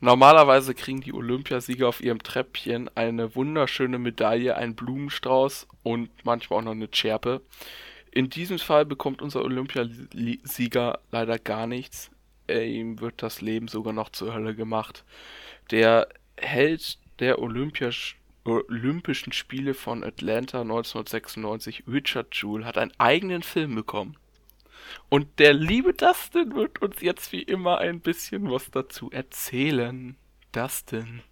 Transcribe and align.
Normalerweise 0.00 0.74
kriegen 0.74 1.02
die 1.02 1.12
Olympiasieger 1.12 1.86
auf 1.86 2.00
ihrem 2.00 2.22
Treppchen 2.22 2.88
eine 2.96 3.34
wunderschöne 3.34 3.98
Medaille, 3.98 4.56
einen 4.56 4.74
Blumenstrauß 4.74 5.68
und 5.82 6.10
manchmal 6.24 6.60
auch 6.60 6.64
noch 6.64 6.72
eine 6.72 6.88
Schärpe. 6.90 7.42
In 8.10 8.30
diesem 8.30 8.58
Fall 8.58 8.86
bekommt 8.86 9.20
unser 9.20 9.44
Olympiasieger 9.44 11.00
leider 11.10 11.38
gar 11.38 11.66
nichts. 11.66 12.10
Ihm 12.48 13.00
wird 13.00 13.22
das 13.22 13.42
Leben 13.42 13.68
sogar 13.68 13.92
noch 13.92 14.08
zur 14.08 14.34
Hölle 14.34 14.54
gemacht. 14.54 15.04
Der 15.70 16.08
Held 16.36 16.98
der 17.20 17.38
Olympias 17.38 18.14
Olympischen 18.44 19.34
Spiele 19.34 19.74
von 19.74 20.02
Atlanta 20.02 20.62
1996, 20.62 21.84
Richard 21.86 22.34
Jewell, 22.34 22.64
hat 22.64 22.78
einen 22.78 22.92
eigenen 22.96 23.42
Film 23.42 23.74
bekommen. 23.74 24.16
Und 25.08 25.38
der 25.38 25.52
liebe 25.52 25.92
Dustin 25.92 26.54
wird 26.54 26.82
uns 26.82 27.00
jetzt 27.00 27.32
wie 27.32 27.42
immer 27.42 27.78
ein 27.78 28.00
bisschen 28.00 28.50
was 28.50 28.70
dazu 28.70 29.10
erzählen. 29.10 30.16
Dustin, 30.52 31.22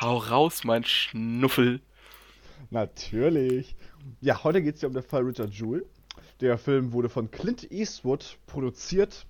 hau 0.00 0.16
raus, 0.16 0.64
mein 0.64 0.84
Schnuffel. 0.84 1.80
Natürlich. 2.70 3.76
Ja, 4.20 4.42
heute 4.44 4.62
geht 4.62 4.76
es 4.76 4.82
ja 4.82 4.88
um 4.88 4.94
den 4.94 5.02
Fall 5.02 5.22
Richard 5.22 5.52
Jewell. 5.52 5.86
Der 6.40 6.58
Film 6.58 6.92
wurde 6.92 7.08
von 7.08 7.30
Clint 7.30 7.70
Eastwood 7.70 8.38
produziert. 8.46 9.26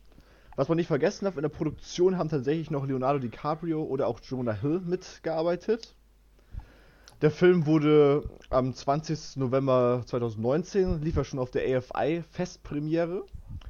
Was 0.56 0.68
man 0.68 0.76
nicht 0.76 0.86
vergessen 0.86 1.24
darf, 1.24 1.36
in 1.36 1.42
der 1.42 1.48
Produktion 1.48 2.18
haben 2.18 2.28
tatsächlich 2.28 2.70
noch 2.70 2.86
Leonardo 2.86 3.18
DiCaprio 3.18 3.82
oder 3.82 4.06
auch 4.06 4.20
Jonah 4.20 4.52
Hill 4.52 4.80
mitgearbeitet. 4.80 5.94
Der 7.22 7.30
Film 7.30 7.66
wurde 7.66 8.28
am 8.50 8.74
20. 8.74 9.36
November 9.36 10.02
2019, 10.06 11.02
lief 11.02 11.16
er 11.16 11.22
schon 11.22 11.38
auf 11.38 11.52
der 11.52 11.62
AFI 11.78 12.24
Festpremiere. 12.32 13.24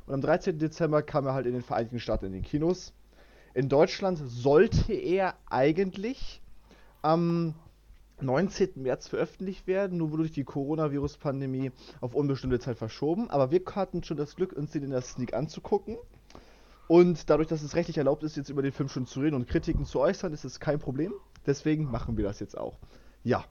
Und 0.06 0.14
am 0.14 0.22
13. 0.22 0.58
Dezember 0.58 1.02
kam 1.02 1.26
er 1.26 1.34
halt 1.34 1.44
in 1.44 1.52
den 1.52 1.60
Vereinigten 1.60 2.00
Staaten 2.00 2.24
in 2.24 2.32
den 2.32 2.44
Kinos. 2.44 2.94
In 3.52 3.68
Deutschland 3.68 4.22
sollte 4.24 4.94
er 4.94 5.34
eigentlich 5.50 6.40
am 7.02 7.52
19. 8.22 8.70
März 8.76 9.08
veröffentlicht 9.08 9.66
werden, 9.66 9.98
nur 9.98 10.12
wurde 10.12 10.22
durch 10.22 10.32
die 10.32 10.44
Coronavirus-Pandemie 10.44 11.72
auf 12.00 12.14
unbestimmte 12.14 12.58
Zeit 12.58 12.78
verschoben. 12.78 13.28
Aber 13.28 13.50
wir 13.50 13.60
hatten 13.74 14.02
schon 14.02 14.16
das 14.16 14.34
Glück, 14.34 14.54
uns 14.54 14.70
den 14.70 14.84
in 14.84 14.92
der 14.92 15.02
Sneak 15.02 15.34
anzugucken. 15.34 15.98
Und 16.88 17.28
dadurch, 17.28 17.48
dass 17.48 17.60
es 17.60 17.76
rechtlich 17.76 17.98
erlaubt 17.98 18.22
ist, 18.22 18.38
jetzt 18.38 18.48
über 18.48 18.62
den 18.62 18.72
Film 18.72 18.88
schon 18.88 19.06
zu 19.06 19.20
reden 19.20 19.36
und 19.36 19.46
Kritiken 19.46 19.84
zu 19.84 20.00
äußern, 20.00 20.32
ist 20.32 20.46
es 20.46 20.58
kein 20.58 20.78
Problem. 20.78 21.12
Deswegen 21.44 21.90
machen 21.90 22.16
wir 22.16 22.24
das 22.24 22.40
jetzt 22.40 22.56
auch. 22.56 22.78
Ja, 23.24 23.44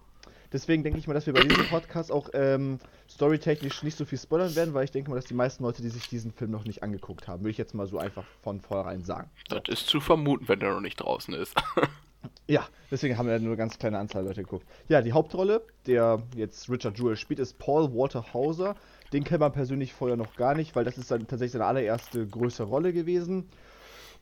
Deswegen 0.53 0.83
denke 0.83 0.99
ich 0.99 1.07
mal, 1.07 1.13
dass 1.13 1.25
wir 1.25 1.33
bei 1.33 1.43
diesem 1.43 1.65
Podcast 1.67 2.11
auch 2.11 2.29
ähm, 2.33 2.79
storytechnisch 3.09 3.83
nicht 3.83 3.97
so 3.97 4.03
viel 4.03 4.17
spoilern 4.17 4.53
werden, 4.55 4.73
weil 4.73 4.83
ich 4.83 4.91
denke 4.91 5.09
mal, 5.09 5.15
dass 5.15 5.25
die 5.25 5.33
meisten 5.33 5.63
Leute, 5.63 5.81
die 5.81 5.87
sich 5.87 6.09
diesen 6.09 6.33
Film 6.33 6.51
noch 6.51 6.65
nicht 6.65 6.83
angeguckt 6.83 7.27
haben, 7.27 7.41
würde 7.41 7.51
ich 7.51 7.57
jetzt 7.57 7.73
mal 7.73 7.87
so 7.87 7.97
einfach 7.97 8.25
von 8.43 8.59
vornherein 8.59 9.03
sagen. 9.03 9.29
Das 9.47 9.61
ist 9.69 9.87
zu 9.87 10.01
vermuten, 10.01 10.49
wenn 10.49 10.59
der 10.59 10.71
noch 10.71 10.81
nicht 10.81 10.99
draußen 10.99 11.33
ist. 11.33 11.55
ja, 12.47 12.67
deswegen 12.89 13.17
haben 13.17 13.29
wir 13.29 13.39
nur 13.39 13.49
eine 13.49 13.57
ganz 13.57 13.79
kleine 13.79 13.97
Anzahl 13.97 14.25
Leute 14.25 14.43
geguckt. 14.43 14.65
Ja, 14.89 15.01
die 15.01 15.13
Hauptrolle, 15.13 15.61
der 15.85 16.21
jetzt 16.35 16.69
Richard 16.69 16.97
Jewell 16.97 17.15
spielt, 17.15 17.39
ist 17.39 17.57
Paul 17.57 17.93
Walter 17.93 18.33
Hauser. 18.33 18.75
Den 19.13 19.23
kennt 19.23 19.39
man 19.39 19.53
persönlich 19.53 19.93
vorher 19.93 20.17
noch 20.17 20.35
gar 20.35 20.53
nicht, 20.53 20.75
weil 20.75 20.83
das 20.83 20.97
ist 20.97 21.11
dann 21.11 21.27
tatsächlich 21.27 21.53
seine 21.53 21.65
allererste 21.65 22.27
größere 22.27 22.67
Rolle 22.67 22.91
gewesen. 22.91 23.49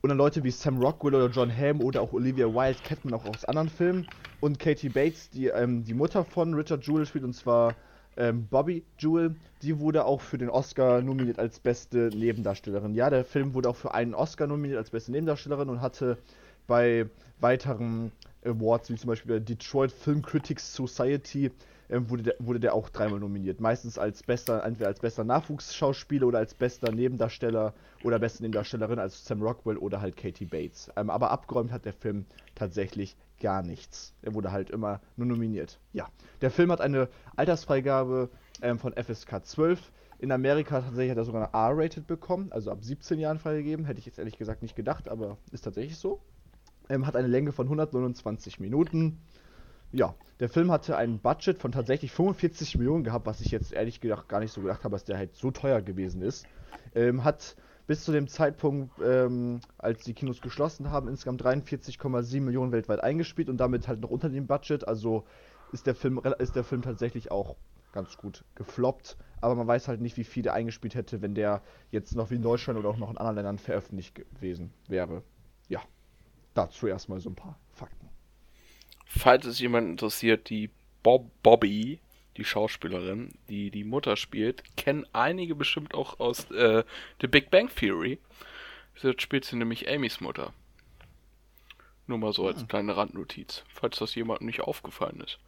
Und 0.02 0.08
dann 0.08 0.18
Leute 0.18 0.42
wie 0.44 0.50
Sam 0.50 0.78
Rockwell 0.78 1.14
oder 1.14 1.28
John 1.28 1.54
Hamm 1.54 1.80
oder 1.80 2.00
auch 2.00 2.12
Olivia 2.12 2.46
Wilde 2.46 2.80
kennt 2.82 3.04
man 3.04 3.14
auch 3.14 3.26
aus 3.26 3.44
anderen 3.44 3.68
Filmen. 3.68 4.06
Und 4.40 4.58
Katie 4.58 4.88
Bates, 4.88 5.28
die 5.30 5.48
ähm, 5.48 5.84
die 5.84 5.92
Mutter 5.92 6.24
von 6.24 6.54
Richard 6.54 6.86
Jewell 6.86 7.04
spielt, 7.04 7.24
und 7.24 7.34
zwar 7.34 7.76
ähm, 8.16 8.46
Bobby 8.48 8.84
Jewell, 8.98 9.36
die 9.62 9.78
wurde 9.78 10.06
auch 10.06 10.22
für 10.22 10.38
den 10.38 10.48
Oscar 10.48 11.02
nominiert 11.02 11.38
als 11.38 11.60
beste 11.60 12.10
Nebendarstellerin. 12.14 12.94
Ja, 12.94 13.10
der 13.10 13.24
Film 13.24 13.52
wurde 13.54 13.68
auch 13.68 13.76
für 13.76 13.92
einen 13.92 14.14
Oscar 14.14 14.46
nominiert 14.46 14.78
als 14.78 14.90
beste 14.90 15.12
Nebendarstellerin 15.12 15.68
und 15.68 15.82
hatte 15.82 16.18
bei 16.66 17.10
weiteren 17.38 18.12
Awards, 18.44 18.90
wie 18.90 18.96
zum 18.96 19.08
Beispiel 19.08 19.32
der 19.32 19.40
Detroit 19.40 19.92
Film 19.92 20.22
Critics 20.22 20.72
Society, 20.74 21.50
wurde, 21.90 22.22
der, 22.22 22.34
wurde 22.38 22.60
der 22.60 22.74
auch 22.74 22.88
dreimal 22.88 23.18
nominiert. 23.18 23.60
Meistens 23.60 23.98
als 23.98 24.22
bester, 24.22 24.64
entweder 24.64 24.88
als 24.88 25.00
bester 25.00 25.24
Nachwuchsschauspieler 25.24 26.26
oder 26.26 26.38
als 26.38 26.54
bester 26.54 26.92
Nebendarsteller 26.92 27.74
oder 28.04 28.18
beste 28.18 28.42
Nebendarstellerin 28.42 28.98
als 28.98 29.24
Sam 29.24 29.42
Rockwell 29.42 29.76
oder 29.76 30.00
halt 30.00 30.16
Katie 30.16 30.44
Bates. 30.44 30.90
Ähm, 30.96 31.10
aber 31.10 31.30
abgeräumt 31.30 31.72
hat 31.72 31.84
der 31.84 31.92
Film 31.92 32.26
tatsächlich 32.54 33.16
gar 33.40 33.62
nichts. 33.62 34.14
Er 34.22 34.34
wurde 34.34 34.52
halt 34.52 34.70
immer 34.70 35.00
nur 35.16 35.26
nominiert. 35.26 35.80
Ja, 35.92 36.08
der 36.40 36.50
Film 36.50 36.70
hat 36.70 36.80
eine 36.80 37.08
Altersfreigabe 37.36 38.30
ähm, 38.62 38.78
von 38.78 38.92
FSK 38.92 39.44
12. 39.44 39.90
In 40.18 40.30
Amerika 40.30 40.80
tatsächlich 40.80 41.10
hat 41.10 41.18
er 41.18 41.24
sogar 41.24 41.52
eine 41.52 41.52
R-Rated 41.52 42.06
bekommen, 42.06 42.52
also 42.52 42.70
ab 42.70 42.84
17 42.84 43.18
Jahren 43.18 43.38
freigegeben. 43.38 43.86
Hätte 43.86 43.98
ich 43.98 44.06
jetzt 44.06 44.18
ehrlich 44.18 44.38
gesagt 44.38 44.62
nicht 44.62 44.76
gedacht, 44.76 45.08
aber 45.08 45.38
ist 45.50 45.62
tatsächlich 45.62 45.96
so. 45.96 46.20
Ähm, 46.88 47.06
hat 47.06 47.16
eine 47.16 47.28
Länge 47.28 47.52
von 47.52 47.66
129 47.66 48.60
Minuten 48.60 49.22
ja, 49.92 50.14
der 50.38 50.48
Film 50.48 50.70
hatte 50.70 50.96
ein 50.96 51.18
Budget 51.18 51.58
von 51.58 51.72
tatsächlich 51.72 52.12
45 52.12 52.78
Millionen 52.78 53.04
gehabt, 53.04 53.26
was 53.26 53.40
ich 53.40 53.50
jetzt 53.50 53.72
ehrlich 53.72 54.00
gesagt 54.00 54.28
gar 54.28 54.40
nicht 54.40 54.52
so 54.52 54.62
gedacht 54.62 54.84
habe, 54.84 54.92
dass 54.92 55.04
der 55.04 55.18
halt 55.18 55.34
so 55.34 55.50
teuer 55.50 55.82
gewesen 55.82 56.22
ist. 56.22 56.46
Ähm, 56.94 57.24
hat 57.24 57.56
bis 57.86 58.04
zu 58.04 58.12
dem 58.12 58.28
Zeitpunkt, 58.28 58.92
ähm, 59.04 59.60
als 59.76 60.04
die 60.04 60.14
Kinos 60.14 60.40
geschlossen 60.40 60.90
haben, 60.90 61.08
insgesamt 61.08 61.42
43,7 61.42 62.40
Millionen 62.40 62.72
weltweit 62.72 63.02
eingespielt 63.02 63.48
und 63.48 63.58
damit 63.58 63.88
halt 63.88 64.00
noch 64.00 64.10
unter 64.10 64.28
dem 64.28 64.46
Budget. 64.46 64.86
Also 64.86 65.24
ist 65.72 65.86
der 65.86 65.94
Film, 65.94 66.20
ist 66.38 66.54
der 66.54 66.64
Film 66.64 66.82
tatsächlich 66.82 67.30
auch 67.30 67.56
ganz 67.92 68.16
gut 68.16 68.44
gefloppt. 68.54 69.16
Aber 69.40 69.56
man 69.56 69.66
weiß 69.66 69.88
halt 69.88 70.00
nicht, 70.00 70.16
wie 70.16 70.24
viel 70.24 70.42
der 70.42 70.54
eingespielt 70.54 70.94
hätte, 70.94 71.20
wenn 71.20 71.34
der 71.34 71.62
jetzt 71.90 72.14
noch 72.14 72.30
wie 72.30 72.36
in 72.36 72.42
Deutschland 72.42 72.78
oder 72.78 72.88
auch 72.88 72.98
noch 72.98 73.10
in 73.10 73.18
anderen 73.18 73.36
Ländern 73.36 73.58
veröffentlicht 73.58 74.14
gewesen 74.14 74.72
wäre. 74.86 75.22
Ja, 75.68 75.80
dazu 76.54 76.86
erstmal 76.86 77.20
so 77.20 77.30
ein 77.30 77.34
paar 77.34 77.58
Fakten 77.72 78.09
falls 79.10 79.44
es 79.44 79.58
jemand 79.58 79.88
interessiert, 79.88 80.48
die 80.48 80.70
Bob 81.02 81.30
Bobby, 81.42 82.00
die 82.36 82.44
Schauspielerin, 82.44 83.32
die 83.48 83.70
die 83.70 83.84
Mutter 83.84 84.16
spielt, 84.16 84.62
kennen 84.76 85.06
einige 85.12 85.54
bestimmt 85.54 85.94
auch 85.94 86.20
aus 86.20 86.50
äh, 86.52 86.84
The 87.20 87.26
Big 87.26 87.50
Bang 87.50 87.68
Theory. 87.74 88.18
Dort 89.02 89.20
spielt 89.20 89.44
sie 89.44 89.56
nämlich 89.56 89.90
Amys 89.90 90.20
Mutter. 90.20 90.52
Nur 92.06 92.18
mal 92.18 92.32
so 92.32 92.46
als 92.46 92.60
hm. 92.60 92.68
kleine 92.68 92.96
Randnotiz, 92.96 93.64
falls 93.68 93.98
das 93.98 94.14
jemandem 94.14 94.46
nicht 94.46 94.60
aufgefallen 94.60 95.20
ist. 95.20 95.38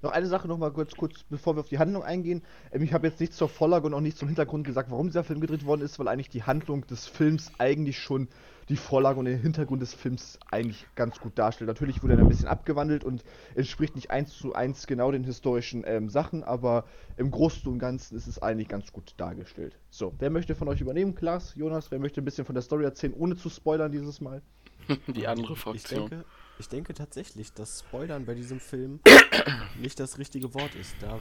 Noch 0.00 0.12
eine 0.12 0.26
Sache 0.26 0.46
noch 0.46 0.58
mal 0.58 0.70
kurz, 0.70 0.94
kurz 0.94 1.24
bevor 1.24 1.56
wir 1.56 1.60
auf 1.60 1.68
die 1.68 1.78
Handlung 1.78 2.02
eingehen. 2.04 2.42
Ähm, 2.70 2.82
ich 2.82 2.92
habe 2.92 3.08
jetzt 3.08 3.18
nichts 3.20 3.36
zur 3.36 3.48
Vorlage 3.48 3.86
und 3.86 3.94
auch 3.94 4.00
nichts 4.00 4.20
zum 4.20 4.28
Hintergrund 4.28 4.64
gesagt, 4.64 4.90
warum 4.90 5.06
dieser 5.06 5.24
Film 5.24 5.40
gedreht 5.40 5.66
worden 5.66 5.82
ist, 5.82 5.98
weil 5.98 6.08
eigentlich 6.08 6.28
die 6.28 6.44
Handlung 6.44 6.86
des 6.86 7.06
Films 7.06 7.50
eigentlich 7.58 7.98
schon 7.98 8.28
die 8.68 8.76
Vorlage 8.76 9.18
und 9.18 9.24
den 9.24 9.40
Hintergrund 9.40 9.82
des 9.82 9.94
Films 9.94 10.38
eigentlich 10.50 10.86
ganz 10.94 11.18
gut 11.18 11.38
darstellt. 11.38 11.68
Natürlich 11.68 12.02
wurde 12.02 12.14
er 12.14 12.20
ein 12.20 12.28
bisschen 12.28 12.48
abgewandelt 12.48 13.02
und 13.02 13.24
entspricht 13.54 13.96
nicht 13.96 14.10
eins 14.10 14.36
zu 14.36 14.54
eins 14.54 14.86
genau 14.86 15.10
den 15.10 15.24
historischen 15.24 15.84
ähm, 15.86 16.10
Sachen, 16.10 16.44
aber 16.44 16.84
im 17.16 17.30
Großen 17.30 17.70
und 17.70 17.78
Ganzen 17.78 18.16
ist 18.16 18.26
es 18.26 18.40
eigentlich 18.40 18.68
ganz 18.68 18.92
gut 18.92 19.14
dargestellt. 19.16 19.78
So, 19.90 20.14
wer 20.18 20.30
möchte 20.30 20.54
von 20.54 20.68
euch 20.68 20.80
übernehmen? 20.80 21.14
Klaas, 21.14 21.54
Jonas, 21.56 21.90
wer 21.90 21.98
möchte 21.98 22.20
ein 22.20 22.24
bisschen 22.24 22.44
von 22.44 22.54
der 22.54 22.62
Story 22.62 22.84
erzählen, 22.84 23.14
ohne 23.14 23.36
zu 23.36 23.48
spoilern 23.48 23.90
dieses 23.90 24.20
Mal? 24.20 24.42
Die 25.08 25.26
andere 25.26 25.56
Fraktion. 25.56 26.04
Ich 26.04 26.10
denke, 26.10 26.24
ich 26.58 26.68
denke 26.68 26.94
tatsächlich, 26.94 27.52
dass 27.52 27.80
Spoilern 27.80 28.24
bei 28.26 28.34
diesem 28.34 28.60
Film 28.60 29.00
nicht 29.80 29.98
das 30.00 30.18
richtige 30.18 30.54
Wort 30.54 30.74
ist. 30.74 30.94
Da, 31.00 31.20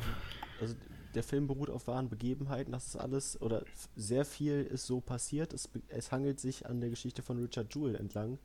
also 0.59 0.75
der 1.15 1.23
Film 1.23 1.47
beruht 1.47 1.69
auf 1.69 1.87
wahren 1.87 2.09
Begebenheiten, 2.09 2.71
das 2.71 2.87
ist 2.87 2.95
alles, 2.95 3.41
oder 3.41 3.63
sehr 3.95 4.25
viel 4.25 4.63
ist 4.63 4.85
so 4.85 5.01
passiert. 5.01 5.53
Es, 5.53 5.69
es 5.87 6.11
hangelt 6.11 6.39
sich 6.39 6.67
an 6.67 6.81
der 6.81 6.89
Geschichte 6.89 7.21
von 7.21 7.37
Richard 7.39 7.73
Jewell 7.73 7.95
entlang, 7.95 8.39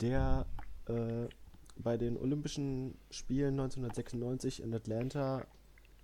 der 0.00 0.46
äh, 0.86 1.28
bei 1.76 1.96
den 1.96 2.16
Olympischen 2.16 2.96
Spielen 3.10 3.60
1996 3.60 4.62
in 4.62 4.74
Atlanta 4.74 5.46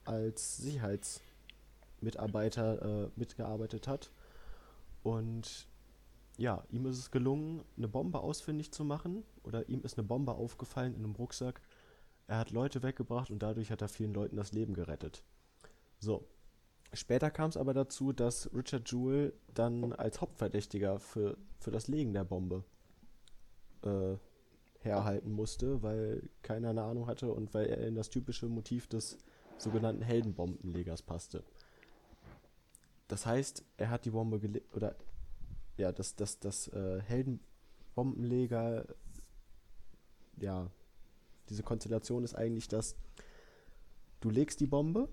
als 0.05 0.59
Sicherheitsmitarbeiter 0.59 3.07
äh, 3.07 3.11
mitgearbeitet 3.17 3.89
hat. 3.89 4.11
Und 5.03 5.67
ja, 6.41 6.65
ihm 6.71 6.87
ist 6.87 6.97
es 6.97 7.11
gelungen, 7.11 7.63
eine 7.77 7.87
Bombe 7.87 8.21
ausfindig 8.21 8.73
zu 8.73 8.83
machen, 8.83 9.25
oder 9.43 9.69
ihm 9.69 9.83
ist 9.83 9.99
eine 9.99 10.09
Bombe 10.09 10.33
aufgefallen 10.33 10.95
in 10.95 11.05
einem 11.05 11.15
Rucksack. 11.15 11.61
Er 12.29 12.39
hat 12.39 12.51
Leute 12.51 12.83
weggebracht 12.83 13.31
und 13.31 13.43
dadurch 13.43 13.71
hat 13.71 13.83
er 13.83 13.89
vielen 13.89 14.15
Leuten 14.15 14.37
das 14.37 14.53
Leben 14.53 14.73
gerettet. 14.73 15.23
So. 15.99 16.27
Später 16.95 17.31
kam 17.31 17.51
es 17.51 17.59
aber 17.59 17.75
dazu, 17.75 18.13
dass 18.13 18.53
Richard 18.55 18.91
Jewell 18.91 19.35
dann 19.53 19.93
als 19.93 20.21
Hauptverdächtiger 20.21 20.99
für, 20.99 21.37
für 21.59 21.71
das 21.71 21.89
Legen 21.89 22.15
der 22.15 22.25
Bombe 22.25 22.65
äh, 23.83 24.17
herhalten 24.81 25.31
musste, 25.31 25.83
weil 25.83 26.29
keiner 26.43 26.71
eine 26.71 26.83
Ahnung 26.83 27.07
hatte 27.07 27.31
und 27.33 27.53
weil 27.53 27.67
er 27.67 27.87
in 27.87 27.95
das 27.95 28.09
typische 28.09 28.47
Motiv 28.47 28.89
des 28.89 29.19
sogenannten 29.59 30.03
Heldenbombenlegers 30.03 31.03
passte. 31.03 31.45
Das 33.09 33.27
heißt, 33.27 33.63
er 33.77 33.91
hat 33.91 34.05
die 34.07 34.11
Bombe 34.11 34.41
gelegt, 34.41 34.75
oder 34.75 34.97
ja, 35.77 35.93
das, 35.93 36.17
das, 36.17 36.39
das 36.39 36.69
äh, 36.69 37.01
Heldenbombenleger, 37.03 38.87
ja, 40.39 40.71
diese 41.49 41.63
Konstellation 41.63 42.25
ist 42.25 42.35
eigentlich, 42.35 42.69
dass 42.69 42.97
du 44.21 44.31
legst 44.31 44.61
die 44.61 44.67
Bombe 44.67 45.09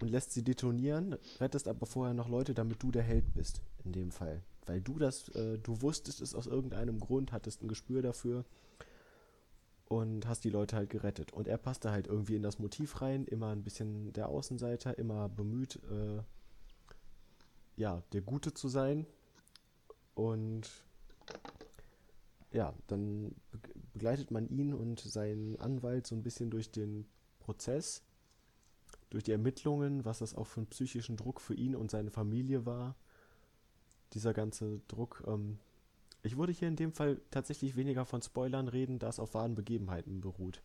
und 0.00 0.08
lässt 0.08 0.32
sie 0.32 0.42
detonieren, 0.42 1.16
rettest 1.40 1.68
aber 1.68 1.86
vorher 1.86 2.14
noch 2.14 2.28
Leute, 2.28 2.54
damit 2.54 2.82
du 2.82 2.90
der 2.90 3.02
Held 3.02 3.34
bist, 3.34 3.60
in 3.84 3.92
dem 3.92 4.10
Fall. 4.10 4.42
Weil 4.66 4.80
du 4.80 4.98
das, 4.98 5.28
äh, 5.30 5.58
du 5.58 5.80
wusstest 5.82 6.20
es 6.20 6.34
aus 6.34 6.46
irgendeinem 6.46 7.00
Grund, 7.00 7.32
hattest 7.32 7.62
ein 7.62 7.68
Gespür 7.68 8.02
dafür 8.02 8.44
und 9.86 10.26
hast 10.26 10.44
die 10.44 10.50
Leute 10.50 10.76
halt 10.76 10.90
gerettet. 10.90 11.32
Und 11.32 11.48
er 11.48 11.58
passte 11.58 11.90
halt 11.90 12.06
irgendwie 12.06 12.36
in 12.36 12.42
das 12.42 12.58
Motiv 12.58 13.00
rein, 13.00 13.24
immer 13.24 13.48
ein 13.48 13.64
bisschen 13.64 14.12
der 14.12 14.28
Außenseiter, 14.28 14.98
immer 14.98 15.28
bemüht, 15.28 15.80
äh, 15.90 16.22
ja, 17.76 18.02
der 18.12 18.20
Gute 18.20 18.52
zu 18.52 18.68
sein. 18.68 19.06
Und 20.18 20.68
ja, 22.50 22.74
dann 22.88 23.36
begleitet 23.92 24.32
man 24.32 24.48
ihn 24.48 24.74
und 24.74 24.98
seinen 24.98 25.54
Anwalt 25.60 26.08
so 26.08 26.16
ein 26.16 26.24
bisschen 26.24 26.50
durch 26.50 26.72
den 26.72 27.06
Prozess, 27.38 28.02
durch 29.10 29.22
die 29.22 29.30
Ermittlungen, 29.30 30.04
was 30.04 30.18
das 30.18 30.34
auch 30.34 30.48
für 30.48 30.58
einen 30.58 30.70
psychischen 30.70 31.16
Druck 31.16 31.40
für 31.40 31.54
ihn 31.54 31.76
und 31.76 31.92
seine 31.92 32.10
Familie 32.10 32.66
war. 32.66 32.96
Dieser 34.12 34.34
ganze 34.34 34.80
Druck. 34.88 35.22
Ähm, 35.28 35.60
ich 36.24 36.36
würde 36.36 36.52
hier 36.52 36.66
in 36.66 36.74
dem 36.74 36.90
Fall 36.90 37.20
tatsächlich 37.30 37.76
weniger 37.76 38.04
von 38.04 38.20
Spoilern 38.20 38.66
reden, 38.66 38.98
da 38.98 39.10
es 39.10 39.20
auf 39.20 39.34
wahren 39.34 39.54
Begebenheiten 39.54 40.20
beruht. 40.20 40.62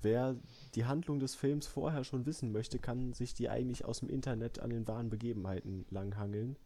Wer 0.00 0.36
die 0.74 0.86
Handlung 0.86 1.20
des 1.20 1.34
Films 1.34 1.66
vorher 1.66 2.02
schon 2.04 2.24
wissen 2.24 2.50
möchte, 2.50 2.78
kann 2.78 3.12
sich 3.12 3.34
die 3.34 3.50
eigentlich 3.50 3.84
aus 3.84 4.00
dem 4.00 4.08
Internet 4.08 4.58
an 4.58 4.70
den 4.70 4.88
wahren 4.88 5.10
Begebenheiten 5.10 5.84
langhangeln. 5.90 6.56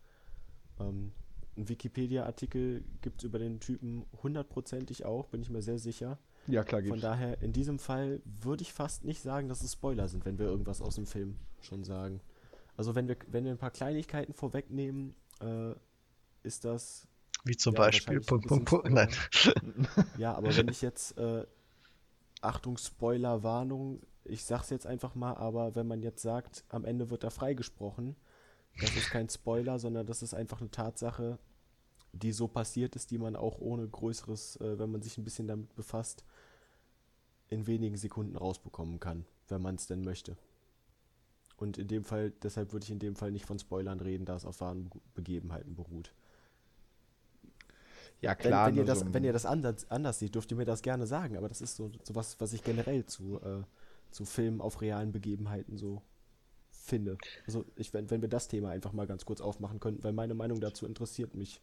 Ähm, 0.79 1.12
ein 1.56 1.69
Wikipedia-Artikel 1.69 2.85
gibt 3.02 3.20
es 3.20 3.25
über 3.25 3.38
den 3.38 3.61
Typen 3.61 4.05
hundertprozentig 4.23 5.05
auch, 5.05 5.26
bin 5.26 5.43
ich 5.43 5.50
mir 5.50 5.62
sehr 5.62 5.79
sicher. 5.79 6.19
Ja, 6.47 6.64
klar, 6.64 6.82
Von 6.82 7.00
daher, 7.00 7.43
in 7.43 7.52
diesem 7.52 7.79
Fall 7.79 8.23
würde 8.25 8.62
ich 8.62 8.73
fast 8.73 9.05
nicht 9.05 9.23
sagen, 9.23 9.49
dass 9.49 9.62
es 9.62 9.73
Spoiler 9.73 10.08
sind, 10.08 10.25
wenn 10.25 10.38
wir 10.38 10.47
irgendwas 10.47 10.81
aus 10.81 10.94
dem 10.94 11.06
Film 11.06 11.37
schon 11.61 11.85
sagen. 11.85 12.20
Also 12.76 12.94
wenn 12.94 13.08
wir, 13.08 13.17
wenn 13.29 13.44
wir 13.44 13.50
ein 13.50 13.58
paar 13.58 13.70
Kleinigkeiten 13.70 14.32
vorwegnehmen, 14.32 15.14
äh, 15.41 15.75
ist 16.43 16.64
das. 16.64 17.06
Wie 17.44 17.56
zum 17.56 17.75
Ja, 17.75 17.81
Beispiel. 17.81 18.20
Punkt, 18.20 18.46
Punkt, 18.46 18.64
Punkt. 18.67 18.91
Nein. 18.91 19.11
Ja, 20.17 20.35
aber 20.35 20.56
wenn 20.56 20.69
ich 20.70 20.81
jetzt, 20.82 21.17
äh, 21.19 21.46
Achtung, 22.41 22.79
Spoiler, 22.79 23.43
Warnung, 23.43 24.00
ich 24.25 24.44
sag's 24.44 24.70
jetzt 24.70 24.87
einfach 24.87 25.14
mal, 25.14 25.35
aber 25.35 25.75
wenn 25.75 25.87
man 25.87 26.03
jetzt 26.03 26.23
sagt, 26.23 26.64
am 26.69 26.85
Ende 26.85 27.11
wird 27.11 27.25
er 27.25 27.31
freigesprochen, 27.31 28.17
das 28.78 28.96
ist 28.96 29.11
kein 29.11 29.28
Spoiler, 29.28 29.78
sondern 29.78 30.06
das 30.06 30.22
ist 30.22 30.34
einfach 30.34 30.61
eine 30.61 30.70
Tatsache, 30.70 31.38
die 32.12 32.32
so 32.32 32.49
passiert 32.49 32.96
ist, 32.96 33.11
die 33.11 33.19
man 33.19 33.37
auch 33.37 33.58
ohne 33.61 33.88
größeres, 33.88 34.56
äh, 34.58 34.78
wenn 34.78 34.93
man 34.93 35.02
sich 35.02 35.19
ein 35.19 35.25
bisschen 35.25 35.49
damit 35.49 35.75
befasst, 35.76 36.25
in 37.49 37.67
wenigen 37.67 37.99
Sekunden 37.99 38.34
rausbekommen 38.34 38.99
kann, 38.99 39.26
wenn 39.49 39.61
man 39.61 39.75
es 39.75 39.87
denn 39.87 40.00
möchte. 40.00 40.38
Und 41.56 41.78
in 41.78 41.87
dem 41.87 42.02
Fall, 42.05 42.32
deshalb 42.43 42.72
würde 42.72 42.82
ich 42.84 42.90
in 42.90 42.99
dem 42.99 43.14
Fall 43.14 43.31
nicht 43.31 43.46
von 43.46 43.58
Spoilern 43.58 44.00
reden, 44.00 44.25
da 44.25 44.34
es 44.34 44.44
auf 44.44 44.61
wahren 44.61 44.90
Begebenheiten 45.14 45.76
beruht. 45.76 46.12
Ja, 48.20 48.34
Wenn, 48.43 48.50
klar. 48.50 48.64
wenn, 48.64 48.76
ihr 48.76 48.84
nur 48.84 48.84
das, 48.84 49.05
so- 49.05 49.12
wenn 49.12 49.25
ihr 49.25 49.32
das 49.32 49.46
anders, 49.46 49.90
anders 49.90 50.19
seht, 50.19 50.34
dürft 50.34 50.50
ihr 50.50 50.56
mir 50.56 50.64
das 50.64 50.82
gerne 50.82 51.06
sagen, 51.06 51.37
aber 51.37 51.49
das 51.49 51.61
ist 51.61 51.76
so, 51.76 51.90
so 52.02 52.14
was, 52.14 52.40
was 52.40 52.52
ich 52.52 52.62
generell 52.64 53.05
zu, 53.06 53.40
äh, 53.40 53.62
zu 54.11 54.25
Filmen 54.25 54.61
auf 54.61 54.81
realen 54.81 55.12
Begebenheiten 55.12 55.76
so 55.76 56.02
finde. 56.91 57.17
Also 57.47 57.65
ich, 57.77 57.95
wenn, 57.95 58.11
wenn 58.11 58.21
wir 58.21 58.29
das 58.29 58.49
Thema 58.49 58.71
einfach 58.71 58.93
mal 58.93 59.07
ganz 59.07 59.25
kurz 59.25 59.41
aufmachen 59.41 59.81
könnten, 59.81 60.05
weil 60.05 60.13
meine 60.13 60.35
Meinung 60.35 60.61
dazu 60.61 60.87
interessiert 60.87 61.35
mich. 61.35 61.61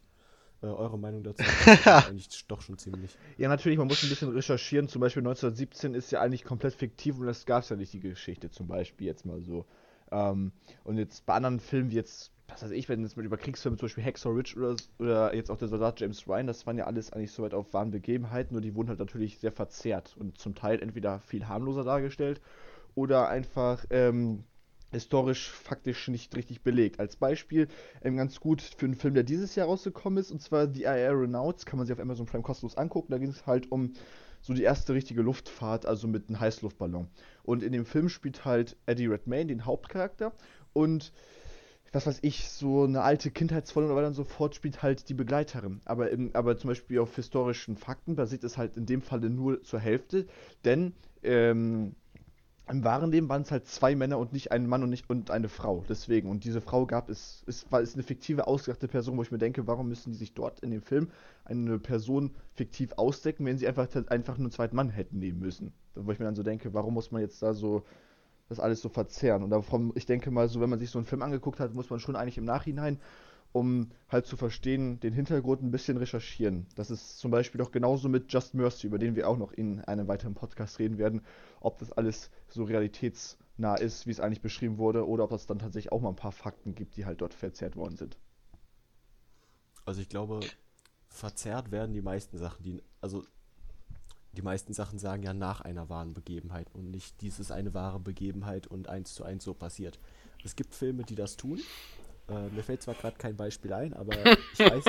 Äh, 0.60 0.66
eure 0.66 0.98
Meinung 0.98 1.22
dazu 1.22 1.44
eigentlich 1.84 2.46
doch 2.48 2.62
schon 2.62 2.78
ziemlich. 2.78 3.16
Ja, 3.36 3.48
natürlich, 3.48 3.78
man 3.78 3.86
muss 3.86 4.02
ein 4.02 4.08
bisschen 4.08 4.30
recherchieren. 4.30 4.88
Zum 4.88 5.00
Beispiel 5.00 5.20
1917 5.20 5.94
ist 5.94 6.10
ja 6.10 6.20
eigentlich 6.20 6.42
komplett 6.42 6.74
fiktiv 6.74 7.16
und 7.20 7.26
das 7.26 7.46
gab 7.46 7.62
es 7.62 7.68
ja 7.68 7.76
nicht, 7.76 7.92
die 7.92 8.00
Geschichte 8.00 8.50
zum 8.50 8.66
Beispiel 8.66 9.06
jetzt 9.06 9.24
mal 9.24 9.40
so. 9.40 9.66
Ähm, 10.10 10.50
und 10.82 10.98
jetzt 10.98 11.26
bei 11.26 11.34
anderen 11.34 11.60
Filmen 11.60 11.92
wie 11.92 11.96
jetzt, 11.96 12.32
was 12.48 12.64
weiß 12.64 12.72
ich, 12.72 12.88
wenn 12.88 13.02
jetzt 13.02 13.16
mal 13.16 13.24
über 13.24 13.36
Kriegsfilme, 13.36 13.76
zum 13.76 13.86
Beispiel 13.86 14.02
Hacksaw 14.02 14.34
Ridge 14.34 14.56
oder, 14.56 14.74
oder 14.98 15.34
jetzt 15.34 15.50
auch 15.50 15.58
der 15.58 15.68
Soldat 15.68 16.00
James 16.00 16.26
Ryan, 16.26 16.48
das 16.48 16.66
waren 16.66 16.76
ja 16.76 16.86
alles 16.86 17.12
eigentlich 17.12 17.30
soweit 17.30 17.54
auf 17.54 17.72
wahren 17.72 17.92
Begebenheiten, 17.92 18.54
nur 18.54 18.62
die 18.62 18.74
wurden 18.74 18.88
halt 18.88 18.98
natürlich 18.98 19.38
sehr 19.38 19.52
verzerrt 19.52 20.16
und 20.18 20.38
zum 20.38 20.56
Teil 20.56 20.82
entweder 20.82 21.20
viel 21.20 21.46
harmloser 21.46 21.84
dargestellt 21.84 22.40
oder 22.96 23.28
einfach 23.28 23.84
ähm, 23.90 24.42
historisch 24.90 25.50
faktisch 25.50 26.08
nicht 26.08 26.34
richtig 26.36 26.62
belegt. 26.62 27.00
Als 27.00 27.16
Beispiel 27.16 27.68
ähm, 28.02 28.16
ganz 28.16 28.40
gut 28.40 28.62
für 28.62 28.86
einen 28.86 28.94
Film, 28.94 29.14
der 29.14 29.22
dieses 29.22 29.54
Jahr 29.54 29.66
rausgekommen 29.66 30.18
ist, 30.18 30.30
und 30.30 30.40
zwar 30.40 30.72
The 30.72 30.86
Aeronauts, 30.86 31.66
kann 31.66 31.78
man 31.78 31.86
sich 31.86 31.94
auf 31.94 32.00
Amazon 32.00 32.26
Prime 32.26 32.42
kostenlos 32.42 32.76
angucken. 32.76 33.12
Da 33.12 33.18
ging 33.18 33.30
es 33.30 33.46
halt 33.46 33.70
um 33.70 33.92
so 34.40 34.54
die 34.54 34.62
erste 34.62 34.94
richtige 34.94 35.22
Luftfahrt, 35.22 35.86
also 35.86 36.08
mit 36.08 36.28
einem 36.28 36.40
Heißluftballon. 36.40 37.08
Und 37.42 37.62
in 37.62 37.72
dem 37.72 37.84
Film 37.84 38.08
spielt 38.08 38.44
halt 38.44 38.76
Eddie 38.86 39.06
Redmayne 39.06 39.46
den 39.46 39.64
Hauptcharakter 39.64 40.32
und 40.72 41.12
was 41.92 42.06
weiß 42.06 42.18
ich, 42.22 42.50
so 42.50 42.84
eine 42.84 43.02
alte 43.02 43.30
Kindheitsfreundin 43.30 43.90
oder 43.90 43.98
weiter 43.98 44.08
und 44.08 44.14
so 44.14 44.24
fort 44.24 44.54
spielt 44.54 44.82
halt 44.82 45.08
die 45.08 45.14
Begleiterin. 45.14 45.80
Aber, 45.86 46.10
im, 46.10 46.30
aber 46.34 46.58
zum 46.58 46.68
Beispiel 46.68 46.98
auf 46.98 47.16
historischen 47.16 47.76
Fakten 47.76 48.14
basiert 48.14 48.44
es 48.44 48.58
halt 48.58 48.76
in 48.76 48.84
dem 48.84 49.00
Falle 49.00 49.30
nur 49.30 49.62
zur 49.62 49.80
Hälfte, 49.80 50.26
denn 50.64 50.92
ähm, 51.22 51.94
im 52.70 52.84
wahren 52.84 53.10
Leben 53.10 53.28
waren 53.28 53.42
es 53.42 53.50
halt 53.50 53.66
zwei 53.66 53.94
Männer 53.94 54.18
und 54.18 54.32
nicht 54.32 54.52
ein 54.52 54.66
Mann 54.66 54.82
und 54.82 54.90
nicht 54.90 55.08
und 55.08 55.30
eine 55.30 55.48
Frau. 55.48 55.84
Deswegen. 55.88 56.28
Und 56.28 56.44
diese 56.44 56.60
Frau 56.60 56.86
gab 56.86 57.08
es, 57.08 57.42
ist, 57.46 57.70
war, 57.72 57.80
ist 57.80 57.94
eine 57.94 58.02
fiktive, 58.02 58.46
ausgedachte 58.46 58.88
Person, 58.88 59.16
wo 59.16 59.22
ich 59.22 59.30
mir 59.30 59.38
denke, 59.38 59.66
warum 59.66 59.88
müssen 59.88 60.12
die 60.12 60.18
sich 60.18 60.34
dort 60.34 60.60
in 60.60 60.70
dem 60.70 60.82
Film 60.82 61.10
eine 61.44 61.78
Person 61.78 62.30
fiktiv 62.54 62.92
ausdecken, 62.96 63.46
wenn 63.46 63.58
sie 63.58 63.66
einfach, 63.66 63.88
einfach 64.08 64.36
nur 64.36 64.46
einen 64.46 64.52
zweiten 64.52 64.76
Mann 64.76 64.90
hätten 64.90 65.18
nehmen 65.18 65.40
müssen. 65.40 65.72
Wo 65.94 66.12
ich 66.12 66.18
mir 66.18 66.26
dann 66.26 66.34
so 66.34 66.42
denke, 66.42 66.74
warum 66.74 66.94
muss 66.94 67.10
man 67.10 67.22
jetzt 67.22 67.42
da 67.42 67.54
so 67.54 67.84
das 68.48 68.60
alles 68.60 68.80
so 68.80 68.88
verzerren? 68.88 69.42
Und 69.42 69.50
davon, 69.50 69.92
ich 69.94 70.06
denke 70.06 70.30
mal, 70.30 70.48
so 70.48 70.60
wenn 70.60 70.70
man 70.70 70.78
sich 70.78 70.90
so 70.90 70.98
einen 70.98 71.06
Film 71.06 71.22
angeguckt 71.22 71.60
hat, 71.60 71.74
muss 71.74 71.90
man 71.90 72.00
schon 72.00 72.16
eigentlich 72.16 72.38
im 72.38 72.44
Nachhinein 72.44 72.98
um 73.52 73.90
halt 74.08 74.26
zu 74.26 74.36
verstehen, 74.36 75.00
den 75.00 75.12
Hintergrund 75.12 75.62
ein 75.62 75.70
bisschen 75.70 75.96
recherchieren. 75.96 76.66
Das 76.74 76.90
ist 76.90 77.18
zum 77.18 77.30
Beispiel 77.30 77.58
doch 77.58 77.70
genauso 77.70 78.08
mit 78.08 78.32
Just 78.32 78.54
Mercy, 78.54 78.86
über 78.86 78.98
den 78.98 79.16
wir 79.16 79.28
auch 79.28 79.38
noch 79.38 79.52
in 79.52 79.80
einem 79.80 80.08
weiteren 80.08 80.34
Podcast 80.34 80.78
reden 80.78 80.98
werden, 80.98 81.22
ob 81.60 81.78
das 81.78 81.92
alles 81.92 82.30
so 82.48 82.64
realitätsnah 82.64 83.76
ist, 83.76 84.06
wie 84.06 84.10
es 84.10 84.20
eigentlich 84.20 84.42
beschrieben 84.42 84.78
wurde, 84.78 85.06
oder 85.06 85.24
ob 85.24 85.32
es 85.32 85.46
dann 85.46 85.58
tatsächlich 85.58 85.92
auch 85.92 86.00
mal 86.00 86.10
ein 86.10 86.16
paar 86.16 86.32
Fakten 86.32 86.74
gibt, 86.74 86.96
die 86.96 87.06
halt 87.06 87.20
dort 87.20 87.34
verzerrt 87.34 87.76
worden 87.76 87.96
sind. 87.96 88.18
Also 89.84 90.00
ich 90.02 90.08
glaube, 90.08 90.40
verzerrt 91.08 91.70
werden 91.70 91.94
die 91.94 92.02
meisten 92.02 92.36
Sachen, 92.36 92.62
die, 92.62 92.82
also 93.00 93.24
die 94.32 94.42
meisten 94.42 94.72
Sachen 94.74 94.98
sagen 94.98 95.22
ja 95.22 95.32
nach 95.32 95.62
einer 95.62 95.88
wahren 95.88 96.12
Begebenheit 96.12 96.68
und 96.74 96.90
nicht, 96.90 97.20
dies 97.22 97.40
ist 97.40 97.50
eine 97.50 97.74
wahre 97.74 97.98
Begebenheit 97.98 98.66
und 98.66 98.88
eins 98.88 99.14
zu 99.14 99.24
eins 99.24 99.44
so 99.44 99.54
passiert. 99.54 99.98
Es 100.44 100.54
gibt 100.54 100.74
Filme, 100.74 101.02
die 101.04 101.14
das 101.14 101.36
tun. 101.36 101.60
Äh, 102.28 102.48
mir 102.50 102.62
fällt 102.62 102.82
zwar 102.82 102.94
gerade 102.94 103.16
kein 103.16 103.36
Beispiel 103.36 103.72
ein, 103.72 103.94
aber 103.94 104.14
ich 104.52 104.58
weiß, 104.58 104.84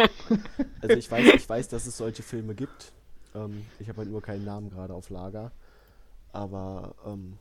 also 0.82 0.96
ich 0.96 1.10
weiß, 1.10 1.34
ich 1.36 1.50
weiß, 1.50 1.68
dass 1.70 1.86
es 1.86 1.98
solche 1.98 2.24
Filme 2.24 2.56
gibt. 2.56 2.92
Ähm, 3.36 3.66
ich 3.80 3.88
habe 3.90 4.00
halt 4.00 4.10
nur 4.10 4.22
keinen 4.22 4.46
Namen 4.46 4.70
gerade 4.70 4.94
auf 4.94 5.10
Lager. 5.10 5.52
Aber 6.32 6.96
ähm, 7.06 7.38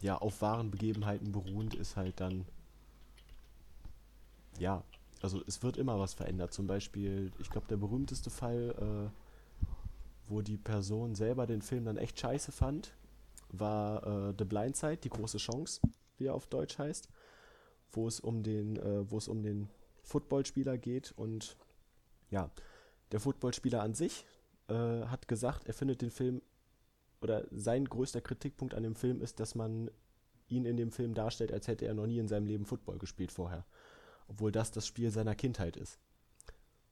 ja, 0.00 0.16
auf 0.16 0.40
wahren 0.42 0.70
Begebenheiten 0.70 1.32
beruhend 1.32 1.74
ist 1.74 1.96
halt 1.96 2.20
dann 2.20 2.46
ja, 4.60 4.84
also 5.22 5.42
es 5.46 5.62
wird 5.62 5.76
immer 5.76 5.98
was 5.98 6.14
verändert. 6.14 6.52
Zum 6.52 6.66
Beispiel, 6.66 7.32
ich 7.38 7.50
glaube, 7.50 7.66
der 7.68 7.76
berühmteste 7.76 8.30
Fall, 8.30 8.74
äh, 8.78 9.66
wo 10.28 10.42
die 10.42 10.58
Person 10.58 11.14
selber 11.14 11.46
den 11.46 11.62
Film 11.62 11.84
dann 11.84 11.96
echt 11.96 12.20
scheiße 12.20 12.52
fand, 12.52 12.92
war 13.48 14.06
äh, 14.06 14.34
The 14.38 14.44
Blind 14.44 14.76
Side, 14.76 14.98
die 14.98 15.08
große 15.08 15.38
Chance, 15.38 15.80
wie 16.18 16.26
er 16.26 16.34
auf 16.34 16.46
Deutsch 16.46 16.78
heißt, 16.78 17.08
wo 17.92 18.06
es 18.06 18.20
um 18.20 18.42
den, 18.42 18.76
äh, 18.76 19.10
wo 19.10 19.18
es 19.18 19.28
um 19.28 19.42
den 19.42 19.68
Footballspieler 20.02 20.78
geht 20.78 21.12
und 21.12 21.56
ja, 22.30 22.50
der 23.12 23.20
Footballspieler 23.20 23.82
an 23.82 23.94
sich 23.94 24.24
äh, 24.68 24.74
hat 24.74 25.28
gesagt, 25.28 25.66
er 25.66 25.74
findet 25.74 26.02
den 26.02 26.10
Film 26.10 26.42
oder 27.20 27.44
sein 27.50 27.84
größter 27.84 28.20
Kritikpunkt 28.20 28.74
an 28.74 28.82
dem 28.82 28.94
Film 28.94 29.20
ist, 29.20 29.40
dass 29.40 29.54
man 29.54 29.90
ihn 30.48 30.64
in 30.64 30.76
dem 30.76 30.90
Film 30.90 31.14
darstellt, 31.14 31.52
als 31.52 31.68
hätte 31.68 31.86
er 31.86 31.94
noch 31.94 32.06
nie 32.06 32.18
in 32.18 32.28
seinem 32.28 32.46
Leben 32.46 32.64
Football 32.64 32.98
gespielt 32.98 33.30
vorher 33.30 33.64
obwohl 34.30 34.52
das 34.52 34.70
das 34.70 34.86
Spiel 34.86 35.10
seiner 35.10 35.34
Kindheit 35.34 35.76
ist. 35.76 35.98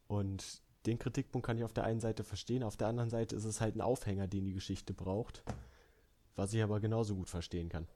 Und 0.09 0.61
den 0.87 0.99
Kritikpunkt 0.99 1.47
kann 1.47 1.57
ich 1.57 1.64
auf 1.64 1.73
der 1.73 1.85
einen 1.85 2.00
Seite 2.00 2.25
verstehen, 2.25 2.64
auf 2.64 2.76
der 2.76 2.88
anderen 2.88 3.11
Seite 3.11 3.37
ist 3.37 3.45
es 3.45 3.61
halt 3.61 3.76
ein 3.76 3.81
Aufhänger, 3.81 4.26
den 4.26 4.45
die 4.45 4.52
Geschichte 4.52 4.93
braucht, 4.93 5.45
was 6.35 6.52
ich 6.52 6.62
aber 6.62 6.81
genauso 6.81 7.14
gut 7.14 7.31
verstehen 7.31 7.69
kann. 7.69 7.87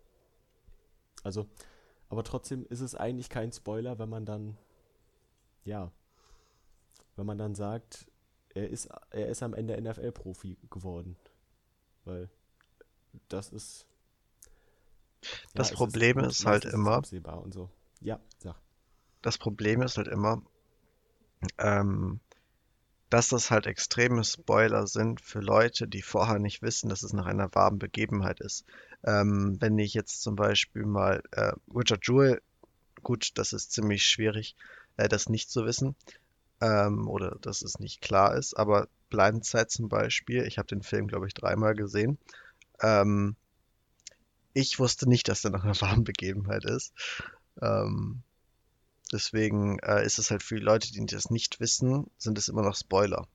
Also, 1.24 1.46
aber 2.12 2.24
trotzdem 2.24 2.66
ist 2.68 2.80
es 2.80 2.94
eigentlich 2.94 3.30
kein 3.30 3.52
Spoiler, 3.52 3.98
wenn 3.98 4.10
man 4.10 4.26
dann, 4.26 4.58
ja, 5.64 5.90
wenn 7.16 7.24
man 7.24 7.38
dann 7.38 7.54
sagt, 7.54 8.06
er 8.50 8.68
ist, 8.68 8.90
er 9.08 9.28
ist 9.28 9.42
am 9.42 9.54
Ende 9.54 9.80
NFL-Profi 9.80 10.58
geworden. 10.68 11.16
Weil 12.04 12.28
das 13.28 13.48
ist. 13.48 13.86
Das 15.54 15.72
Problem 15.72 16.18
ist 16.18 16.44
halt 16.44 16.64
meistens 16.64 16.74
immer- 16.74 16.96
absehbar 16.96 17.42
und 17.42 17.54
so. 17.54 17.70
Ja, 18.02 18.20
sag. 18.36 18.60
Das 19.22 19.38
Problem 19.38 19.80
ist 19.80 19.96
halt 19.96 20.08
immer, 20.08 20.42
ähm, 21.56 22.20
dass 23.08 23.30
das 23.30 23.50
halt 23.50 23.66
extreme 23.66 24.22
Spoiler 24.22 24.86
sind 24.86 25.22
für 25.22 25.40
Leute, 25.40 25.88
die 25.88 26.02
vorher 26.02 26.38
nicht 26.38 26.60
wissen, 26.60 26.90
dass 26.90 27.04
es 27.04 27.14
nach 27.14 27.24
einer 27.24 27.54
wahren 27.54 27.78
Begebenheit 27.78 28.40
ist. 28.40 28.66
Ähm, 29.04 29.56
wenn 29.60 29.78
ich 29.78 29.94
jetzt 29.94 30.22
zum 30.22 30.36
Beispiel 30.36 30.84
mal 30.84 31.22
äh, 31.32 31.52
Richard 31.74 32.06
Jewell, 32.06 32.40
gut, 33.02 33.30
das 33.34 33.52
ist 33.52 33.72
ziemlich 33.72 34.06
schwierig, 34.06 34.56
äh, 34.96 35.08
das 35.08 35.28
nicht 35.28 35.50
zu 35.50 35.64
wissen 35.64 35.96
ähm, 36.60 37.08
oder 37.08 37.36
dass 37.40 37.62
es 37.62 37.78
nicht 37.80 38.00
klar 38.00 38.36
ist, 38.36 38.54
aber 38.54 38.88
Blindside 39.10 39.66
zum 39.66 39.88
Beispiel, 39.88 40.46
ich 40.46 40.58
habe 40.58 40.68
den 40.68 40.82
Film, 40.82 41.08
glaube 41.08 41.26
ich, 41.26 41.34
dreimal 41.34 41.74
gesehen. 41.74 42.18
Ähm, 42.80 43.36
ich 44.54 44.78
wusste 44.78 45.08
nicht, 45.08 45.28
dass 45.28 45.42
der 45.42 45.50
nach 45.50 45.64
einer 45.64 45.80
wahren 45.80 46.04
Begebenheit 46.04 46.64
ist. 46.64 46.92
Ähm, 47.60 48.22
deswegen 49.12 49.78
äh, 49.80 50.04
ist 50.04 50.18
es 50.18 50.30
halt 50.30 50.42
für 50.42 50.56
Leute, 50.56 50.92
die 50.92 51.04
das 51.06 51.30
nicht 51.30 51.60
wissen, 51.60 52.10
sind 52.18 52.38
es 52.38 52.48
immer 52.48 52.62
noch 52.62 52.76
Spoiler. 52.76 53.26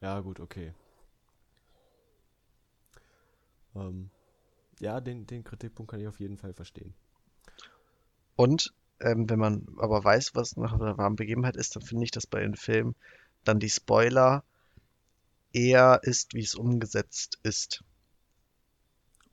Ja, 0.00 0.20
gut, 0.20 0.40
okay. 0.40 0.72
Ähm, 3.74 4.10
ja, 4.80 5.00
den, 5.00 5.26
den 5.26 5.44
Kritikpunkt 5.44 5.90
kann 5.90 6.00
ich 6.00 6.08
auf 6.08 6.20
jeden 6.20 6.36
Fall 6.38 6.54
verstehen. 6.54 6.94
Und 8.36 8.74
ähm, 9.00 9.30
wenn 9.30 9.38
man 9.38 9.66
aber 9.78 10.04
weiß, 10.04 10.34
was 10.34 10.56
nach 10.58 10.74
einer 10.74 10.98
wahren 10.98 11.16
Begebenheit 11.16 11.56
ist, 11.56 11.76
dann 11.76 11.82
finde 11.82 12.04
ich, 12.04 12.10
dass 12.10 12.26
bei 12.26 12.40
den 12.40 12.56
Filmen 12.56 12.94
dann 13.44 13.58
die 13.58 13.70
Spoiler 13.70 14.44
eher 15.54 16.00
ist, 16.02 16.34
wie 16.34 16.42
es 16.42 16.54
umgesetzt 16.54 17.38
ist. 17.42 17.82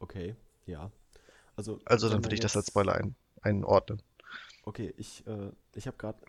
Okay, 0.01 0.36
ja. 0.65 0.91
Also, 1.58 1.81
Also 1.84 2.10
dann 2.10 2.24
würde 2.24 2.36
ich 2.36 2.39
das 2.39 2.55
als 2.55 2.67
jetzt- 2.67 2.69
Spoiler 2.69 2.93
ein, 2.96 3.15
einordnen. 3.41 4.01
Okay, 4.63 4.93
ich, 4.98 5.25
äh, 5.27 5.51
ich 5.75 5.88
habe 5.88 5.98
gerade, 5.98 6.19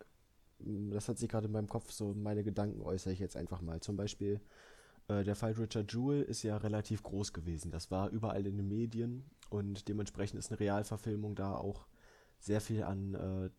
das 0.60 1.08
hat 1.08 1.18
sich 1.18 1.28
gerade 1.28 1.46
in 1.46 1.52
meinem 1.52 1.68
Kopf 1.68 1.90
so, 1.92 2.14
meine 2.14 2.44
Gedanken 2.44 2.82
äußere 2.82 3.12
ich 3.12 3.18
jetzt 3.18 3.36
einfach 3.36 3.60
mal. 3.62 3.80
Zum 3.80 3.96
Beispiel, 3.96 4.40
äh, 5.10 5.24
der 5.24 5.34
Fall 5.36 5.52
Richard 5.52 5.92
Jewell 5.92 6.22
ist 6.22 6.42
ja 6.42 6.56
relativ 6.56 7.02
groß 7.02 7.32
gewesen. 7.32 7.70
Das 7.70 7.90
war 7.90 8.10
überall 8.10 8.46
in 8.46 8.56
den 8.56 8.68
Medien 8.68 9.24
und 9.50 9.88
dementsprechend 9.88 10.38
ist 10.38 10.50
eine 10.50 10.60
Realverfilmung 10.60 11.34
da 11.34 11.54
auch 11.56 11.86
sehr 12.38 12.60
viel 12.60 12.82
an 12.84 13.14
äh, 13.14 13.50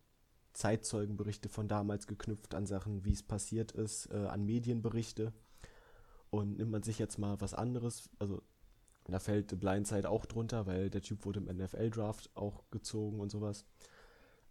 Zeitzeugenberichte 0.54 1.48
von 1.48 1.68
damals 1.68 2.06
geknüpft, 2.06 2.54
an 2.54 2.66
Sachen, 2.66 3.04
wie 3.04 3.12
es 3.12 3.22
passiert 3.22 3.72
ist, 3.72 4.06
äh, 4.12 4.16
an 4.26 4.44
Medienberichte. 4.44 5.32
Und 6.30 6.56
nimmt 6.56 6.70
man 6.70 6.82
sich 6.82 6.98
jetzt 6.98 7.18
mal 7.18 7.40
was 7.40 7.52
anderes, 7.54 8.08
also 8.18 8.42
da 9.04 9.18
fällt 9.18 9.50
The 9.50 9.56
Blind 9.56 9.86
Side 9.86 10.08
auch 10.08 10.24
drunter, 10.26 10.66
weil 10.66 10.88
der 10.88 11.02
Typ 11.02 11.24
wurde 11.26 11.40
im 11.40 11.46
NFL-Draft 11.56 12.30
auch 12.34 12.64
gezogen 12.70 13.20
und 13.20 13.30
sowas. 13.30 13.66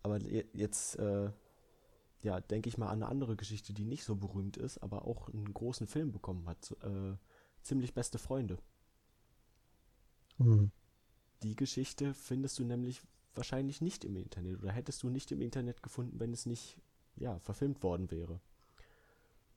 Aber 0.04 0.20
je- 0.20 0.46
jetzt, 0.54 0.98
äh, 1.00 1.32
ja, 2.24 2.40
denke 2.40 2.70
ich 2.70 2.78
mal 2.78 2.88
an 2.88 3.02
eine 3.02 3.08
andere 3.08 3.36
Geschichte, 3.36 3.74
die 3.74 3.86
nicht 3.86 4.04
so 4.04 4.16
berühmt 4.16 4.58
ist, 4.58 4.78
aber 4.80 5.06
auch 5.06 5.30
einen 5.30 5.54
großen 5.54 5.88
Film 5.88 6.12
bekommen 6.12 6.48
hat. 6.48 6.76
Äh, 6.84 7.16
ziemlich 7.62 7.94
beste 7.94 8.18
Freunde. 8.18 8.58
Hm. 10.38 10.72
Die 11.44 11.56
Geschichte 11.56 12.14
findest 12.14 12.60
du 12.60 12.64
nämlich 12.64 13.02
wahrscheinlich 13.34 13.82
nicht 13.82 14.04
im 14.04 14.16
Internet 14.16 14.62
oder 14.62 14.72
hättest 14.72 15.04
du 15.04 15.10
nicht 15.10 15.32
im 15.32 15.42
Internet 15.42 15.82
gefunden, 15.82 16.20
wenn 16.20 16.34
es 16.34 16.46
nicht, 16.46 16.78
ja, 17.16 17.40
verfilmt 17.40 17.82
worden 17.84 18.12
wäre. 18.12 18.40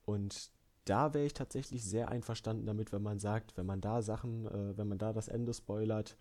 Und 0.04 0.50
da 0.85 1.14
wäre 1.14 1.26
ich 1.26 1.35
tatsächlich 1.35 1.85
sehr 1.85 2.09
einverstanden 2.09 2.66
damit, 2.66 2.92
wenn 2.92 3.02
man 3.02 3.18
sagt, 3.18 3.56
wenn 3.56 3.66
man 3.66 3.80
da 3.80 4.02
Sachen, 4.02 4.47
äh, 4.47 4.76
wenn 4.76 4.88
man 4.88 4.99
da 4.99 5.12
das 5.12 5.28
Ende 5.28 5.54
spoilert, 5.54 6.16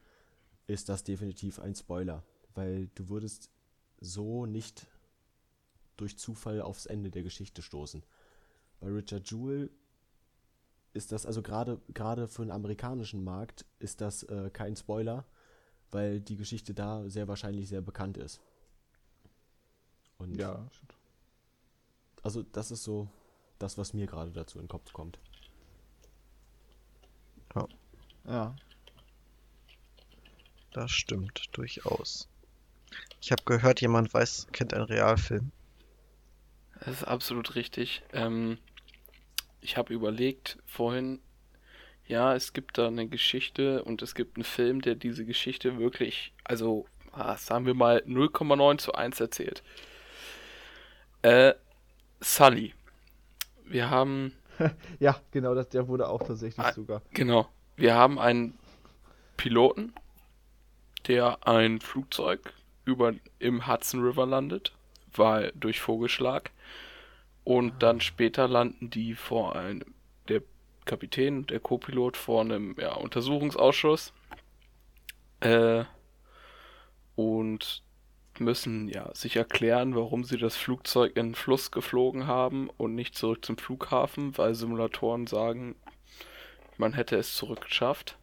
ist 0.67 0.89
das 0.89 1.03
definitiv 1.03 1.59
ein 1.59 1.75
Spoiler, 1.75 2.23
weil 2.53 2.87
du 2.95 3.09
würdest 3.09 3.49
so 3.99 4.45
nicht 4.45 4.87
durch 5.97 6.17
Zufall 6.17 6.61
aufs 6.61 6.85
Ende 6.85 7.09
der 7.11 7.23
Geschichte 7.23 7.61
stoßen. 7.61 8.03
Bei 8.79 8.87
Richard 8.89 9.29
Jewell 9.29 9.69
ist 10.93 11.11
das 11.11 11.25
also 11.25 11.41
gerade 11.41 11.81
gerade 11.93 12.27
für 12.27 12.43
den 12.43 12.51
amerikanischen 12.51 13.23
Markt 13.23 13.65
ist 13.79 14.01
das 14.01 14.23
äh, 14.23 14.49
kein 14.51 14.75
Spoiler, 14.75 15.25
weil 15.91 16.19
die 16.21 16.35
Geschichte 16.37 16.73
da 16.73 17.09
sehr 17.09 17.27
wahrscheinlich 17.27 17.67
sehr 17.67 17.81
bekannt 17.81 18.17
ist. 18.17 18.41
Und 20.17 20.35
Ja, 20.39 20.67
stimmt. 20.71 20.93
also 22.21 22.43
das 22.43 22.71
ist 22.71 22.83
so 22.83 23.09
das, 23.59 23.77
was 23.77 23.93
mir 23.93 24.07
gerade 24.07 24.31
dazu 24.31 24.57
in 24.59 24.65
den 24.65 24.69
Kopf 24.69 24.93
kommt. 24.93 25.19
Ja. 28.25 28.55
Das 30.71 30.91
stimmt 30.91 31.49
durchaus. 31.53 32.27
Ich 33.21 33.31
habe 33.31 33.43
gehört, 33.43 33.81
jemand 33.81 34.13
weiß, 34.13 34.47
kennt 34.51 34.73
einen 34.73 34.85
Realfilm. 34.85 35.51
Das 36.85 36.95
ist 36.95 37.03
absolut 37.03 37.55
richtig. 37.55 38.01
Ähm, 38.13 38.57
ich 39.61 39.77
habe 39.77 39.93
überlegt 39.93 40.57
vorhin, 40.65 41.19
ja, 42.07 42.35
es 42.35 42.53
gibt 42.53 42.77
da 42.77 42.87
eine 42.87 43.07
Geschichte 43.07 43.83
und 43.83 44.01
es 44.01 44.15
gibt 44.15 44.35
einen 44.37 44.43
Film, 44.43 44.81
der 44.81 44.95
diese 44.95 45.25
Geschichte 45.25 45.77
wirklich, 45.79 46.33
also 46.43 46.85
ah, 47.13 47.37
sagen 47.37 47.65
wir 47.65 47.73
mal 47.73 48.03
0,9 48.05 48.77
zu 48.79 48.93
1 48.93 49.19
erzählt. 49.21 49.63
Äh, 51.21 51.53
Sully. 52.19 52.73
Wir 53.65 53.89
haben, 53.89 54.33
Ja, 54.99 55.19
genau, 55.31 55.55
das, 55.55 55.69
der 55.69 55.87
wurde 55.87 56.07
auch 56.09 56.21
tatsächlich 56.21 56.65
Ah. 56.65 56.73
sogar. 56.73 57.01
genau, 57.13 57.47
wir 57.77 57.95
haben 57.95 58.19
einen 58.19 58.57
Piloten, 59.37 59.93
der 61.07 61.47
ein 61.47 61.79
Flugzeug 61.79 62.53
über 62.85 63.13
im 63.39 63.67
Hudson 63.67 64.01
River 64.03 64.25
landet, 64.25 64.73
weil 65.15 65.51
durch 65.55 65.79
Vogelschlag. 65.79 66.51
Und 67.43 67.83
dann 67.83 67.99
später 68.01 68.47
landen 68.47 68.89
die 68.89 69.15
vor 69.15 69.55
einem, 69.55 69.93
der 70.29 70.41
Kapitän 70.85 71.45
der 71.47 71.59
Co-Pilot 71.59 72.17
vor 72.17 72.41
einem 72.41 72.75
ja, 72.79 72.93
Untersuchungsausschuss. 72.93 74.13
Äh, 75.41 75.83
und 77.15 77.83
müssen 78.39 78.87
ja 78.87 79.13
sich 79.13 79.35
erklären, 79.35 79.95
warum 79.95 80.23
sie 80.23 80.37
das 80.37 80.55
Flugzeug 80.55 81.15
in 81.15 81.29
den 81.29 81.35
Fluss 81.35 81.71
geflogen 81.71 82.27
haben 82.27 82.69
und 82.77 82.95
nicht 82.95 83.15
zurück 83.15 83.45
zum 83.45 83.57
Flughafen, 83.57 84.37
weil 84.37 84.55
Simulatoren 84.55 85.27
sagen, 85.27 85.75
man 86.77 86.93
hätte 86.93 87.15
es 87.17 87.35
zurückgeschafft. 87.35 88.17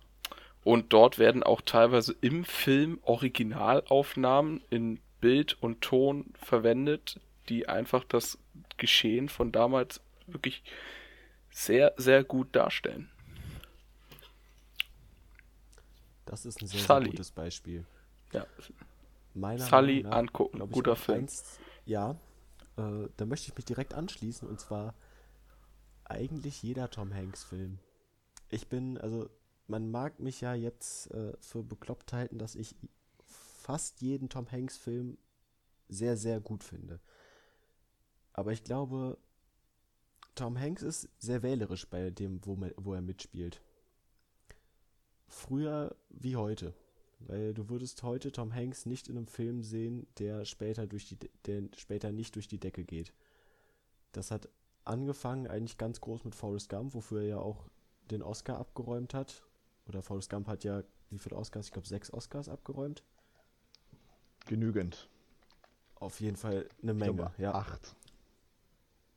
Und 0.63 0.93
dort 0.93 1.19
werden 1.19 1.43
auch 1.43 1.61
teilweise 1.63 2.15
im 2.21 2.45
Film 2.45 2.99
Originalaufnahmen 3.03 4.63
in 4.69 5.01
Bild 5.21 5.57
und 5.61 5.81
Ton 5.81 6.33
verwendet, 6.35 7.21
die 7.49 7.69
einfach 7.69 8.05
das 8.05 8.39
Geschehen 8.77 9.29
von 9.29 9.53
damals 9.53 10.01
wirklich 10.27 10.63
sehr, 11.51 11.95
sehr 11.97 12.25
gut 12.25 12.55
darstellen. 12.55 13.11
Das 16.27 16.47
ist 16.47 16.63
ein 16.63 16.69
sehr, 16.69 16.81
sehr 16.81 17.01
gutes 17.01 17.31
Beispiel. 17.33 17.85
Ja, 18.33 18.47
Meiner 19.35 19.65
Sully 19.65 20.03
nach, 20.03 20.13
angucken, 20.13 20.63
ich, 20.63 20.71
guter 20.71 20.97
Film. 20.97 21.21
Eins, 21.21 21.59
ja, 21.85 22.17
äh, 22.77 23.09
da 23.17 23.27
möchte 23.27 23.49
ich 23.49 23.57
mich 23.57 23.65
direkt 23.65 23.95
anschließen 23.95 24.49
und 24.49 24.61
zwar 24.61 24.95
eigentlich 26.05 26.63
jeder 26.63 26.91
Tom 26.91 27.15
Hanks 27.15 27.45
Film. 27.45 27.79
Ich 28.49 28.69
bin, 28.69 28.99
also 28.99 29.29
man 29.69 29.91
mag 29.91 30.19
mich 30.19 30.41
ja 30.41 30.55
jetzt 30.55 31.11
äh, 31.13 31.33
für 31.41 31.63
bekloppt 31.63 32.13
halten, 32.13 32.39
dass 32.39 32.57
ich 32.57 32.75
fast 33.25 34.01
jeden 34.03 34.29
Tom 34.29 34.51
Hanks 34.51 34.77
Film 34.77 35.17
sehr, 35.89 36.17
sehr 36.17 36.41
gut 36.41 36.65
finde. 36.65 37.01
Aber 38.41 38.53
ich 38.53 38.65
glaube, 38.65 39.19
Tom 40.35 40.59
Hanks 40.59 40.81
ist 40.83 41.11
sehr 41.19 41.43
wählerisch 41.43 41.87
bei 41.87 42.09
dem, 42.09 42.41
wo, 42.47 42.57
man, 42.57 42.73
wo 42.79 42.95
er 42.95 43.03
mitspielt. 43.03 43.61
Früher 45.29 45.95
wie 46.09 46.37
heute. 46.37 46.73
Weil 47.19 47.53
du 47.53 47.69
würdest 47.69 48.03
heute 48.03 48.33
Tom 48.33 48.55
Hanks 48.55 48.87
nicht 48.87 49.09
in 49.09 49.19
einem 49.19 49.27
Film 49.27 49.63
sehen, 49.63 50.07
der 50.19 50.47
später 50.47 50.87
durch 50.87 51.05
die, 51.07 51.17
De- 51.17 51.31
der 51.45 51.65
später 51.77 52.13
nicht 52.13 52.35
durch 52.35 52.49
die 52.49 52.59
Decke 52.59 52.83
geht. 52.83 53.13
Das 54.13 54.31
hat 54.31 54.49
angefangen 54.87 55.47
eigentlich 55.47 55.77
ganz 55.77 56.01
groß 56.01 56.25
mit 56.25 56.35
Forrest 56.35 56.71
Gump, 56.71 56.95
wofür 56.95 57.21
er 57.21 57.29
ja 57.29 57.39
auch 57.39 57.69
den 58.11 58.23
Oscar 58.23 58.59
abgeräumt 58.59 59.13
hat. 59.13 59.45
Oder 59.87 60.01
Forrest 60.01 60.31
Gump 60.31 60.49
hat 60.49 60.65
ja, 60.65 60.83
wie 61.11 61.19
viele 61.19 61.37
Oscars? 61.37 61.67
Ich 61.67 61.73
glaube, 61.73 61.87
sechs 61.87 62.11
Oscars 62.11 62.49
abgeräumt. 62.49 63.05
Genügend. 64.47 65.11
Auf 65.97 66.23
jeden 66.23 66.39
Fall 66.39 66.67
eine 66.83 66.95
Menge. 66.95 67.13
glaube, 67.17 67.35
ja. 67.37 67.53
acht. 67.53 67.95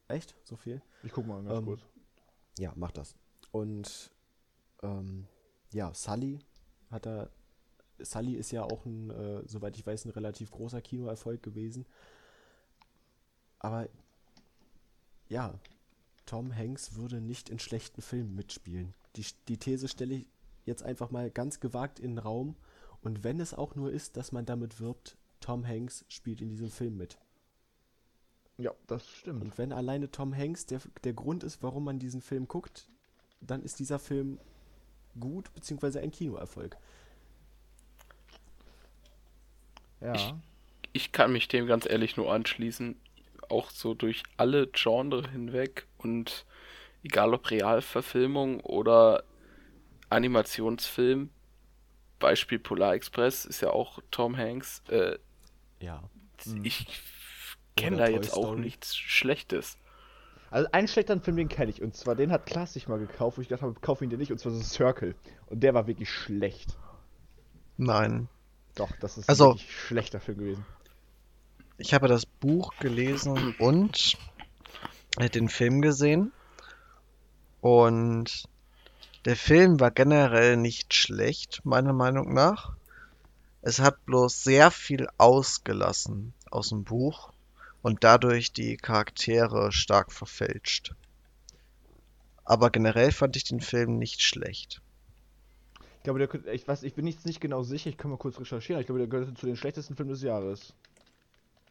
Echt? 0.08 0.36
So 0.44 0.56
viel? 0.56 0.82
Ich 1.04 1.12
guck 1.12 1.26
mal 1.26 1.44
ganz 1.44 1.60
Ähm, 1.60 1.66
kurz. 1.66 1.82
Ja, 2.60 2.74
mach 2.76 2.92
das. 2.92 3.16
Und 3.52 4.12
ähm, 4.82 5.28
ja, 5.72 5.94
Sully 5.94 6.40
hat 6.92 7.06
er. 7.08 7.30
Sully 8.00 8.36
ist 8.36 8.52
ja 8.52 8.64
auch 8.64 8.86
ein, 8.86 9.10
äh, 9.12 9.48
soweit 9.48 9.78
ich 9.78 9.86
weiß, 9.86 10.06
ein 10.06 10.12
relativ 10.12 10.52
großer 10.52 10.82
Kinoerfolg 10.82 11.42
gewesen. 11.42 11.86
Aber 13.60 13.88
ja, 15.30 15.58
Tom 16.26 16.56
Hanks 16.56 16.96
würde 16.96 17.22
nicht 17.22 17.50
in 17.50 17.60
schlechten 17.60 18.02
Filmen 18.02 18.36
mitspielen. 18.36 18.94
Die, 19.16 19.26
die 19.48 19.58
These 19.58 19.88
stelle 19.88 20.16
ich 20.16 20.28
jetzt 20.66 20.84
einfach 20.84 21.12
mal 21.12 21.30
ganz 21.32 21.60
gewagt 21.60 22.00
in 22.00 22.12
den 22.12 22.20
Raum. 22.20 22.56
Und 23.02 23.24
wenn 23.24 23.40
es 23.40 23.54
auch 23.54 23.76
nur 23.76 23.92
ist, 23.92 24.18
dass 24.18 24.32
man 24.32 24.46
damit 24.46 24.80
wirbt, 24.80 25.18
Tom 25.40 25.66
Hanks 25.68 26.06
spielt 26.08 26.42
in 26.42 26.50
diesem 26.50 26.70
Film 26.70 26.98
mit. 26.98 27.20
Ja, 28.58 28.72
das 28.88 29.08
stimmt. 29.10 29.42
Und 29.44 29.58
wenn 29.58 29.74
alleine 29.74 30.12
Tom 30.12 30.36
Hanks 30.36 30.66
der, 30.66 30.80
der 31.04 31.14
Grund 31.14 31.44
ist, 31.44 31.64
warum 31.64 31.84
man 31.86 32.00
diesen 32.00 32.22
Film 32.22 32.48
guckt, 32.48 32.88
dann 33.42 33.64
ist 33.64 33.80
dieser 33.80 34.00
Film 34.00 34.40
gut, 35.20 35.54
beziehungsweise 35.54 36.00
ein 36.00 36.12
Kinoerfolg. 36.12 36.78
Ja. 40.02 40.38
ich 40.92 41.12
kann 41.14 41.32
mich 41.32 41.48
dem 41.48 41.66
ganz 41.66 41.86
ehrlich 41.86 42.18
nur 42.18 42.32
anschließen. 42.32 43.00
Auch 43.50 43.70
so 43.70 43.94
durch 43.94 44.24
alle 44.38 44.68
Genre 44.68 45.30
hinweg 45.30 45.88
und 45.98 46.46
egal 47.04 47.34
ob 47.34 47.50
Realverfilmung 47.50 48.60
oder 48.62 49.24
Animationsfilm, 50.10 51.30
Beispiel 52.20 52.60
Polar 52.60 52.94
Express, 52.94 53.46
ist 53.46 53.62
ja 53.62 53.72
auch 53.72 54.00
Tom 54.12 54.38
Hanks. 54.38 54.82
Äh, 54.90 55.18
Ja. 55.80 56.04
ich 56.64 57.02
kenne 57.76 57.98
da 57.98 58.06
Toy 58.06 58.16
jetzt 58.16 58.34
auch 58.34 58.56
nichts 58.56 58.96
Schlechtes. 58.96 59.78
Also 60.52 60.70
einen 60.72 60.88
schlechteren 60.88 61.22
Film, 61.22 61.38
den 61.38 61.50
kenne 61.50 61.72
ich. 61.72 61.82
Und 61.82 61.96
zwar 61.96 62.16
den 62.16 62.32
hat 62.32 62.46
Klaas 62.46 62.74
sich 62.74 62.88
mal 62.88 63.00
gekauft, 63.00 63.38
wo 63.38 63.42
ich 63.42 63.48
gedacht 63.48 63.64
habe, 63.64 63.74
kauf 63.82 64.02
ihn 64.02 64.10
dir 64.12 64.18
nicht. 64.18 64.32
Und 64.32 64.38
zwar 64.38 64.52
The 64.52 64.64
Circle. 64.64 65.16
Und 65.48 65.62
der 65.62 65.74
war 65.74 65.88
wirklich 65.88 66.12
schlecht. 66.12 66.78
Nein. 67.78 68.30
Doch, 68.76 68.92
das 69.00 69.18
ist 69.18 69.30
Also- 69.30 69.46
ein 69.46 69.50
wirklich 69.56 69.76
schlechter 69.76 70.20
Film 70.20 70.38
gewesen. 70.38 70.66
Ich 71.78 71.94
habe 71.96 72.08
das 72.08 72.26
Buch 72.28 72.74
gelesen 72.80 73.56
und 73.58 74.16
äh, 75.18 75.28
den 75.30 75.50
Film 75.50 75.82
gesehen. 75.82 76.32
Und 77.62 78.44
der 79.26 79.36
Film 79.36 79.80
war 79.80 79.90
generell 79.90 80.56
nicht 80.58 80.94
schlecht, 80.94 81.62
meiner 81.64 81.94
Meinung 81.94 82.34
nach. 82.34 82.76
Es 83.62 83.80
hat 83.80 84.06
bloß 84.06 84.44
sehr 84.44 84.70
viel 84.70 85.08
ausgelassen 85.18 86.34
aus 86.52 86.70
dem 86.70 86.84
Buch 86.84 87.33
und 87.84 88.04
dadurch 88.04 88.54
die 88.54 88.78
Charaktere 88.78 89.72
stark 89.72 90.12
verfälscht. 90.12 90.96
Aber 92.46 92.72
generell 92.72 93.12
fand 93.12 93.36
ich 93.36 93.44
den 93.44 93.60
Film 93.60 94.00
nicht 94.00 94.24
schlecht. 94.24 94.82
Ich 95.98 96.04
glaube, 96.04 96.20
der 96.20 96.28
könnte, 96.28 96.50
ich 96.52 96.68
weiß, 96.68 96.84
ich 96.84 96.96
bin 96.96 97.06
jetzt 97.08 97.26
nicht 97.26 97.40
genau 97.40 97.62
sicher, 97.64 97.90
ich 97.90 97.98
kann 97.98 98.10
mal 98.10 98.18
kurz 98.18 98.40
recherchieren. 98.40 98.80
Ich 98.80 98.88
glaube, 98.88 99.00
der 99.00 99.08
gehört 99.08 99.38
zu 99.38 99.46
den 99.46 99.56
schlechtesten 99.56 99.96
Filmen 99.96 100.12
des 100.12 100.22
Jahres. 100.22 100.74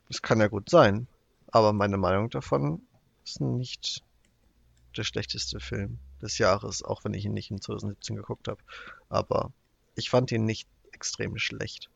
Das 0.08 0.22
kann 0.22 0.40
ja 0.40 0.48
gut 0.48 0.70
sein, 0.70 1.06
aber 1.48 1.72
meine 1.72 1.96
Meinung 1.96 2.30
davon 2.30 2.82
ist 3.24 3.40
nicht 3.40 4.02
der 4.96 5.04
schlechteste 5.04 5.60
Film 5.60 5.98
des 6.20 6.38
Jahres, 6.38 6.82
auch 6.82 7.04
wenn 7.04 7.14
ich 7.14 7.24
ihn 7.24 7.32
nicht 7.32 7.50
in 7.50 7.60
2017 7.60 8.16
geguckt 8.16 8.48
habe. 8.48 8.62
Aber 9.08 9.52
ich 9.94 10.10
fand 10.10 10.30
ihn 10.32 10.44
nicht 10.44 10.68
extrem 10.92 11.38
schlecht. 11.38 11.88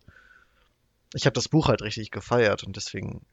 Ich 1.12 1.26
habe 1.26 1.34
das 1.34 1.48
Buch 1.48 1.68
halt 1.68 1.82
richtig 1.82 2.10
gefeiert 2.10 2.64
und 2.64 2.76
deswegen. 2.76 3.26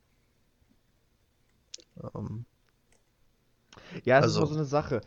Ähm, 2.15 2.45
Ja, 4.03 4.17
es 4.19 4.23
Also- 4.25 4.39
ist 4.43 4.49
mal 4.49 4.53
so 4.53 4.55
eine 4.59 4.65
Sache. 4.65 5.01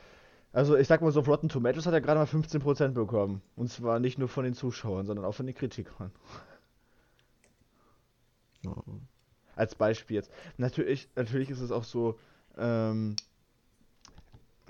Also, 0.53 0.77
ich 0.77 0.89
sag 0.89 1.03
mal 1.03 1.13
so, 1.13 1.21
auf 1.21 1.29
Rotten 1.29 1.49
Tomatoes 1.49 1.87
hat 1.87 1.93
er 1.95 2.01
gerade 2.01 2.19
mal 2.19 2.27
15% 2.27 2.95
bekommen. 2.95 3.43
Und 3.57 3.71
zwar 3.71 3.99
nicht 4.01 4.19
nur 4.19 4.29
von 4.29 4.45
den 4.45 4.55
Zuschauern, 4.55 5.07
sondern 5.07 5.25
auch 5.25 5.35
von 5.35 5.47
den 5.47 5.55
Kritikern. 5.55 6.11
Als 9.55 9.75
Beispiel 9.75 10.17
jetzt. 10.17 10.31
Natürlich, 10.59 11.09
natürlich 11.15 11.51
ist 11.51 11.61
es 11.61 11.71
auch 11.71 11.85
so, 11.85 12.19
ähm, 12.59 13.17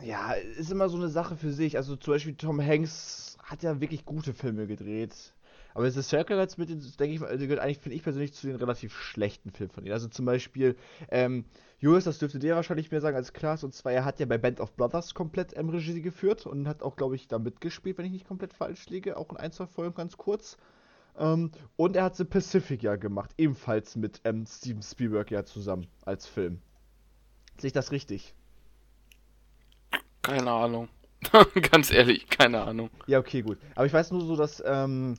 ja, 0.03 0.33
ist 0.33 0.71
immer 0.71 0.89
so 0.89 0.97
eine 0.97 1.09
Sache 1.09 1.37
für 1.37 1.53
sich. 1.53 1.77
Also 1.77 1.97
zum 1.97 2.15
Beispiel 2.15 2.35
Tom 2.35 2.61
Hanks 2.61 3.39
hat 3.43 3.63
ja 3.63 3.81
wirklich 3.81 4.05
gute 4.05 4.35
Filme 4.35 4.67
gedreht. 4.67 5.33
Aber 5.77 5.91
The 5.91 6.01
Circle 6.01 6.39
jetzt 6.39 6.57
mit 6.57 6.71
den, 6.71 6.81
denke 6.81 7.15
ich 7.15 7.21
mal, 7.21 7.29
also 7.29 7.45
gehört 7.45 7.61
eigentlich, 7.61 7.81
finde 7.81 7.97
ich 7.97 8.03
persönlich, 8.03 8.33
zu 8.33 8.47
den 8.47 8.57
relativ 8.57 8.95
schlechten 8.95 9.51
Filmen 9.51 9.71
von 9.71 9.85
ihm. 9.85 9.93
Also 9.93 10.09
zum 10.09 10.25
Beispiel, 10.25 10.75
ähm, 11.11 11.45
Julius, 11.81 12.05
das 12.05 12.19
dürfte 12.19 12.39
dir 12.39 12.55
wahrscheinlich 12.55 12.91
mehr 12.91 13.03
sagen 13.03 13.15
als 13.15 13.35
Klaas, 13.35 13.63
und 13.63 13.75
zwar, 13.75 13.93
er 13.93 14.07
hat 14.07 14.19
ja 14.19 14.25
bei 14.25 14.39
Band 14.39 14.59
of 14.61 14.75
Brothers 14.75 15.13
komplett 15.13 15.55
ähm, 15.55 15.69
Regie 15.69 16.01
geführt 16.01 16.47
und 16.47 16.67
hat 16.67 16.83
auch, 16.83 16.97
glaube 16.97 17.15
ich, 17.15 17.29
da 17.29 17.39
mitgespielt, 17.39 17.99
wenn 17.99 18.07
ich 18.07 18.13
nicht 18.13 18.27
komplett 18.27 18.55
falsch 18.55 18.87
liege, 18.87 19.19
auch 19.19 19.31
in 19.31 19.37
ein, 19.37 19.53
zwei 19.53 19.67
Folgen 19.67 19.95
ganz 19.95 20.17
kurz. 20.17 20.57
Ähm, 21.19 21.51
und 21.77 21.95
er 21.95 22.05
hat 22.05 22.17
The 22.17 22.25
Pacific 22.25 22.83
ja 22.83 22.97
gemacht, 22.97 23.35
ebenfalls 23.37 23.97
mit 23.97 24.23
ähm, 24.25 24.47
Steven 24.47 24.83
Spielberg 24.83 25.31
ja 25.31 25.45
zusammen 25.45 25.89
als 26.07 26.27
Film. 26.27 26.63
Sehe 27.59 27.69
ich 27.69 27.75
das 27.75 27.93
richtig? 27.93 28.35
Keine 30.23 30.51
Ahnung. 30.51 30.89
Ganz 31.71 31.93
ehrlich, 31.93 32.29
keine 32.29 32.63
Ahnung. 32.63 32.89
Ja, 33.07 33.19
okay, 33.19 33.43
gut. 33.43 33.59
Aber 33.75 33.85
ich 33.85 33.93
weiß 33.93 34.11
nur 34.13 34.23
so, 34.23 34.37
dass, 34.37 34.63
ähm, 34.67 35.17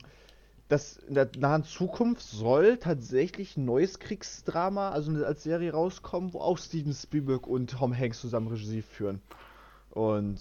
dass 0.68 0.98
in 0.98 1.14
der 1.14 1.30
nahen 1.38 1.64
Zukunft 1.64 2.22
soll 2.22 2.76
tatsächlich 2.76 3.56
ein 3.56 3.64
neues 3.64 3.98
Kriegsdrama, 3.98 4.90
also 4.90 5.12
als 5.24 5.42
Serie 5.42 5.72
rauskommen, 5.72 6.34
wo 6.34 6.40
auch 6.40 6.58
Steven 6.58 6.92
Spielberg 6.92 7.46
und 7.46 7.70
Tom 7.70 7.96
Hanks 7.96 8.20
zusammen 8.20 8.48
Regie 8.48 8.82
führen. 8.82 9.22
Und 9.90 10.40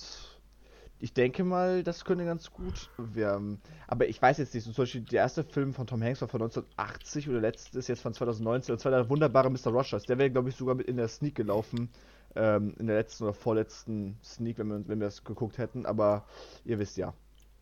ich 0.99 1.13
denke 1.13 1.43
mal, 1.43 1.83
das 1.83 2.03
könnte 2.03 2.25
ganz 2.25 2.51
gut 2.51 2.89
werden. 2.97 3.61
Aber 3.87 4.07
ich 4.07 4.21
weiß 4.21 4.39
jetzt 4.39 4.53
nicht, 4.53 4.63
zum 4.63 4.73
Beispiel 4.73 5.01
der 5.01 5.21
erste 5.21 5.43
Film 5.43 5.73
von 5.73 5.87
Tom 5.87 6.03
Hanks 6.03 6.21
war 6.21 6.27
von 6.27 6.41
1980 6.41 7.29
oder 7.29 7.39
der 7.39 7.51
letzte 7.51 7.79
ist 7.79 7.87
jetzt 7.87 8.01
von 8.01 8.13
2019, 8.13 8.73
und 8.73 8.79
zwar 8.79 8.91
der 8.91 9.09
wunderbare 9.09 9.49
Mr. 9.49 9.67
Rogers. 9.67 10.03
Der 10.03 10.17
wäre, 10.17 10.31
glaube 10.31 10.49
ich, 10.49 10.55
sogar 10.55 10.75
mit 10.75 10.87
in 10.87 10.97
der 10.97 11.07
Sneak 11.07 11.35
gelaufen. 11.35 11.89
Ähm, 12.35 12.75
in 12.77 12.87
der 12.87 12.97
letzten 12.97 13.23
oder 13.23 13.33
vorletzten 13.33 14.17
Sneak, 14.23 14.57
wenn 14.57 14.67
wir, 14.67 14.87
wenn 14.87 14.99
wir 14.99 15.07
das 15.07 15.23
geguckt 15.23 15.57
hätten. 15.57 15.85
Aber 15.85 16.25
ihr 16.65 16.77
wisst 16.79 16.97
ja, 16.97 17.13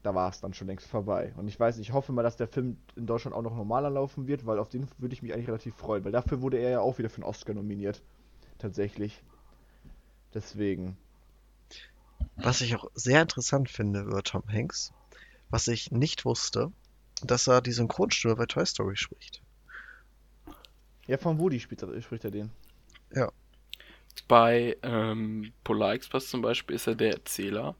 da 0.06 0.14
war 0.14 0.30
es 0.30 0.40
dann 0.40 0.54
schon 0.54 0.68
längst 0.68 0.88
vorbei. 0.88 1.34
Und 1.36 1.48
ich 1.48 1.60
weiß, 1.60 1.80
ich 1.80 1.92
hoffe 1.92 2.12
mal, 2.12 2.22
dass 2.22 2.38
der 2.38 2.48
Film 2.48 2.78
in 2.96 3.08
Deutschland 3.08 3.36
auch 3.36 3.42
noch 3.42 3.56
normaler 3.56 3.90
laufen 3.90 4.28
wird, 4.28 4.46
weil 4.46 4.60
auf 4.60 4.70
den 4.70 4.88
würde 5.00 5.14
ich 5.14 5.24
mich 5.24 5.34
eigentlich 5.34 5.48
relativ 5.48 5.76
freuen, 5.76 6.06
weil 6.06 6.12
dafür 6.12 6.42
wurde 6.42 6.58
er 6.58 6.70
ja 6.70 6.80
auch 6.80 7.00
wieder 7.00 7.10
für 7.10 7.18
einen 7.18 7.30
Oscar 7.30 7.56
nominiert. 7.56 8.04
Tatsächlich. 8.60 9.24
Deswegen. 10.34 10.98
was 12.36 12.62
ich 12.62 12.76
auch 12.76 12.90
sehr 12.94 13.22
interessant 13.22 13.70
finde 13.70 14.02
über 14.02 14.22
Tom 14.22 14.44
Hanks, 14.48 14.94
was 15.50 15.68
ich 15.68 15.92
nicht 15.92 16.24
wusste, 16.26 16.72
dass 17.24 17.48
er 17.48 17.62
die 17.62 17.72
Synchronstimme 17.72 18.36
bei 18.36 18.46
Toy 18.46 18.66
Story 18.66 18.98
spricht. 18.98 19.42
Ja, 21.08 21.18
von 21.18 21.40
Woody 21.40 21.60
spielt 21.60 21.82
er, 21.82 22.02
spricht 22.02 22.26
er 22.26 22.32
den. 22.32 22.52
Bei 24.28 24.78
ähm, 24.84 25.54
Polar 25.64 25.94
Express 25.94 26.30
zum 26.30 26.42
Beispiel 26.42 26.76
ist 26.76 26.88
er 26.88 26.96
der 26.96 27.14
Erzähler. 27.14 27.76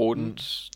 Und 0.00 0.70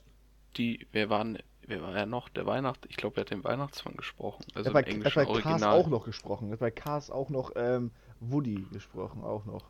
die, 0.56 0.86
wer 0.92 1.10
war, 1.10 1.22
n- 1.22 1.38
wer 1.66 1.82
war 1.82 1.94
er 1.96 2.06
noch? 2.06 2.28
Der 2.28 2.46
Weihnacht, 2.46 2.86
ich 2.88 2.96
glaube, 2.96 3.16
er 3.16 3.20
hat 3.22 3.30
den 3.30 3.44
Weihnachtsmann 3.44 3.96
gesprochen. 3.96 4.44
Also 4.54 4.70
er 4.70 4.74
hat 4.76 4.88
im 4.88 5.00
bei, 5.00 5.04
er 5.04 5.06
hat 5.06 5.14
bei 5.14 5.26
Cars 5.42 5.62
auch 5.64 5.88
noch 5.88 6.04
gesprochen. 6.04 6.48
Er 6.48 6.52
hat 6.52 6.60
bei 6.60 6.70
Cars 6.70 7.10
auch 7.10 7.30
noch 7.30 7.52
ähm, 7.56 7.90
Woody 8.20 8.66
gesprochen, 8.72 9.22
auch 9.24 9.44
noch. 9.46 9.64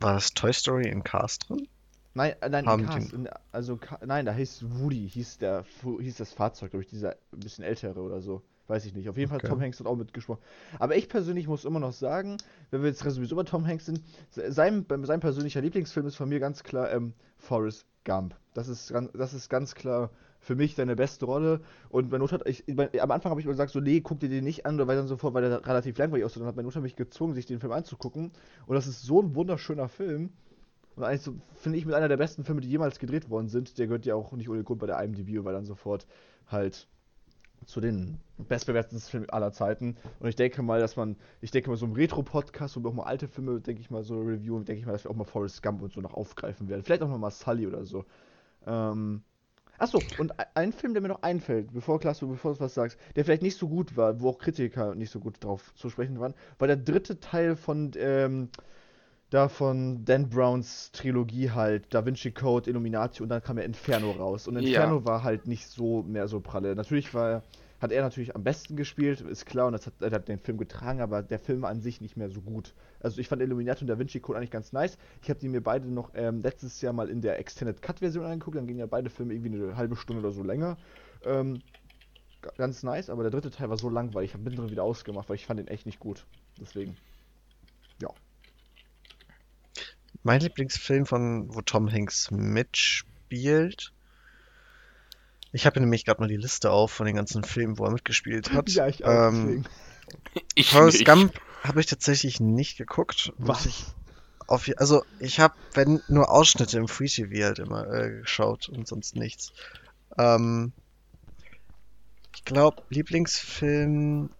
War 0.00 0.14
das 0.14 0.32
Toy 0.32 0.52
Story 0.52 0.88
in 0.88 1.02
Cars 1.04 1.38
drin? 1.38 1.68
Nein, 2.14 2.34
äh, 2.40 2.48
nein, 2.48 2.66
Haben 2.66 2.84
Cars. 2.84 3.12
In, 3.12 3.28
also, 3.52 3.76
Ca- 3.76 4.00
nein, 4.04 4.26
da 4.26 4.32
hieß 4.32 4.64
Woody, 4.80 5.08
hieß 5.08 5.38
der, 5.38 5.64
hieß 6.00 6.16
das 6.16 6.32
Fahrzeug, 6.32 6.70
glaube 6.70 6.82
ich, 6.84 6.90
dieser 6.90 7.12
ein 7.32 7.40
bisschen 7.40 7.64
ältere 7.64 8.00
oder 8.00 8.20
so. 8.20 8.42
Weiß 8.68 8.84
ich 8.84 8.94
nicht. 8.94 9.08
Auf 9.08 9.16
jeden 9.16 9.30
Fall 9.30 9.38
Okay. 9.38 9.48
Tom 9.48 9.60
Hanks 9.60 9.80
hat 9.80 9.86
auch 9.86 9.96
mitgesprochen. 9.96 10.40
Aber 10.78 10.94
ich 10.94 11.08
persönlich 11.08 11.48
muss 11.48 11.64
immer 11.64 11.80
noch 11.80 11.92
sagen, 11.92 12.36
wenn 12.70 12.82
wir 12.82 12.88
jetzt 12.90 13.00
sowieso 13.02 13.34
bei 13.34 13.42
Tom 13.42 13.66
Hanks 13.66 13.86
sind, 13.86 14.02
se- 14.30 14.52
sein, 14.52 14.84
sein 15.02 15.20
persönlicher 15.20 15.60
Lieblingsfilm 15.62 16.06
ist 16.06 16.16
von 16.16 16.28
mir 16.28 16.38
ganz 16.38 16.62
klar 16.62 16.92
ähm, 16.92 17.14
Forrest 17.38 17.86
Gump. 18.04 18.36
Das 18.54 18.68
ist, 18.68 18.92
ganz- 18.92 19.10
das 19.12 19.32
ist 19.34 19.48
ganz 19.48 19.74
klar 19.74 20.10
für 20.40 20.54
mich 20.54 20.74
seine 20.76 20.96
beste 20.96 21.24
Rolle. 21.24 21.60
Und 21.88 22.10
meine 22.10 22.20
Mutter 22.22 22.34
hat, 22.38 22.46
ich 22.46 22.62
mein, 22.68 22.90
am 23.00 23.10
Anfang 23.10 23.30
habe 23.30 23.40
ich 23.40 23.46
immer 23.46 23.54
gesagt, 23.54 23.72
so, 23.72 23.80
nee, 23.80 24.00
guck 24.02 24.20
dir 24.20 24.28
den 24.28 24.44
nicht 24.44 24.66
an, 24.66 24.78
weil 24.78 24.96
dann 24.96 25.08
sofort, 25.08 25.32
weil 25.34 25.48
der 25.48 25.66
relativ 25.66 25.96
langweilig 25.98 26.24
aussieht. 26.26 26.42
Dann 26.42 26.46
hat 26.48 26.56
meine 26.56 26.66
Mutter 26.66 26.80
mich 26.82 26.94
gezwungen, 26.94 27.34
sich 27.34 27.46
den 27.46 27.60
Film 27.60 27.72
anzugucken. 27.72 28.32
Und 28.66 28.74
das 28.76 28.86
ist 28.86 29.02
so 29.02 29.22
ein 29.22 29.34
wunderschöner 29.34 29.88
Film. 29.88 30.30
Und 30.94 31.04
eigentlich 31.04 31.22
so, 31.22 31.34
finde 31.54 31.78
ich, 31.78 31.86
mit 31.86 31.94
einer 31.94 32.08
der 32.08 32.16
besten 32.18 32.44
Filme, 32.44 32.60
die 32.60 32.68
jemals 32.68 32.98
gedreht 32.98 33.30
worden 33.30 33.48
sind. 33.48 33.78
Der 33.78 33.86
gehört 33.86 34.04
ja 34.04 34.14
auch 34.14 34.32
nicht 34.32 34.48
ohne 34.50 34.62
Grund 34.62 34.80
bei 34.80 34.86
der 34.86 35.02
IMDb, 35.02 35.42
weil 35.44 35.54
dann 35.54 35.64
sofort 35.64 36.06
halt 36.48 36.86
zu 37.66 37.80
den 37.80 38.18
bestbewerteten 38.38 39.00
Filmen 39.00 39.30
aller 39.30 39.52
Zeiten. 39.52 39.96
Und 40.20 40.28
ich 40.28 40.36
denke 40.36 40.62
mal, 40.62 40.80
dass 40.80 40.96
man, 40.96 41.16
ich 41.40 41.50
denke 41.50 41.70
mal, 41.70 41.76
so 41.76 41.86
im 41.86 41.92
Retro-Podcast, 41.92 42.76
wir 42.82 42.88
auch 42.88 42.94
mal 42.94 43.04
alte 43.04 43.28
Filme, 43.28 43.60
denke 43.60 43.80
ich 43.80 43.90
mal, 43.90 44.02
so 44.02 44.20
reviewen, 44.20 44.64
denke 44.64 44.80
ich 44.80 44.86
mal, 44.86 44.92
dass 44.92 45.04
wir 45.04 45.10
auch 45.10 45.16
mal 45.16 45.24
Forrest 45.24 45.62
Gump 45.62 45.82
und 45.82 45.92
so 45.92 46.00
noch 46.00 46.14
aufgreifen 46.14 46.68
werden. 46.68 46.82
Vielleicht 46.82 47.02
auch 47.02 47.08
noch 47.08 47.18
mal 47.18 47.30
Sully 47.30 47.66
oder 47.66 47.84
so. 47.84 48.04
Ähm, 48.66 49.22
Achso, 49.78 50.04
und 50.18 50.32
e- 50.32 50.44
ein 50.54 50.72
Film, 50.72 50.92
der 50.92 51.02
mir 51.02 51.08
noch 51.08 51.22
einfällt, 51.22 51.72
bevor 51.72 52.00
Klaas, 52.00 52.20
bevor 52.20 52.54
du 52.54 52.60
was 52.60 52.74
sagst, 52.74 52.98
der 53.14 53.24
vielleicht 53.24 53.42
nicht 53.42 53.56
so 53.56 53.68
gut 53.68 53.96
war, 53.96 54.20
wo 54.20 54.30
auch 54.30 54.38
Kritiker 54.38 54.94
nicht 54.94 55.10
so 55.10 55.20
gut 55.20 55.42
drauf 55.42 55.72
zu 55.74 55.88
sprechen 55.88 56.18
waren, 56.18 56.34
war 56.58 56.66
der 56.66 56.76
dritte 56.76 57.20
Teil 57.20 57.54
von, 57.56 57.92
ähm, 57.96 58.50
da 59.30 59.48
von 59.48 60.04
Dan 60.04 60.28
Browns 60.28 60.90
Trilogie 60.92 61.50
halt, 61.50 61.92
Da 61.92 62.04
Vinci 62.04 62.30
Code, 62.30 62.70
Illuminati 62.70 63.22
und 63.22 63.28
dann 63.28 63.42
kam 63.42 63.58
ja 63.58 63.64
Inferno 63.64 64.12
raus. 64.12 64.48
Und 64.48 64.54
Ja. 64.54 64.60
Inferno 64.60 65.04
war 65.04 65.22
halt 65.22 65.46
nicht 65.46 65.66
so 65.66 66.02
mehr 66.02 66.28
so 66.28 66.40
pralle. 66.40 66.74
Natürlich 66.74 67.12
war 67.14 67.42
hat 67.80 67.92
er 67.92 68.02
natürlich 68.02 68.34
am 68.34 68.42
besten 68.42 68.76
gespielt, 68.76 69.20
ist 69.20 69.46
klar, 69.46 69.66
und 69.66 69.72
das 69.72 69.86
hat, 69.86 69.94
er 70.00 70.10
hat 70.10 70.28
den 70.28 70.38
Film 70.38 70.58
getragen, 70.58 71.00
aber 71.00 71.22
der 71.22 71.38
Film 71.38 71.64
an 71.64 71.80
sich 71.80 72.00
nicht 72.00 72.16
mehr 72.16 72.28
so 72.28 72.40
gut. 72.40 72.74
Also 73.00 73.20
ich 73.20 73.28
fand 73.28 73.40
Illuminati 73.40 73.82
und 73.82 73.86
Da 73.86 73.98
Vinci 73.98 74.20
Code 74.20 74.38
eigentlich 74.38 74.50
ganz 74.50 74.72
nice. 74.72 74.98
Ich 75.22 75.30
habe 75.30 75.38
die 75.38 75.48
mir 75.48 75.62
beide 75.62 75.86
noch 75.86 76.10
ähm, 76.14 76.42
letztes 76.42 76.80
Jahr 76.80 76.92
mal 76.92 77.08
in 77.08 77.20
der 77.20 77.38
Extended 77.38 77.80
Cut 77.80 78.00
Version 78.00 78.24
angeguckt, 78.24 78.56
dann 78.56 78.66
gingen 78.66 78.80
ja 78.80 78.86
beide 78.86 79.10
Filme 79.10 79.34
irgendwie 79.34 79.62
eine 79.62 79.76
halbe 79.76 79.94
Stunde 79.94 80.22
oder 80.22 80.32
so 80.32 80.42
länger. 80.42 80.76
Ähm, 81.24 81.60
ganz 82.56 82.82
nice, 82.82 83.10
aber 83.10 83.22
der 83.22 83.30
dritte 83.30 83.50
Teil 83.50 83.70
war 83.70 83.78
so 83.78 83.88
langweilig, 83.88 84.30
ich 84.30 84.34
habe 84.34 84.42
mittendrin 84.42 84.70
wieder 84.70 84.82
ausgemacht, 84.82 85.28
weil 85.28 85.36
ich 85.36 85.46
fand 85.46 85.60
den 85.60 85.68
echt 85.68 85.86
nicht 85.86 86.00
gut. 86.00 86.26
Deswegen. 86.60 86.96
Mein 90.22 90.40
Lieblingsfilm 90.40 91.06
von, 91.06 91.54
wo 91.54 91.60
Tom 91.62 91.90
Hanks 91.90 92.30
mitspielt. 92.30 93.92
Ich 95.52 95.66
habe 95.66 95.80
nämlich 95.80 96.04
gerade 96.04 96.20
mal 96.20 96.28
die 96.28 96.36
Liste 96.36 96.70
auf 96.70 96.92
von 96.92 97.06
den 97.06 97.16
ganzen 97.16 97.42
Filmen, 97.44 97.78
wo 97.78 97.84
er 97.84 97.92
mitgespielt 97.92 98.52
hat. 98.52 98.68
Ja, 98.70 98.86
ich 98.86 99.04
auch, 99.04 99.28
Ähm. 99.28 99.64
Ich 100.54 100.70
Forrest. 100.70 101.04
Gump 101.04 101.38
habe 101.62 101.80
ich 101.80 101.86
tatsächlich 101.86 102.40
nicht 102.40 102.78
geguckt, 102.78 103.32
Was? 103.36 103.66
ich 103.66 103.84
auf, 104.46 104.66
also 104.78 105.04
ich 105.20 105.40
habe, 105.40 105.54
wenn 105.74 106.00
nur 106.08 106.30
Ausschnitte 106.30 106.78
im 106.78 106.88
Free 106.88 107.08
TV 107.08 107.44
halt 107.44 107.58
immer 107.58 107.86
äh, 107.92 108.20
geschaut 108.20 108.68
und 108.68 108.88
sonst 108.88 109.14
nichts. 109.14 109.52
Ähm, 110.16 110.72
ich 112.34 112.44
glaube, 112.44 112.82
Lieblingsfilm 112.88 114.30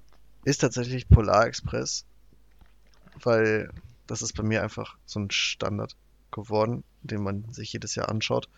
ist 0.45 0.63
tatsächlich 0.63 1.09
Polar 1.11 1.47
Express, 1.47 2.07
weil 3.23 3.71
das 4.09 4.23
ist 4.23 4.35
bei 4.35 4.43
mir 4.43 4.63
einfach 4.63 4.97
so 5.07 5.21
ein 5.21 5.31
Standard 5.31 5.95
geworden, 6.33 6.83
den 7.03 7.23
man 7.23 7.45
sich 7.53 7.73
jedes 7.73 7.95
Jahr 7.95 8.09
anschaut. 8.09 8.49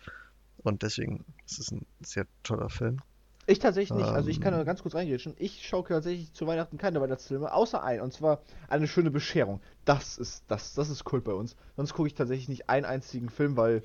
Und 0.57 0.81
deswegen 0.81 1.23
ist 1.45 1.59
es 1.59 1.71
ein 1.71 1.85
sehr 2.01 2.25
toller 2.43 2.69
Film. 2.69 2.99
Ich 3.47 3.59
tatsächlich 3.59 3.97
nicht. 3.97 4.07
Also 4.07 4.29
ich 4.29 4.39
kann 4.39 4.53
Ähm. 4.53 4.59
nur 4.59 4.65
ganz 4.65 4.81
kurz 4.81 4.95
reingehen. 4.95 5.35
Ich 5.37 5.67
schaue 5.67 5.87
tatsächlich 5.87 6.31
zu 6.33 6.47
Weihnachten 6.47 6.77
keine 6.77 7.01
Weihnachtsfilme, 7.01 7.51
außer 7.51 7.83
ein. 7.83 8.01
Und 8.01 8.13
zwar 8.13 8.41
eine 8.67 8.87
schöne 8.87 9.11
Bescherung. 9.11 9.61
Das 9.83 10.17
ist 10.17 10.43
das, 10.47 10.73
das 10.73 10.89
ist 10.89 11.03
Kult 11.03 11.23
bei 11.23 11.33
uns. 11.33 11.55
Sonst 11.75 11.93
gucke 11.93 12.07
ich 12.07 12.13
tatsächlich 12.13 12.49
nicht 12.49 12.69
einen 12.69 12.85
einzigen 12.85 13.29
Film, 13.29 13.57
weil 13.57 13.83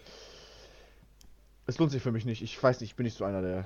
es 1.67 1.79
lohnt 1.79 1.91
sich 1.91 2.03
für 2.03 2.13
mich 2.13 2.27
nicht. 2.27 2.43
Ich 2.43 2.63
weiß 2.63 2.81
nicht, 2.81 2.91
ich 2.91 2.97
bin 2.97 3.05
nicht 3.05 3.17
so 3.17 3.25
einer, 3.25 3.43
der 3.43 3.65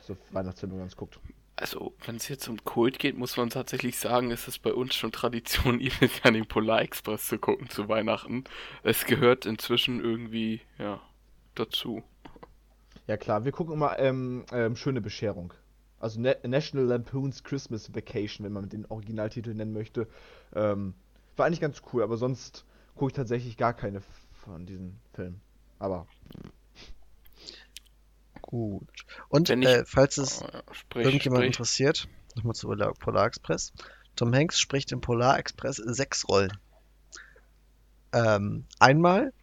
so 0.00 0.16
Weihnachtsfilme 0.30 0.78
ganz 0.78 0.96
guckt. 0.96 1.18
Also, 1.60 1.92
wenn 2.06 2.14
es 2.14 2.28
jetzt 2.28 2.46
um 2.46 2.62
Kult 2.64 3.00
geht, 3.00 3.18
muss 3.18 3.36
man 3.36 3.50
tatsächlich 3.50 3.98
sagen, 3.98 4.30
ist 4.30 4.46
es 4.46 4.60
bei 4.60 4.72
uns 4.72 4.94
schon 4.94 5.10
Tradition, 5.10 5.80
jedes 5.80 6.22
Jahr 6.22 6.32
den 6.32 6.46
Polar 6.46 6.82
Express 6.82 7.26
zu 7.26 7.36
gucken 7.36 7.68
zu 7.68 7.88
Weihnachten. 7.88 8.44
Es 8.84 9.06
gehört 9.06 9.44
inzwischen 9.44 10.00
irgendwie, 10.00 10.60
ja, 10.78 11.00
dazu. 11.56 12.04
Ja 13.08 13.16
klar, 13.16 13.44
wir 13.44 13.50
gucken 13.50 13.74
immer 13.74 13.98
ähm, 13.98 14.44
ähm, 14.52 14.76
schöne 14.76 15.00
Bescherung. 15.00 15.52
Also 15.98 16.20
Na 16.20 16.34
National 16.46 16.86
Lampoon's 16.86 17.42
Christmas 17.42 17.92
Vacation, 17.92 18.44
wenn 18.44 18.52
man 18.52 18.68
den 18.68 18.86
Originaltitel 18.86 19.52
nennen 19.52 19.72
möchte. 19.72 20.06
Ähm, 20.54 20.94
war 21.36 21.46
eigentlich 21.46 21.60
ganz 21.60 21.82
cool, 21.92 22.04
aber 22.04 22.16
sonst 22.18 22.66
gucke 22.94 23.10
ich 23.10 23.16
tatsächlich 23.16 23.56
gar 23.56 23.74
keine 23.74 24.00
von 24.44 24.64
diesen 24.64 25.00
Filmen. 25.12 25.40
Aber 25.80 26.06
Gut. 28.50 29.04
Und 29.28 29.50
Wenn 29.50 29.60
ich- 29.60 29.68
äh, 29.68 29.84
falls 29.84 30.16
es 30.16 30.40
ja, 30.40 30.62
sprich, 30.72 31.04
irgendjemand 31.04 31.42
sprich. 31.42 31.46
interessiert, 31.54 32.08
nochmal 32.34 32.54
zu 32.54 32.66
Polar, 32.98 33.26
Express. 33.26 33.74
Tom 34.16 34.34
Hanks 34.34 34.58
spricht 34.58 34.90
im 34.90 35.02
Polar 35.02 35.38
Express 35.38 35.76
sechs 35.76 36.26
Rollen. 36.26 36.56
Ähm, 38.14 38.64
einmal 38.78 39.34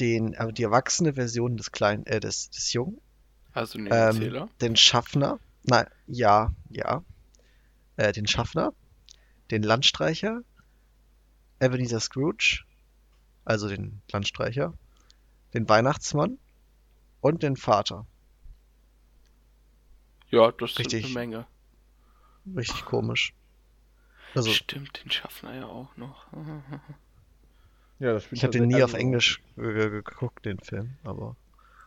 den, 0.00 0.34
äh, 0.34 0.52
die 0.52 0.64
erwachsene 0.64 1.14
Version 1.14 1.56
des 1.56 1.72
kleinen, 1.72 2.04
äh, 2.04 2.20
des, 2.20 2.50
des 2.50 2.74
Jungen, 2.74 3.00
Also 3.54 3.78
den 3.78 3.88
ähm, 3.90 4.50
den 4.60 4.76
Schaffner, 4.76 5.38
nein, 5.62 5.86
ja, 6.06 6.52
ja, 6.68 7.02
äh, 7.96 8.12
den 8.12 8.26
Schaffner, 8.26 8.74
den 9.50 9.62
Landstreicher, 9.62 10.42
Ebenezer 11.58 12.00
Scrooge, 12.00 12.64
also 13.46 13.66
den 13.66 14.02
Landstreicher, 14.12 14.74
den 15.54 15.66
Weihnachtsmann 15.70 16.36
und 17.22 17.42
den 17.42 17.56
Vater. 17.56 18.04
Ja, 20.32 20.50
das 20.50 20.78
richtig. 20.78 21.04
eine 21.04 21.14
Menge. 21.14 21.46
Richtig 22.56 22.84
komisch. 22.84 23.32
Also, 24.34 24.50
Stimmt, 24.50 25.04
den 25.04 25.10
Schaffner 25.12 25.54
ja 25.54 25.66
auch 25.66 25.96
noch. 25.96 26.26
ja, 28.00 28.14
das 28.14 28.24
spielt 28.24 28.38
ich 28.38 28.42
habe 28.44 28.52
den 28.58 28.66
nie 28.68 28.82
auf 28.82 28.94
Englisch 28.94 29.40
geguckt, 29.56 30.44
den 30.46 30.58
Film, 30.58 30.96
aber 31.04 31.36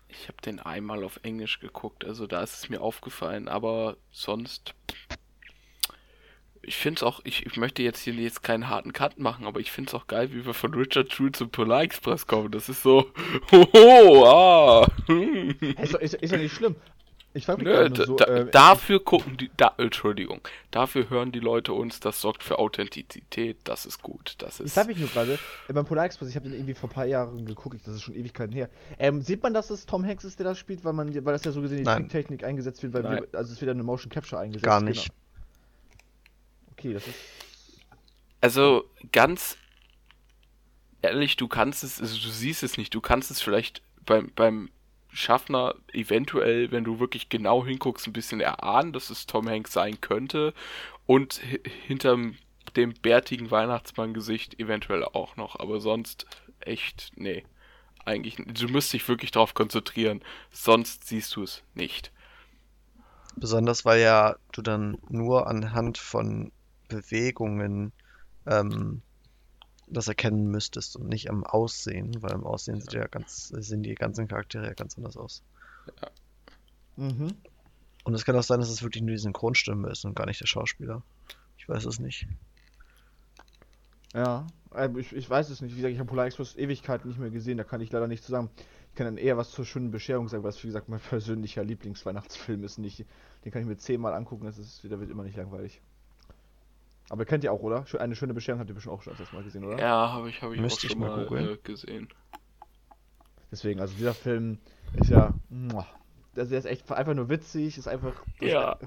Ich 0.08 0.28
habe 0.28 0.40
den 0.46 0.60
einmal 0.60 1.04
auf 1.04 1.20
Englisch 1.24 1.60
geguckt, 1.60 2.06
also 2.06 2.28
da 2.28 2.42
ist 2.44 2.54
es 2.54 2.70
mir 2.70 2.82
aufgefallen, 2.82 3.48
aber 3.50 3.98
sonst. 4.12 4.76
Ich 6.62 6.78
finde 6.78 7.00
es 7.00 7.04
auch, 7.04 7.22
ich, 7.26 7.46
ich 7.46 7.58
möchte 7.58 7.84
jetzt 7.84 8.00
hier 8.00 8.14
jetzt 8.14 8.42
keinen 8.42 8.70
harten 8.70 8.92
Cut 8.94 9.20
machen, 9.20 9.46
aber 9.46 9.60
ich 9.60 9.72
finde 9.72 9.90
es 9.90 9.94
auch 9.94 10.08
geil, 10.08 10.32
wie 10.34 10.46
wir 10.46 10.54
von 10.56 10.74
Richard 10.74 11.10
True 11.12 11.32
zum 11.32 11.50
Polar 11.52 11.82
Express 11.84 12.26
kommen. 12.26 12.50
Das 12.52 12.70
ist 12.70 12.82
so, 12.82 13.12
hoho, 13.52 14.26
ah. 14.26 14.88
Hey, 15.08 15.50
Ist, 15.82 15.94
doch- 15.94 16.00
ist, 16.00 16.14
ist 16.16 16.32
ja 16.32 16.38
nicht 16.38 16.54
schlimm. 16.56 16.76
Ich 17.36 17.46
frage 17.46 17.64
mich 17.64 17.74
Nö, 17.74 17.90
da, 17.90 18.06
so, 18.06 18.16
da, 18.16 18.26
äh, 18.26 18.50
dafür 18.50 19.04
gucken 19.04 19.36
die, 19.36 19.52
da, 19.58 19.74
Entschuldigung, 19.78 20.40
dafür 20.72 21.10
hören 21.10 21.34
die 21.34 21.42
Leute 21.42 21.74
uns, 21.74 22.00
das 22.00 22.22
sorgt 22.22 22.44
für 22.44 22.60
Authentizität, 22.60 23.58
das 23.66 23.86
ist 23.86 24.02
gut, 24.02 24.36
das 24.38 24.62
Ich 24.62 24.68
ist, 24.68 24.74
frage 24.74 24.88
mich 24.88 25.00
nur 25.00 25.10
gerade, 25.10 25.38
beim 25.68 25.86
Polar 25.86 26.06
Express, 26.06 26.30
ich 26.30 26.38
habe 26.38 26.48
den 26.48 26.54
irgendwie 26.54 26.74
vor 26.74 26.90
ein 26.90 26.94
paar 26.94 27.06
Jahren 27.06 27.46
geguckt, 27.46 27.82
das 27.86 27.96
ist 27.96 28.04
schon 28.04 28.16
Ewigkeiten 28.16 28.54
her. 28.54 28.70
Ähm, 28.98 29.22
sieht 29.22 29.44
man, 29.44 29.54
dass 29.54 29.70
es 29.70 29.86
Tom 29.86 30.06
Hanks 30.06 30.24
ist, 30.24 30.40
der 30.40 30.46
das 30.46 30.58
spielt, 30.58 30.86
weil 30.86 30.94
man, 30.94 31.14
weil 31.14 31.34
das 31.34 31.44
ja 31.44 31.52
so 31.52 31.62
gesehen 31.62 31.80
die. 31.80 31.84
Tricktechnik 31.84 32.46
eingesetzt 32.46 32.82
wird, 32.84 32.94
weil 32.94 33.04
wir, 33.04 33.28
also 33.34 33.52
es 33.52 33.60
wird 33.60 33.70
eine 33.70 33.84
Motion 33.84 34.10
Capture 34.10 34.40
eingesetzt. 34.42 34.64
gar 34.64 34.80
genau. 34.80 34.92
nicht. 34.92 35.12
Okay, 36.72 36.94
das 36.94 37.06
ist. 37.06 37.16
Also 38.40 38.86
ganz 39.12 39.58
ehrlich, 41.02 41.36
du 41.36 41.50
kannst 41.50 41.84
es, 41.84 42.00
also 42.00 42.16
du 42.16 42.30
siehst 42.30 42.64
es 42.64 42.78
nicht, 42.78 42.94
du 42.94 43.02
kannst 43.02 43.30
es 43.30 43.42
vielleicht 43.42 43.82
beim, 44.06 44.32
beim 44.36 44.70
Schaffner 45.16 45.76
eventuell, 45.94 46.72
wenn 46.72 46.84
du 46.84 47.00
wirklich 47.00 47.30
genau 47.30 47.66
hinguckst, 47.66 48.08
ein 48.08 48.14
bisschen 48.14 48.42
erahnen, 48.42 48.94
dass 48.94 49.10
es 49.10 49.26
Tom 49.28 49.50
Hanks 49.50 49.74
sein 49.74 50.02
könnte 50.02 50.54
und 51.08 51.42
hi- 51.44 51.62
hinterm 51.88 52.38
dem 52.76 52.94
bärtigen 52.94 53.52
Weihnachtsmann-Gesicht 53.52 54.60
eventuell 54.60 55.06
auch 55.06 55.38
noch, 55.38 55.60
aber 55.60 55.82
sonst 55.82 56.28
echt, 56.62 57.12
nee. 57.16 57.46
Eigentlich, 58.06 58.38
du 58.38 58.68
musst 58.70 58.94
dich 58.94 59.08
wirklich 59.10 59.32
darauf 59.32 59.54
konzentrieren, 59.54 60.24
sonst 60.52 61.08
siehst 61.08 61.36
du 61.36 61.44
es 61.44 61.64
nicht. 61.76 62.12
Besonders 63.38 63.86
weil 63.86 64.02
ja 64.02 64.36
du 64.52 64.62
dann 64.62 64.98
nur 65.08 65.48
anhand 65.48 65.98
von 65.98 66.52
Bewegungen 66.90 67.94
ähm, 68.46 69.02
das 69.88 70.08
erkennen 70.08 70.48
müsstest 70.48 70.96
und 70.96 71.08
nicht 71.08 71.30
am 71.30 71.44
Aussehen, 71.44 72.22
weil 72.22 72.32
im 72.32 72.44
Aussehen 72.44 72.82
sieht 72.82 72.94
ja 72.94 73.08
ganz, 73.08 73.50
sehen 73.50 73.84
die 73.84 73.96
ganzen 73.96 74.28
Charaktere 74.28 74.66
ja 74.66 74.74
ganz 74.74 74.98
anders 74.98 75.18
aus. 75.18 75.44
Mhm. 76.96 77.36
Und 78.04 78.14
es 78.14 78.26
kann 78.26 78.36
auch 78.36 78.44
sein, 78.44 78.60
dass 78.60 78.70
es 78.70 78.84
wirklich 78.84 79.04
nur 79.04 79.12
die 79.12 79.22
Synchronstimme 79.22 79.90
ist 79.90 80.06
und 80.06 80.16
gar 80.16 80.26
nicht 80.26 80.42
der 80.42 80.48
Schauspieler. 80.48 81.02
Ich 81.58 81.68
weiß 81.68 81.86
es 81.86 82.00
nicht. 82.00 82.28
Ja, 84.14 84.48
ähm, 84.74 84.98
ich, 84.98 85.14
ich 85.14 85.30
weiß 85.30 85.50
es 85.50 85.62
nicht. 85.62 85.74
Wie 85.74 85.78
gesagt, 85.78 85.94
ich 85.94 86.00
habe 86.00 86.08
Polar 86.08 86.28
Express 86.28 86.56
Ewigkeiten 86.56 87.10
nicht 87.10 87.20
mehr 87.20 87.32
gesehen, 87.32 87.58
da 87.58 87.64
kann 87.64 87.82
ich 87.82 87.92
leider 87.92 88.08
nichts 88.08 88.26
zu 88.26 88.32
sagen. 88.32 88.50
Ich 88.90 88.96
kann 88.96 89.06
dann 89.06 89.18
eher 89.18 89.36
was 89.36 89.52
zur 89.52 89.66
schönen 89.66 89.92
Bescherung 89.92 90.30
sagen, 90.30 90.44
weil 90.44 90.52
es 90.52 90.64
wie 90.64 90.68
gesagt 90.68 90.88
mein 90.88 91.00
persönlicher 91.10 91.64
Lieblingsweihnachtsfilm 91.64 92.64
ist. 92.64 92.78
Nicht, 92.78 93.06
den 93.44 93.52
kann 93.52 93.62
ich 93.62 93.68
mir 93.68 93.78
zehnmal 93.78 94.14
angucken, 94.14 94.46
das 94.46 94.58
ist, 94.58 94.84
der 94.84 95.00
wird 95.00 95.10
immer 95.10 95.24
nicht 95.24 95.36
langweilig. 95.38 95.82
Aber 97.10 97.26
kennt 97.26 97.44
ihr 97.44 97.52
auch, 97.52 97.62
oder? 97.62 97.86
Eine 98.00 98.16
schöne 98.16 98.34
Bescherung 98.34 98.60
habt 98.60 98.70
ihr 98.70 98.74
bestimmt 98.74 98.96
auch 98.96 99.02
schon 99.02 99.14
öfters 99.14 99.32
mal 99.32 99.44
gesehen, 99.44 99.64
oder? 99.64 99.80
Ja, 99.80 100.12
habe 100.12 100.30
ich, 100.30 100.42
habe 100.42 100.54
ich 100.54 100.60
auch 100.60 100.64
Müsste 100.64 100.88
ich 100.88 100.94
schon 100.94 101.02
mal 101.02 101.16
mal 101.16 101.26
googeln. 101.26 101.50
äh, 101.50 101.58
gesehen. 101.58 102.10
Deswegen, 103.52 103.80
also 103.80 103.94
dieser 103.96 104.14
Film 104.14 104.58
ist 104.96 105.10
ja. 105.10 105.34
muah. 105.50 105.88
Der 106.36 106.44
ist 106.44 106.66
echt 106.66 106.92
einfach 106.92 107.14
nur 107.14 107.30
witzig, 107.30 107.78
ist 107.78 107.88
einfach. 107.88 108.14
Ja. 108.42 108.78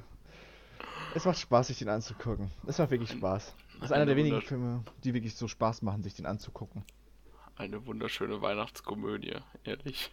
Es 1.14 1.24
macht 1.24 1.38
Spaß, 1.38 1.68
sich 1.68 1.78
den 1.78 1.88
anzugucken. 1.88 2.50
Es 2.66 2.78
macht 2.78 2.90
wirklich 2.90 3.10
Spaß. 3.10 3.54
Das 3.74 3.84
ist 3.84 3.92
einer 3.92 4.02
Eine 4.02 4.06
der 4.06 4.16
wenigen 4.16 4.42
Filme, 4.42 4.84
die 5.04 5.14
wirklich 5.14 5.34
so 5.34 5.48
Spaß 5.48 5.82
machen, 5.82 6.02
sich 6.02 6.14
den 6.14 6.26
anzugucken. 6.26 6.84
Eine 7.56 7.86
wunderschöne 7.86 8.42
Weihnachtskomödie, 8.42 9.36
ehrlich. 9.64 10.10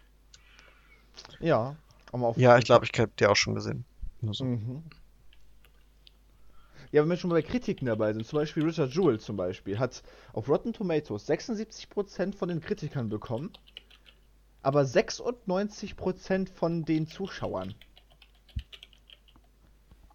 Ja, 1.40 1.76
aber 2.12 2.28
auf 2.28 2.38
Ja, 2.38 2.58
ich 2.58 2.66
glaube, 2.66 2.86
ich 2.86 3.00
habe 3.00 3.12
die 3.20 3.26
auch 3.26 3.36
schon 3.36 3.56
gesehen. 3.56 3.86
Nur 4.22 4.34
so. 4.34 4.46
Mhm. 4.46 4.84
Ja, 6.96 7.02
wenn 7.02 7.10
wir 7.10 7.18
schon 7.18 7.30
bei 7.30 7.42
Kritiken 7.42 7.88
dabei 7.88 8.14
sind, 8.14 8.26
zum 8.26 8.40
Beispiel 8.40 8.64
Richard 8.64 8.94
Jewell 8.94 9.20
zum 9.20 9.36
Beispiel, 9.36 9.78
hat 9.80 10.02
auf 10.32 10.48
Rotten 10.48 10.72
Tomatoes 10.72 11.28
76% 11.28 12.34
von 12.34 12.48
den 12.48 12.62
Kritikern 12.62 13.10
bekommen, 13.10 13.52
aber 14.62 14.84
96% 14.84 16.48
von 16.54 16.86
den 16.86 17.06
Zuschauern. 17.06 17.76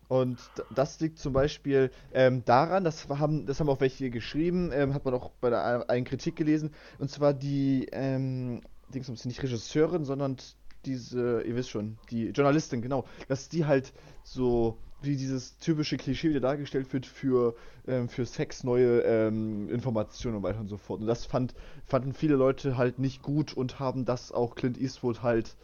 Und 0.09 0.39
das 0.75 0.99
liegt 1.01 1.19
zum 1.19 1.35
Beispiel 1.35 1.91
ähm, 2.15 2.47
daran, 2.47 2.83
das 2.83 3.11
haben, 3.11 3.45
das 3.45 3.61
haben 3.61 3.69
auch 3.69 3.83
welche 3.83 4.09
geschrieben, 4.09 4.71
ähm, 4.73 4.95
hat 4.95 5.05
man 5.05 5.13
auch 5.13 5.33
bei 5.33 5.51
der 5.51 5.91
einen 5.91 6.07
Kritik 6.07 6.35
gelesen, 6.35 6.73
und 6.99 7.11
zwar 7.11 7.35
die, 7.35 7.91
ähm, 7.93 8.63
Dingsbums, 8.95 9.27
nicht 9.27 9.43
Regisseurin, 9.43 10.07
sondern 10.07 10.39
diese, 10.87 11.43
ihr 11.43 11.57
wisst 11.57 11.69
schon, 11.69 11.99
die 12.11 12.29
Journalistin, 12.29 12.81
genau, 12.81 13.05
dass 13.29 13.51
die 13.51 13.67
halt 13.67 13.93
so 14.25 14.79
wie 15.03 15.17
dieses 15.17 15.59
typische 15.59 15.97
Klischee 15.97 16.31
wieder 16.31 16.41
dargestellt 16.41 16.93
wird 16.93 17.07
für, 17.07 17.55
ähm, 17.87 18.09
für 18.09 18.27
Sex 18.27 18.65
neue 18.65 19.01
ähm, 19.01 19.69
Informationen 19.69 20.37
und 20.37 20.43
weiter 20.43 20.61
und 20.61 20.69
so 20.69 20.77
fort. 20.77 21.01
Und 21.01 21.07
das 21.07 21.25
fand, 21.25 21.55
fanden 21.87 22.13
viele 22.13 22.37
Leute 22.37 22.77
halt 22.77 22.99
nicht 22.99 23.23
gut 23.23 23.53
und 23.53 23.81
haben 23.81 24.05
das 24.05 24.33
auch 24.33 24.55
Clint 24.55 24.81
Eastwood 24.81 25.23
halt 25.23 25.57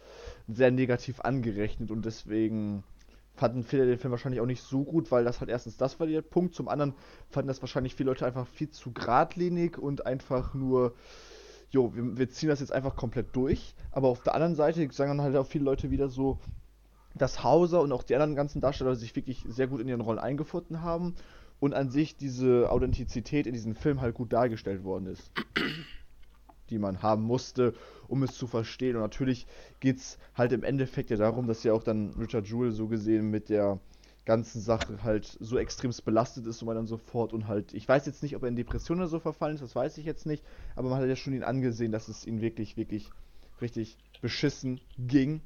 sehr 0.47 0.71
negativ 0.71 1.21
angerechnet 1.21 1.91
und 1.91 2.05
deswegen 2.05 2.83
fanden 3.35 3.63
viele 3.63 3.85
den 3.85 3.99
Film 3.99 4.11
wahrscheinlich 4.11 4.41
auch 4.41 4.47
nicht 4.47 4.63
so 4.63 4.83
gut, 4.83 5.11
weil 5.11 5.23
das 5.23 5.39
halt 5.39 5.49
erstens 5.49 5.77
das 5.77 5.99
war 5.99 6.07
der 6.07 6.21
Punkt, 6.21 6.55
zum 6.55 6.67
anderen 6.67 6.95
fanden 7.29 7.47
das 7.47 7.61
wahrscheinlich 7.61 7.95
viele 7.95 8.09
Leute 8.09 8.25
einfach 8.25 8.47
viel 8.47 8.69
zu 8.69 8.91
geradlinig 8.91 9.77
und 9.77 10.05
einfach 10.05 10.53
nur, 10.55 10.95
jo, 11.69 11.93
wir, 11.95 12.17
wir 12.17 12.29
ziehen 12.29 12.49
das 12.49 12.59
jetzt 12.59 12.73
einfach 12.73 12.95
komplett 12.95 13.35
durch. 13.35 13.75
Aber 13.91 14.07
auf 14.07 14.23
der 14.23 14.33
anderen 14.33 14.55
Seite 14.55 14.91
sagen 14.91 15.11
dann 15.11 15.21
halt 15.21 15.35
auch 15.35 15.45
viele 15.45 15.65
Leute 15.65 15.91
wieder 15.91 16.09
so, 16.09 16.39
dass 17.21 17.43
Hauser 17.43 17.81
und 17.81 17.91
auch 17.91 18.03
die 18.03 18.15
anderen 18.15 18.35
ganzen 18.35 18.61
Darsteller 18.61 18.95
sich 18.95 19.15
wirklich 19.15 19.45
sehr 19.47 19.67
gut 19.67 19.81
in 19.81 19.87
ihren 19.87 20.01
Rollen 20.01 20.19
eingefunden 20.19 20.81
haben 20.81 21.15
und 21.59 21.73
an 21.73 21.89
sich 21.89 22.17
diese 22.17 22.71
Authentizität 22.71 23.47
in 23.47 23.53
diesem 23.53 23.75
Film 23.75 24.01
halt 24.01 24.15
gut 24.15 24.33
dargestellt 24.33 24.83
worden 24.83 25.07
ist. 25.07 25.31
die 26.69 26.79
man 26.79 27.01
haben 27.01 27.23
musste, 27.23 27.73
um 28.07 28.23
es 28.23 28.35
zu 28.35 28.47
verstehen. 28.47 28.95
Und 28.95 29.01
natürlich 29.01 29.47
geht 29.79 29.97
es 29.97 30.17
halt 30.35 30.51
im 30.51 30.63
Endeffekt 30.63 31.09
ja 31.09 31.17
darum, 31.17 31.47
dass 31.47 31.63
ja 31.63 31.73
auch 31.73 31.83
dann 31.83 32.11
Richard 32.19 32.47
Jewell 32.47 32.71
so 32.71 32.87
gesehen 32.87 33.29
mit 33.29 33.49
der 33.49 33.79
ganzen 34.25 34.59
Sache 34.59 35.01
halt 35.03 35.37
so 35.39 35.57
extremst 35.57 36.03
belastet 36.03 36.45
ist 36.45 36.61
und 36.61 36.65
man 36.65 36.75
dann 36.75 36.85
so 36.85 36.97
fort 36.97 37.31
und 37.31 37.47
halt, 37.47 37.73
ich 37.73 37.87
weiß 37.87 38.05
jetzt 38.05 38.21
nicht, 38.21 38.35
ob 38.35 38.43
er 38.43 38.49
in 38.49 38.57
Depressionen 38.57 39.01
oder 39.01 39.09
so 39.09 39.19
verfallen 39.19 39.55
ist, 39.55 39.63
das 39.63 39.75
weiß 39.75 39.97
ich 39.97 40.05
jetzt 40.05 40.25
nicht, 40.25 40.43
aber 40.75 40.89
man 40.89 40.99
hat 40.99 41.07
ja 41.07 41.15
schon 41.15 41.33
ihn 41.33 41.43
angesehen, 41.43 41.93
dass 41.93 42.09
es 42.09 42.27
ihn 42.27 42.41
wirklich, 42.41 42.75
wirklich 42.75 43.09
richtig 43.61 43.97
beschissen 44.21 44.81
ging 44.97 45.39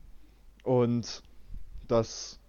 und 0.63 1.21
dass 1.91 2.39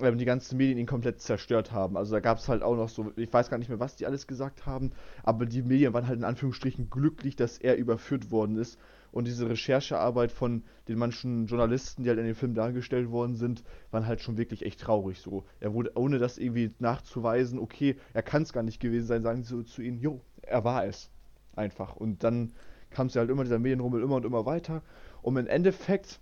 ähm, 0.00 0.18
die 0.18 0.24
ganzen 0.24 0.56
Medien 0.56 0.78
ihn 0.78 0.86
komplett 0.86 1.20
zerstört 1.20 1.72
haben. 1.72 1.96
Also 1.96 2.12
da 2.12 2.20
gab 2.20 2.38
es 2.38 2.48
halt 2.48 2.62
auch 2.62 2.76
noch 2.76 2.88
so, 2.88 3.12
ich 3.16 3.32
weiß 3.32 3.48
gar 3.48 3.58
nicht 3.58 3.68
mehr, 3.68 3.80
was 3.80 3.96
die 3.96 4.06
alles 4.06 4.26
gesagt 4.26 4.66
haben, 4.66 4.92
aber 5.22 5.46
die 5.46 5.62
Medien 5.62 5.92
waren 5.94 6.06
halt 6.06 6.18
in 6.18 6.24
Anführungsstrichen 6.24 6.90
glücklich, 6.90 7.36
dass 7.36 7.58
er 7.58 7.76
überführt 7.76 8.30
worden 8.30 8.56
ist 8.56 8.78
und 9.12 9.26
diese 9.26 9.48
Recherchearbeit 9.48 10.32
von 10.32 10.62
den 10.88 10.98
manchen 10.98 11.46
Journalisten, 11.46 12.02
die 12.02 12.10
halt 12.10 12.18
in 12.18 12.26
dem 12.26 12.34
Film 12.34 12.52
dargestellt 12.52 13.10
worden 13.10 13.36
sind, 13.36 13.64
waren 13.90 14.06
halt 14.06 14.20
schon 14.20 14.36
wirklich 14.36 14.66
echt 14.66 14.80
traurig 14.80 15.20
so. 15.20 15.46
Er 15.60 15.72
wurde, 15.72 15.92
ohne 15.94 16.18
das 16.18 16.36
irgendwie 16.36 16.74
nachzuweisen, 16.78 17.58
okay, 17.58 17.96
er 18.12 18.22
kann 18.22 18.42
es 18.42 18.52
gar 18.52 18.62
nicht 18.62 18.80
gewesen 18.80 19.06
sein, 19.06 19.22
sagen 19.22 19.42
sie 19.42 19.48
so 19.48 19.62
zu 19.62 19.80
ihnen, 19.80 19.98
jo, 20.00 20.20
er 20.42 20.64
war 20.64 20.84
es. 20.84 21.10
Einfach. 21.54 21.96
Und 21.96 22.22
dann 22.22 22.52
kam 22.90 23.06
es 23.06 23.14
ja 23.14 23.20
halt 23.20 23.30
immer 23.30 23.44
dieser 23.44 23.58
Medienrummel 23.58 24.02
immer 24.02 24.16
und 24.16 24.26
immer 24.26 24.44
weiter. 24.44 24.82
Und 25.22 25.38
im 25.38 25.46
Endeffekt 25.46 26.20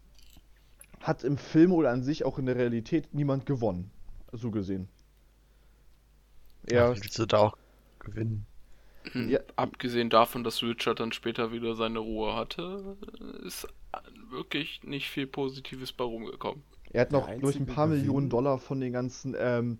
hat 1.04 1.22
im 1.22 1.36
Film 1.36 1.72
oder 1.72 1.90
an 1.90 2.02
sich 2.02 2.24
auch 2.24 2.38
in 2.38 2.46
der 2.46 2.56
Realität 2.56 3.12
niemand 3.12 3.46
gewonnen. 3.46 3.90
So 4.32 4.50
gesehen. 4.50 4.88
Ja, 6.68 6.90
willst 6.90 7.18
du 7.18 7.26
da 7.26 7.38
auch 7.38 7.56
gewinnen? 7.98 8.46
Hm, 9.12 9.28
ja. 9.28 9.40
Abgesehen 9.54 10.08
davon, 10.08 10.44
dass 10.44 10.62
Richard 10.62 11.00
dann 11.00 11.12
später 11.12 11.52
wieder 11.52 11.74
seine 11.74 11.98
Ruhe 11.98 12.34
hatte, 12.34 12.96
ist 13.44 13.68
wirklich 14.30 14.82
nicht 14.82 15.10
viel 15.10 15.26
Positives 15.26 15.92
bei 15.92 16.04
rumgekommen. 16.04 16.62
Er 16.90 17.02
hat 17.02 17.12
noch 17.12 17.28
durch 17.38 17.56
ein 17.56 17.66
paar 17.66 17.86
Gewinn. 17.88 18.00
Millionen 18.00 18.30
Dollar 18.30 18.58
von 18.58 18.80
den 18.80 18.92
ganzen 18.92 19.36
ähm, 19.38 19.78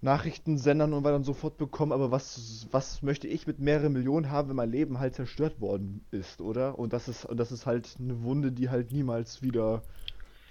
Nachrichtensendern 0.00 0.94
und 0.94 1.04
weiter 1.04 1.16
und 1.16 1.24
so 1.24 1.34
fort 1.34 1.58
bekommen, 1.58 1.92
aber 1.92 2.10
was, 2.10 2.66
was 2.70 3.02
möchte 3.02 3.28
ich 3.28 3.46
mit 3.46 3.58
mehreren 3.58 3.92
Millionen 3.92 4.30
haben, 4.30 4.48
wenn 4.48 4.56
mein 4.56 4.70
Leben 4.70 4.98
halt 4.98 5.14
zerstört 5.14 5.60
worden 5.60 6.02
ist, 6.10 6.40
oder? 6.40 6.78
Und 6.78 6.94
das 6.94 7.08
ist, 7.08 7.28
das 7.30 7.52
ist 7.52 7.66
halt 7.66 7.96
eine 7.98 8.22
Wunde, 8.22 8.52
die 8.52 8.70
halt 8.70 8.92
niemals 8.92 9.42
wieder 9.42 9.82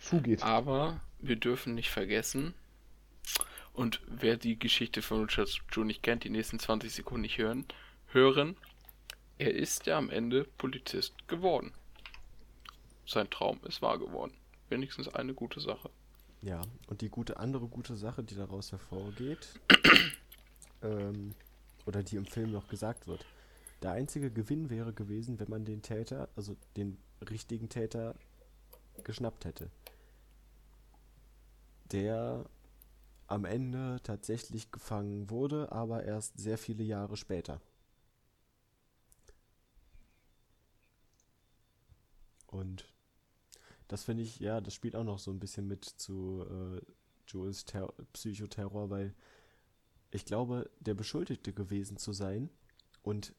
zugeht. 0.02 0.44
Aber 0.44 1.00
wir 1.20 1.36
dürfen 1.36 1.76
nicht 1.76 1.90
vergessen, 1.90 2.54
und 3.80 4.02
wer 4.08 4.36
die 4.36 4.60
Geschichte 4.60 5.02
von 5.02 5.24
Richard 5.24 5.50
Joe 5.72 5.86
nicht 5.86 6.04
kennt, 6.04 6.26
die 6.26 6.30
nächsten 6.30 6.60
20 6.60 6.94
Sekunden 6.94 7.22
nicht 7.22 7.38
hören, 7.38 7.66
hören, 8.08 8.58
er 9.38 9.54
ist 9.54 9.86
ja 9.86 9.98
am 9.98 10.10
Ende 10.10 10.44
Polizist 10.44 11.28
geworden. 11.30 11.72
Sein 13.06 13.30
Traum 13.30 13.60
ist 13.64 13.82
wahr 13.82 13.98
geworden. 13.98 14.34
Wenigstens 14.68 15.08
eine 15.08 15.34
gute 15.34 15.62
Sache. 15.62 15.90
Ja, 16.42 16.62
und 16.88 17.00
die 17.00 17.08
gute 17.08 17.38
andere 17.38 17.68
gute 17.68 17.96
Sache, 17.96 18.22
die 18.22 18.36
daraus 18.36 18.72
hervorgeht, 18.72 19.48
ähm, 20.84 21.34
oder 21.86 22.04
die 22.04 22.18
im 22.18 22.26
Film 22.26 22.52
noch 22.52 22.68
gesagt 22.68 23.08
wird, 23.08 23.26
der 23.82 23.92
einzige 23.92 24.30
Gewinn 24.30 24.70
wäre 24.70 24.92
gewesen, 24.92 25.40
wenn 25.40 25.50
man 25.50 25.64
den 25.64 25.82
Täter, 25.82 26.28
also 26.36 26.58
den 26.76 26.98
richtigen 27.30 27.70
Täter, 27.70 28.16
geschnappt 29.06 29.46
hätte. 29.46 29.70
Der 31.92 32.46
am 33.28 33.46
Ende 33.46 34.00
tatsächlich 34.04 34.72
gefangen 34.72 35.30
wurde, 35.30 35.72
aber 35.72 36.04
erst 36.04 36.40
sehr 36.40 36.58
viele 36.58 36.84
Jahre 36.84 37.16
später. 37.16 37.62
Und 42.48 42.92
das 43.88 44.04
finde 44.04 44.24
ich, 44.24 44.40
ja, 44.40 44.62
das 44.62 44.74
spielt 44.74 44.96
auch 44.96 45.04
noch 45.04 45.20
so 45.20 45.32
ein 45.32 45.40
bisschen 45.40 45.68
mit 45.68 45.86
zu 45.86 46.44
äh, 46.50 46.82
Jules 47.28 47.66
Ter 47.66 47.94
Psychoterror, 48.14 48.90
weil 48.90 49.14
ich 50.10 50.26
glaube, 50.26 50.70
der 50.80 50.96
Beschuldigte 50.96 51.54
gewesen 51.54 51.98
zu 51.98 52.14
sein 52.14 52.50
und 53.04 53.36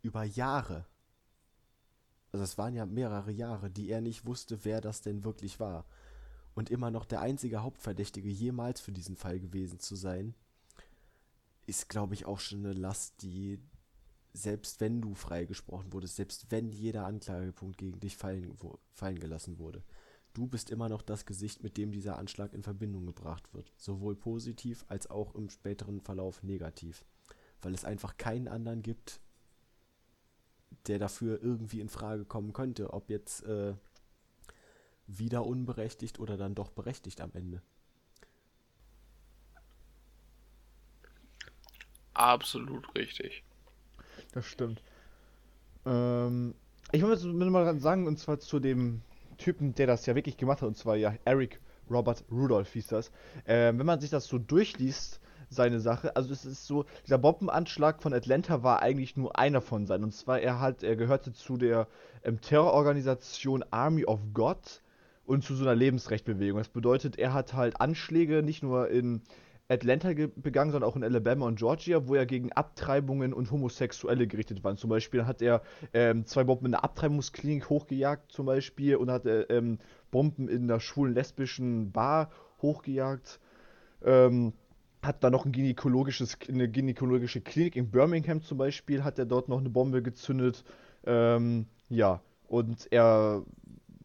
über 0.00 0.24
Jahre, 0.24 0.86
also 2.32 2.42
es 2.42 2.56
waren 2.56 2.74
ja 2.74 2.86
mehrere 2.86 3.32
Jahre, 3.32 3.70
die 3.70 3.90
er 3.90 4.00
nicht 4.00 4.24
wusste, 4.24 4.64
wer 4.64 4.80
das 4.80 5.02
denn 5.02 5.24
wirklich 5.24 5.60
war 5.60 5.84
und 6.56 6.70
immer 6.70 6.90
noch 6.90 7.04
der 7.04 7.20
einzige 7.20 7.62
Hauptverdächtige 7.62 8.30
jemals 8.30 8.80
für 8.80 8.90
diesen 8.90 9.14
Fall 9.14 9.38
gewesen 9.38 9.78
zu 9.78 9.94
sein, 9.94 10.34
ist, 11.66 11.88
glaube 11.88 12.14
ich, 12.14 12.24
auch 12.24 12.40
schon 12.40 12.64
eine 12.64 12.72
Last, 12.72 13.22
die 13.22 13.60
selbst 14.32 14.80
wenn 14.80 15.00
du 15.00 15.14
freigesprochen 15.14 15.92
wurdest, 15.92 16.16
selbst 16.16 16.50
wenn 16.50 16.70
jeder 16.70 17.06
Anklagepunkt 17.06 17.78
gegen 17.78 18.00
dich 18.00 18.16
fallen, 18.16 18.56
fallen 18.92 19.18
gelassen 19.18 19.58
wurde, 19.58 19.82
du 20.32 20.46
bist 20.46 20.70
immer 20.70 20.88
noch 20.88 21.02
das 21.02 21.26
Gesicht, 21.26 21.62
mit 21.62 21.76
dem 21.76 21.92
dieser 21.92 22.18
Anschlag 22.18 22.52
in 22.52 22.62
Verbindung 22.62 23.06
gebracht 23.06 23.52
wird. 23.54 23.72
Sowohl 23.76 24.16
positiv 24.16 24.84
als 24.88 25.10
auch 25.10 25.34
im 25.34 25.50
späteren 25.50 26.00
Verlauf 26.00 26.42
negativ. 26.42 27.04
Weil 27.60 27.74
es 27.74 27.84
einfach 27.84 28.16
keinen 28.16 28.48
anderen 28.48 28.82
gibt, 28.82 29.20
der 30.86 30.98
dafür 30.98 31.42
irgendwie 31.42 31.80
in 31.80 31.88
Frage 31.88 32.24
kommen 32.24 32.52
könnte, 32.52 32.92
ob 32.92 33.10
jetzt 33.10 33.42
äh, 33.44 33.74
wieder 35.06 35.44
unberechtigt 35.46 36.18
oder 36.18 36.36
dann 36.36 36.54
doch 36.54 36.70
berechtigt 36.70 37.20
am 37.20 37.30
Ende. 37.34 37.62
Absolut 42.14 42.94
richtig. 42.94 43.44
Das 44.32 44.46
stimmt. 44.46 44.82
Ähm, 45.84 46.54
ich 46.92 47.02
wollte 47.02 47.26
mal 47.26 47.78
sagen, 47.78 48.06
und 48.06 48.18
zwar 48.18 48.38
zu 48.38 48.58
dem 48.58 49.02
Typen, 49.38 49.74
der 49.74 49.86
das 49.86 50.06
ja 50.06 50.14
wirklich 50.14 50.36
gemacht 50.36 50.62
hat, 50.62 50.68
und 50.68 50.76
zwar 50.76 50.96
ja 50.96 51.14
Eric 51.24 51.60
Robert 51.90 52.24
Rudolph 52.30 52.72
hieß 52.72 52.88
das. 52.88 53.10
Ähm, 53.46 53.78
wenn 53.78 53.86
man 53.86 54.00
sich 54.00 54.10
das 54.10 54.26
so 54.26 54.38
durchliest, 54.38 55.20
seine 55.48 55.78
Sache, 55.78 56.16
also 56.16 56.32
es 56.32 56.44
ist 56.44 56.66
so, 56.66 56.86
dieser 57.04 57.18
Bombenanschlag 57.18 58.02
von 58.02 58.12
Atlanta 58.12 58.62
war 58.62 58.82
eigentlich 58.82 59.16
nur 59.16 59.38
einer 59.38 59.60
von 59.60 59.86
seinen. 59.86 60.04
Und 60.04 60.12
zwar, 60.12 60.40
er 60.40 60.58
hat, 60.58 60.82
er 60.82 60.96
gehörte 60.96 61.32
zu 61.32 61.56
der 61.56 61.86
ähm, 62.24 62.40
Terrororganisation 62.40 63.64
Army 63.70 64.04
of 64.04 64.20
God 64.34 64.82
und 65.26 65.42
zu 65.44 65.54
so 65.54 65.64
einer 65.64 65.74
Lebensrechtbewegung. 65.74 66.58
Das 66.58 66.68
bedeutet, 66.68 67.18
er 67.18 67.34
hat 67.34 67.54
halt 67.54 67.80
Anschläge 67.80 68.42
nicht 68.42 68.62
nur 68.62 68.88
in 68.88 69.22
Atlanta 69.68 70.12
begangen, 70.36 70.70
sondern 70.70 70.88
auch 70.88 70.96
in 70.96 71.02
Alabama 71.02 71.46
und 71.46 71.58
Georgia, 71.58 72.06
wo 72.06 72.14
er 72.14 72.24
gegen 72.24 72.52
Abtreibungen 72.52 73.32
und 73.32 73.50
Homosexuelle 73.50 74.26
gerichtet 74.28 74.62
war. 74.62 74.76
Zum 74.76 74.90
Beispiel 74.90 75.26
hat 75.26 75.42
er 75.42 75.62
ähm, 75.92 76.24
zwei 76.24 76.44
Bomben 76.44 76.66
in 76.66 76.72
der 76.72 76.84
Abtreibungsklinik 76.84 77.68
hochgejagt, 77.68 78.30
zum 78.30 78.46
Beispiel, 78.46 78.96
und 78.96 79.10
hat 79.10 79.26
äh, 79.26 79.42
ähm, 79.42 79.78
Bomben 80.12 80.48
in 80.48 80.68
der 80.68 80.78
schwulen 80.78 81.14
lesbischen 81.14 81.90
Bar 81.90 82.30
hochgejagt. 82.62 83.40
Ähm, 84.04 84.52
hat 85.02 85.22
da 85.24 85.30
noch 85.30 85.44
ein 85.44 85.52
gynäkologisches, 85.52 86.38
eine 86.48 86.68
gynäkologische 86.68 87.40
Klinik 87.40 87.76
in 87.76 87.90
Birmingham 87.90 88.42
zum 88.42 88.58
Beispiel, 88.58 89.04
hat 89.04 89.18
er 89.18 89.26
dort 89.26 89.48
noch 89.48 89.58
eine 89.58 89.70
Bombe 89.70 90.02
gezündet. 90.02 90.64
Ähm, 91.04 91.66
ja, 91.88 92.20
und 92.46 92.86
er 92.92 93.44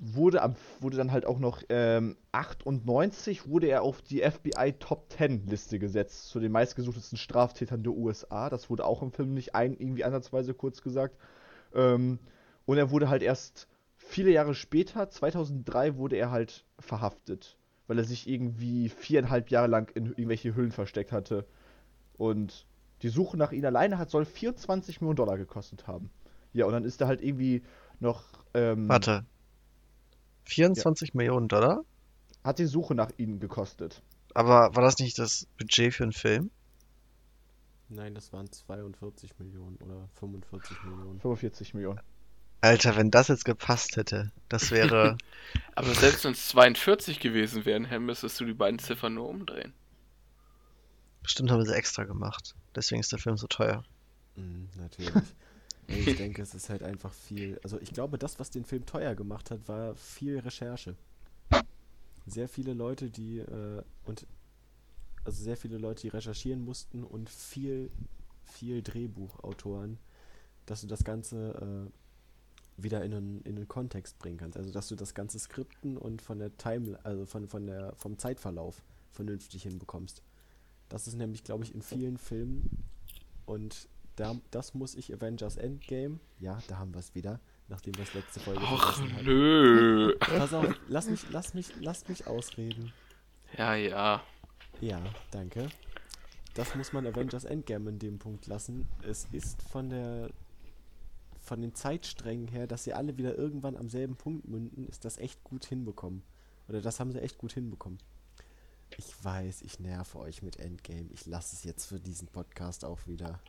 wurde, 0.04 0.42
am, 0.42 0.56
wurde 0.80 0.98
dann 0.98 1.12
halt 1.12 1.28
auch 1.28 1.38
noch 1.38 1.62
ähm, 1.70 2.18
98 2.32 3.48
wurde 3.48 3.68
er 3.68 3.84
auf 3.84 4.02
die 4.02 4.20
FBI 4.20 4.74
Top 4.80 5.12
10 5.12 5.46
Liste 5.46 5.78
gesetzt 5.78 6.30
zu 6.30 6.40
den 6.40 6.52
meistgesuchtesten 6.52 7.20
Straftätern 7.20 7.84
der 7.84 7.94
USA. 7.94 8.50
Das 8.50 8.70
wurde 8.72 8.84
auch 8.84 9.04
im 9.04 9.12
Film 9.12 9.36
nicht 9.36 9.54
ein, 9.54 9.74
irgendwie 9.78 10.04
ansatzweise 10.04 10.56
kurz 10.56 10.82
gesagt. 10.82 11.18
Ähm, 11.76 12.18
und 12.66 12.78
er 12.80 12.90
wurde 12.90 13.10
halt 13.10 13.22
erst 13.22 13.68
viele 13.96 14.32
Jahre 14.32 14.56
später, 14.56 15.08
2003, 15.08 15.98
wurde 15.98 16.16
er 16.16 16.32
halt 16.32 16.66
verhaftet, 16.80 17.58
weil 17.86 18.00
er 18.00 18.04
sich 18.04 18.28
irgendwie 18.28 18.90
viereinhalb 18.90 19.52
Jahre 19.52 19.68
lang 19.68 19.92
in 19.94 20.08
irgendwelche 20.08 20.56
Hüllen 20.56 20.72
versteckt 20.72 21.12
hatte. 21.12 21.46
Und 22.18 22.66
die 23.04 23.10
Suche 23.10 23.38
nach 23.38 23.52
ihm 23.52 23.66
alleine 23.66 24.00
hat 24.00 24.10
soll 24.10 24.26
24 24.26 25.00
Millionen 25.00 25.18
Dollar 25.18 25.38
gekostet 25.38 25.86
haben. 25.86 26.10
Ja, 26.54 26.66
und 26.66 26.74
dann 26.74 26.86
ist 26.86 27.02
er 27.02 27.08
halt 27.08 27.22
irgendwie 27.22 27.62
noch. 28.00 28.24
Ähm, 28.56 28.90
Warte, 28.90 29.26
24 30.46 31.10
ja. 31.10 31.18
Millionen 31.18 31.48
Dollar? 31.48 31.82
Hat 32.44 32.60
die 32.60 32.66
Suche 32.66 32.96
nach 32.96 33.12
ihnen 33.18 33.40
gekostet. 33.40 34.02
Aber 34.34 34.76
war 34.76 34.84
das 34.84 35.00
nicht 35.00 35.20
das 35.20 35.48
Budget 35.58 35.94
für 35.94 36.04
einen 36.04 36.14
Film? 36.14 36.52
Nein, 37.90 38.16
das 38.16 38.32
waren 38.32 38.50
42 38.50 39.38
Millionen 39.40 39.76
oder 39.78 40.08
45 40.20 40.84
Millionen. 40.86 41.20
45 41.20 41.74
Millionen. 41.74 42.00
Alter, 42.62 42.96
wenn 42.96 43.12
das 43.12 43.28
jetzt 43.28 43.44
gepasst 43.44 43.98
hätte, 43.98 44.32
das 44.48 44.72
wäre. 44.72 45.18
Aber 45.76 45.94
selbst 45.96 46.24
wenn 46.24 46.32
es 46.32 46.48
42 46.50 47.20
gewesen 47.20 47.66
wären, 47.66 47.86
Herr, 47.86 48.00
müsstest 48.00 48.40
du 48.40 48.46
die 48.46 48.54
beiden 48.54 48.80
Ziffern 48.80 49.16
nur 49.16 49.28
umdrehen. 49.28 49.74
Bestimmt 51.24 51.52
haben 51.52 51.66
sie 51.66 51.76
extra 51.76 52.04
gemacht. 52.04 52.56
Deswegen 52.76 53.02
ist 53.02 53.12
der 53.12 53.20
Film 53.20 53.38
so 53.38 53.48
teuer. 53.48 53.84
Mm, 54.36 54.66
natürlich. 54.78 55.12
Ich 55.92 56.18
denke, 56.18 56.42
es 56.42 56.54
ist 56.54 56.70
halt 56.70 56.84
einfach 56.84 57.14
viel. 57.14 57.60
Also 57.64 57.80
ich 57.80 57.94
glaube, 57.94 58.18
das, 58.18 58.40
was 58.40 58.50
den 58.50 58.66
Film 58.66 58.86
teuer 58.86 59.16
gemacht 59.16 59.52
hat, 59.52 59.68
war 59.68 59.96
viel 59.96 60.40
Recherche. 60.40 60.96
Sehr 62.26 62.48
viele 62.48 62.74
Leute, 62.74 63.10
die 63.10 63.40
äh, 63.40 63.84
und 64.06 64.26
also 65.24 65.44
sehr 65.44 65.58
viele 65.58 65.78
Leute, 65.78 66.02
die 66.02 66.08
recherchieren 66.08 66.64
mussten 66.64 67.04
und 67.04 67.30
viel, 67.30 67.92
viel 68.44 68.82
Drehbuchautoren, 68.82 70.00
dass 70.66 70.82
du 70.82 70.88
das 70.88 71.04
Ganze 71.04 71.92
wieder 72.78 73.04
in 73.04 73.14
einen, 73.14 73.42
in 73.44 73.56
einen 73.56 73.68
Kontext 73.68 74.18
bringen 74.20 74.38
kannst. 74.38 74.58
Also 74.58 74.72
dass 74.72 74.88
du 74.88 74.96
das 74.96 75.14
ganze 75.14 75.40
Skripten 75.40 75.98
und 75.98 76.22
von 76.22 76.40
der 76.40 76.56
Time, 76.58 77.00
also 77.04 77.26
von, 77.26 77.48
von 77.48 77.66
der, 77.66 77.94
vom 77.96 78.18
Zeitverlauf 78.18 78.82
vernünftig 79.12 79.64
hinbekommst. 79.64 80.22
Das 80.90 81.08
ist 81.08 81.16
nämlich, 81.16 81.44
glaube 81.44 81.64
ich, 81.64 81.74
in 81.74 81.82
vielen 81.82 82.18
Filmen 82.18 82.84
und 83.46 83.88
da, 84.22 84.36
das 84.52 84.76
muss 84.76 84.94
ich 84.94 85.12
Avengers 85.12 85.58
Endgame, 85.58 86.20
ja, 86.40 86.62
da 86.68 86.78
haben 86.78 86.94
wir 86.94 87.00
es 87.00 87.16
wieder, 87.16 87.40
nachdem 87.70 87.96
wir 87.96 88.06
das 88.06 88.14
letzte 88.14 88.40
Folge 88.40 88.62
Ach 88.64 89.02
nö. 89.24 90.16
Pass 90.20 90.54
auf, 90.54 90.68
lass 90.88 91.10
mich, 91.10 91.28
lass 91.32 91.56
mich, 91.56 91.74
lass 91.80 92.08
mich 92.08 92.28
ausreden. 92.28 92.94
Ja, 93.58 93.74
ja. 93.74 94.22
Ja, 94.80 95.02
danke. 95.32 95.70
Das 96.54 96.76
muss 96.76 96.94
man 96.94 97.08
Avengers 97.08 97.46
Endgame 97.46 97.90
in 97.90 97.98
dem 97.98 98.20
Punkt 98.20 98.46
lassen. 98.46 98.88
Es 99.02 99.28
ist 99.32 99.62
von 99.64 99.90
der 99.90 100.30
von 101.40 101.60
den 101.60 101.74
Zeitsträngen 101.74 102.48
her, 102.48 102.68
dass 102.68 102.84
sie 102.84 102.94
alle 102.94 103.18
wieder 103.18 103.36
irgendwann 103.36 103.76
am 103.76 103.90
selben 103.90 104.16
Punkt 104.16 104.48
münden, 104.48 104.88
ist 104.88 105.04
das 105.04 105.18
echt 105.18 105.44
gut 105.44 105.66
hinbekommen. 105.66 106.22
Oder 106.70 106.82
das 106.82 107.00
haben 107.00 107.12
sie 107.12 107.20
echt 107.20 107.40
gut 107.40 107.54
hinbekommen. 107.54 107.98
Ich 108.98 109.24
weiß, 109.24 109.64
ich 109.64 109.80
nerve 109.80 110.20
euch 110.20 110.44
mit 110.44 110.58
Endgame. 110.58 111.10
Ich 111.12 111.26
lasse 111.26 111.56
es 111.56 111.64
jetzt 111.64 111.86
für 111.86 112.00
diesen 112.00 112.28
Podcast 112.28 112.86
auch 112.86 113.08
wieder. 113.08 113.40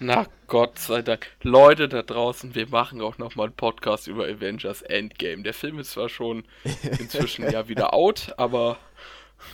Na 0.00 0.26
Gott 0.46 0.78
sei 0.78 1.02
Dank. 1.02 1.26
Leute 1.42 1.88
da 1.88 2.02
draußen, 2.02 2.54
wir 2.54 2.68
machen 2.68 3.02
auch 3.02 3.18
nochmal 3.18 3.46
einen 3.46 3.56
Podcast 3.56 4.06
über 4.08 4.24
Avengers 4.24 4.82
Endgame. 4.82 5.42
Der 5.42 5.54
Film 5.54 5.78
ist 5.78 5.92
zwar 5.92 6.08
schon 6.08 6.44
inzwischen 6.82 7.50
ja 7.50 7.68
wieder 7.68 7.92
out, 7.92 8.32
aber 8.36 8.78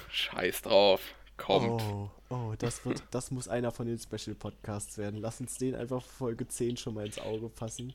scheiß 0.09 0.63
drauf. 0.63 1.01
Kommt. 1.37 1.83
Oh, 1.83 2.11
oh, 2.31 2.55
das 2.59 2.87
wird, 2.87 3.03
das 3.11 3.31
muss 3.31 3.47
einer 3.49 3.71
von 3.71 3.87
den 3.87 3.99
Special 3.99 4.35
Podcasts 4.35 4.97
werden. 4.97 5.21
Lass 5.21 5.41
uns 5.41 5.59
den 5.59 5.75
einfach 5.75 6.03
für 6.03 6.17
Folge 6.17 6.49
10 6.49 6.77
schon 6.77 6.95
mal 6.95 7.05
ins 7.05 7.19
Auge 7.19 7.51
fassen. 7.51 7.93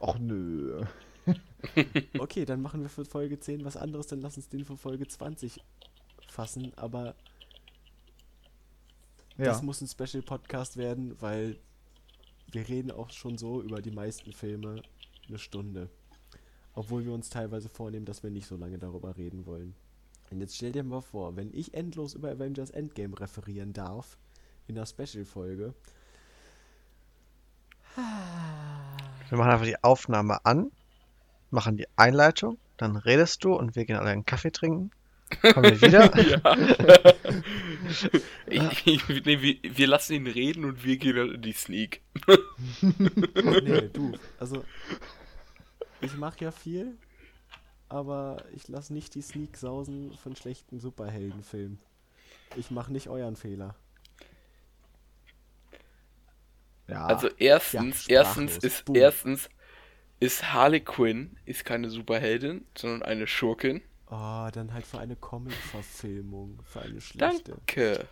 Och 0.00 0.18
nö. 0.18 0.84
Okay, 2.18 2.44
dann 2.44 2.62
machen 2.62 2.82
wir 2.82 2.88
für 2.88 3.04
Folge 3.04 3.38
10 3.38 3.64
was 3.64 3.76
anderes, 3.76 4.06
dann 4.06 4.20
lass 4.20 4.36
uns 4.36 4.48
den 4.48 4.64
für 4.64 4.76
Folge 4.76 5.06
20 5.06 5.60
fassen, 6.28 6.72
aber 6.76 7.14
Ja. 9.38 9.46
das 9.46 9.62
muss 9.62 9.80
ein 9.80 9.88
Special 9.88 10.22
Podcast 10.22 10.76
werden, 10.76 11.20
weil 11.20 11.58
wir 12.52 12.68
reden 12.68 12.90
auch 12.90 13.10
schon 13.10 13.36
so 13.36 13.62
über 13.62 13.82
die 13.82 13.90
meisten 13.90 14.32
Filme 14.32 14.82
eine 15.28 15.38
Stunde. 15.38 15.88
Obwohl 16.74 17.04
wir 17.04 17.12
uns 17.12 17.30
teilweise 17.30 17.68
vornehmen, 17.68 18.06
dass 18.06 18.22
wir 18.22 18.30
nicht 18.30 18.46
so 18.46 18.56
lange 18.56 18.78
darüber 18.78 19.16
reden 19.16 19.46
wollen. 19.46 19.74
Und 20.30 20.40
jetzt 20.40 20.56
stell 20.56 20.72
dir 20.72 20.82
mal 20.82 21.00
vor, 21.00 21.36
wenn 21.36 21.52
ich 21.52 21.74
endlos 21.74 22.14
über 22.14 22.30
Avengers 22.30 22.70
Endgame 22.70 23.18
referieren 23.18 23.72
darf, 23.72 24.18
in 24.66 24.74
der 24.74 24.86
Special-Folge. 24.86 25.74
Wir 27.96 29.38
machen 29.38 29.50
einfach 29.50 29.66
die 29.66 29.82
Aufnahme 29.82 30.44
an, 30.44 30.70
machen 31.50 31.76
die 31.76 31.86
Einleitung, 31.96 32.58
dann 32.76 32.96
redest 32.96 33.44
du 33.44 33.54
und 33.54 33.76
wir 33.76 33.84
gehen 33.84 33.96
alle 33.96 34.10
einen 34.10 34.26
Kaffee 34.26 34.50
trinken. 34.50 34.90
Kommen 35.52 35.64
wir 35.64 35.82
wieder. 35.82 37.14
Ja. 38.50 38.70
ich, 38.86 38.86
ich, 38.86 39.24
nee, 39.24 39.40
wir, 39.42 39.56
wir 39.62 39.86
lassen 39.86 40.14
ihn 40.14 40.26
reden 40.26 40.64
und 40.64 40.84
wir 40.84 40.96
gehen 40.96 41.16
dann 41.16 41.34
in 41.34 41.42
die 41.42 41.52
Sneak. 41.52 42.00
Nee, 42.80 43.88
du, 43.92 44.12
also 44.38 44.64
ich 46.00 46.16
mache 46.16 46.44
ja 46.44 46.50
viel, 46.50 46.96
aber 47.88 48.44
ich 48.54 48.68
lasse 48.68 48.92
nicht 48.92 49.14
die 49.14 49.22
Sneak 49.22 49.56
sausen 49.56 50.16
von 50.16 50.36
schlechten 50.36 50.80
Superheldenfilmen. 50.80 51.78
Ich 52.56 52.70
mache 52.70 52.92
nicht 52.92 53.08
euren 53.08 53.36
Fehler. 53.36 53.76
ja. 56.88 57.06
Also 57.06 57.28
erstens, 57.38 58.06
Ja, 58.08 58.22
erstens 58.22 58.56
ist 58.58 58.84
Boom. 58.84 58.96
erstens 58.96 59.48
ist 60.20 60.52
Harley 60.52 60.80
Quinn 60.80 61.36
ist 61.44 61.64
keine 61.64 61.90
Superheldin, 61.90 62.66
sondern 62.76 63.02
eine 63.02 63.26
Schurkin. 63.26 63.82
Oh, 64.10 64.48
dann 64.52 64.72
halt 64.72 64.86
für 64.86 64.98
eine 64.98 65.16
Comic-Verfilmung, 65.16 66.58
für 66.64 66.82
eine 66.82 67.00
schlechte. 67.00 67.52
Danke. 67.52 68.06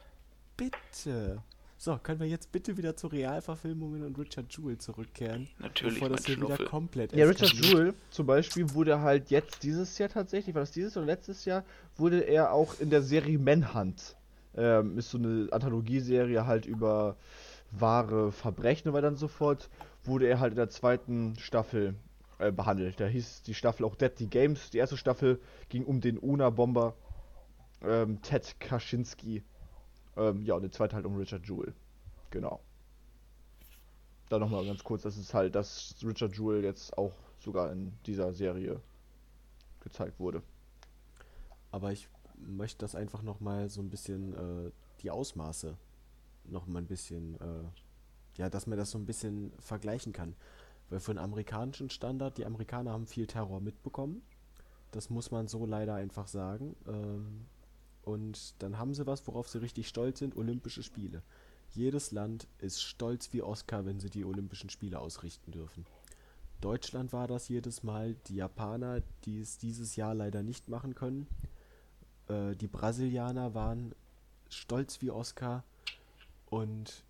Bitte. 0.57 1.43
So, 1.77 1.99
können 2.01 2.21
wir 2.21 2.29
jetzt 2.29 2.53
bitte 2.53 2.77
wieder 2.77 2.95
zu 2.97 3.09
Realverfilmungen 3.09 4.05
und 4.05 4.17
Richard 4.17 4.57
Jewell 4.57 4.79
zurückkehren? 4.79 5.49
Natürlich, 5.59 5.95
Bevor 5.95 6.11
das 6.11 6.25
hier 6.25 6.41
wieder 6.41 6.57
komplett 6.59 7.13
Ja, 7.13 7.27
Richard. 7.27 7.53
Jewell 7.55 7.95
zum 8.11 8.25
Beispiel 8.27 8.73
wurde 8.73 9.01
halt 9.01 9.31
jetzt 9.31 9.65
dieses 9.65 9.99
Jahr 9.99 10.09
tatsächlich, 10.09 10.55
war 10.55 10.63
das 10.63 10.71
dieses 10.71 10.97
oder 10.97 11.07
letztes 11.07 11.45
Jahr, 11.45 11.65
wurde 11.97 12.21
er 12.21 12.53
auch 12.53 12.79
in 12.79 12.91
der 12.91 13.03
Serie 13.03 13.37
Manhunt. 13.37 14.17
Ähm, 14.57 14.97
ist 14.97 15.11
so 15.11 15.19
eine 15.19 15.49
Anthologieserie 15.51 16.47
halt 16.47 16.67
über 16.67 17.17
wahre 17.73 18.31
Verbrechen 18.31 18.89
und 18.89 18.95
weiter 18.95 19.09
und 19.09 19.17
so 19.17 19.27
fort. 19.27 19.69
Wurde 20.05 20.29
er 20.29 20.39
halt 20.39 20.53
in 20.53 20.59
der 20.59 20.71
zweiten 20.71 21.35
Staffel 21.39 21.97
äh, 22.43 22.53
behandelt. 22.53 23.01
Da 23.01 23.07
hieß 23.07 23.43
die 23.43 23.55
Staffel 23.55 23.85
auch 23.85 23.95
Deadly 23.95 24.27
Games. 24.27 24.71
Die 24.71 24.79
erste 24.79 24.97
Staffel 24.97 25.41
ging 25.69 25.85
um 25.85 26.01
den 26.01 26.19
UNA-Bomber 26.19 26.95
ähm, 27.83 28.21
Ted 28.23 28.59
Kaczynski. 28.61 29.43
Ähm, 30.17 30.43
ja, 30.45 30.55
und 30.55 30.63
die 30.63 30.71
zweite 30.71 30.97
halt 30.97 31.07
um 31.07 31.17
Richard 31.17 31.47
Jewell. 31.47 31.75
Genau. 32.31 32.61
Da 34.29 34.39
nochmal 34.39 34.65
ganz 34.65 34.83
kurz, 34.83 35.03
das 35.03 35.17
ist 35.19 35.35
halt, 35.35 35.55
dass 35.55 35.95
Richard 36.03 36.37
Jewell 36.37 36.65
jetzt 36.65 36.97
auch 36.97 37.13
sogar 37.39 37.71
in 37.71 37.93
dieser 38.07 38.33
Serie 38.33 38.81
gezeigt 39.81 40.19
wurde. 40.19 40.43
Aber 41.71 41.93
ich 41.93 42.09
möchte 42.37 42.79
das 42.79 42.95
einfach 42.95 43.23
nochmal 43.23 43.69
so 43.69 43.81
ein 43.81 43.91
bisschen, 43.91 44.35
äh, 44.35 44.71
die 45.01 45.11
Ausmaße 45.11 45.77
nochmal 46.45 46.83
ein 46.83 46.87
bisschen, 46.89 47.35
äh, 47.41 48.39
ja, 48.39 48.49
dass 48.49 48.67
man 48.67 48.79
das 48.79 48.91
so 48.91 48.99
ein 48.99 49.07
bisschen 49.07 49.53
vergleichen 49.59 50.13
kann. 50.13 50.35
Weil 50.93 51.01
für 51.01 51.15
den 51.15 51.25
amerikanischen 51.25 51.89
Standard, 51.89 52.37
die 52.37 52.45
Amerikaner 52.45 52.93
haben 52.93 53.07
viel 53.07 53.27
Terror 53.27 53.63
mitbekommen. 53.63 54.21
Das 54.91 55.09
muss 55.09 55.31
man 55.31 55.49
so 55.49 55.65
leider 55.65 55.95
einfach 55.95 56.29
sagen. 56.29 56.77
Ähm, 56.87 57.47
und 58.03 58.63
dann 58.63 58.77
haben 58.77 58.93
sie 58.93 59.07
was, 59.07 59.27
worauf 59.27 59.49
sie 59.49 59.63
richtig 59.63 59.89
stolz 59.89 60.19
sind, 60.19 60.37
Olympische 60.37 60.83
Spiele. 60.83 61.23
Jedes 61.71 62.11
Land 62.11 62.47
ist 62.59 62.83
stolz 62.83 63.33
wie 63.33 63.41
Oscar, 63.41 63.87
wenn 63.87 64.01
sie 64.01 64.11
die 64.11 64.27
Olympischen 64.27 64.69
Spiele 64.69 64.99
ausrichten 64.99 65.51
dürfen. 65.51 65.87
Deutschland 66.61 67.15
war 67.15 67.27
das 67.27 67.49
jedes 67.49 67.83
Mal, 67.83 68.15
die 68.27 68.37
Japaner, 68.37 69.01
die 69.25 69.41
es 69.41 69.57
dieses 69.57 69.97
Jahr 69.97 70.15
leider 70.15 70.43
nicht 70.43 70.69
machen 70.69 70.95
können. 70.95 71.27
Äh, 72.29 72.55
die 72.55 72.69
Brasilianer 72.69 73.55
waren 73.55 73.95
stolz 74.51 75.01
wie 75.01 75.11
Oscar 75.11 75.65
und 76.51 77.03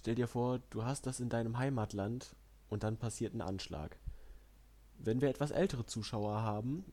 stell 0.00 0.14
dir 0.14 0.26
vor, 0.28 0.60
du 0.70 0.84
hast 0.84 1.06
das 1.06 1.20
in 1.20 1.28
deinem 1.28 1.58
Heimatland 1.58 2.34
und 2.68 2.82
dann 2.82 2.96
passiert 2.96 3.34
ein 3.34 3.42
Anschlag. 3.42 3.98
Wenn 4.98 5.20
wir 5.20 5.28
etwas 5.28 5.50
ältere 5.50 5.84
Zuschauer 5.86 6.42
haben, 6.42 6.84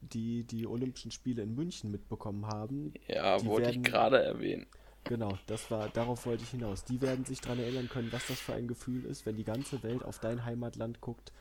die 0.00 0.44
die 0.44 0.66
Olympischen 0.66 1.10
Spiele 1.10 1.42
in 1.42 1.54
München 1.54 1.90
mitbekommen 1.90 2.46
haben, 2.46 2.92
Ja, 3.08 3.38
Die 3.38 3.46
wollte 3.46 3.70
ich 3.70 3.76
werden- 3.76 3.82
gerade 3.82 4.22
erwähnen. 4.22 4.66
Genau, 5.04 5.38
das 5.46 5.70
war, 5.70 5.88
darauf 5.88 6.26
wollte 6.26 6.42
ich 6.44 6.50
hinaus. 6.50 6.84
Die 6.84 7.00
werden 7.00 7.24
sich 7.24 7.40
daran 7.40 7.58
erinnern 7.60 7.88
können, 7.88 8.12
was 8.12 8.26
das 8.26 8.38
für 8.40 8.52
ein 8.54 8.68
Gefühl 8.68 9.04
ist, 9.06 9.24
wenn 9.24 9.36
die 9.36 9.44
ganze 9.44 9.82
Welt 9.82 10.04
auf 10.04 10.18
dein 10.18 10.44
Heimatland 10.44 11.00
guckt. 11.00 11.32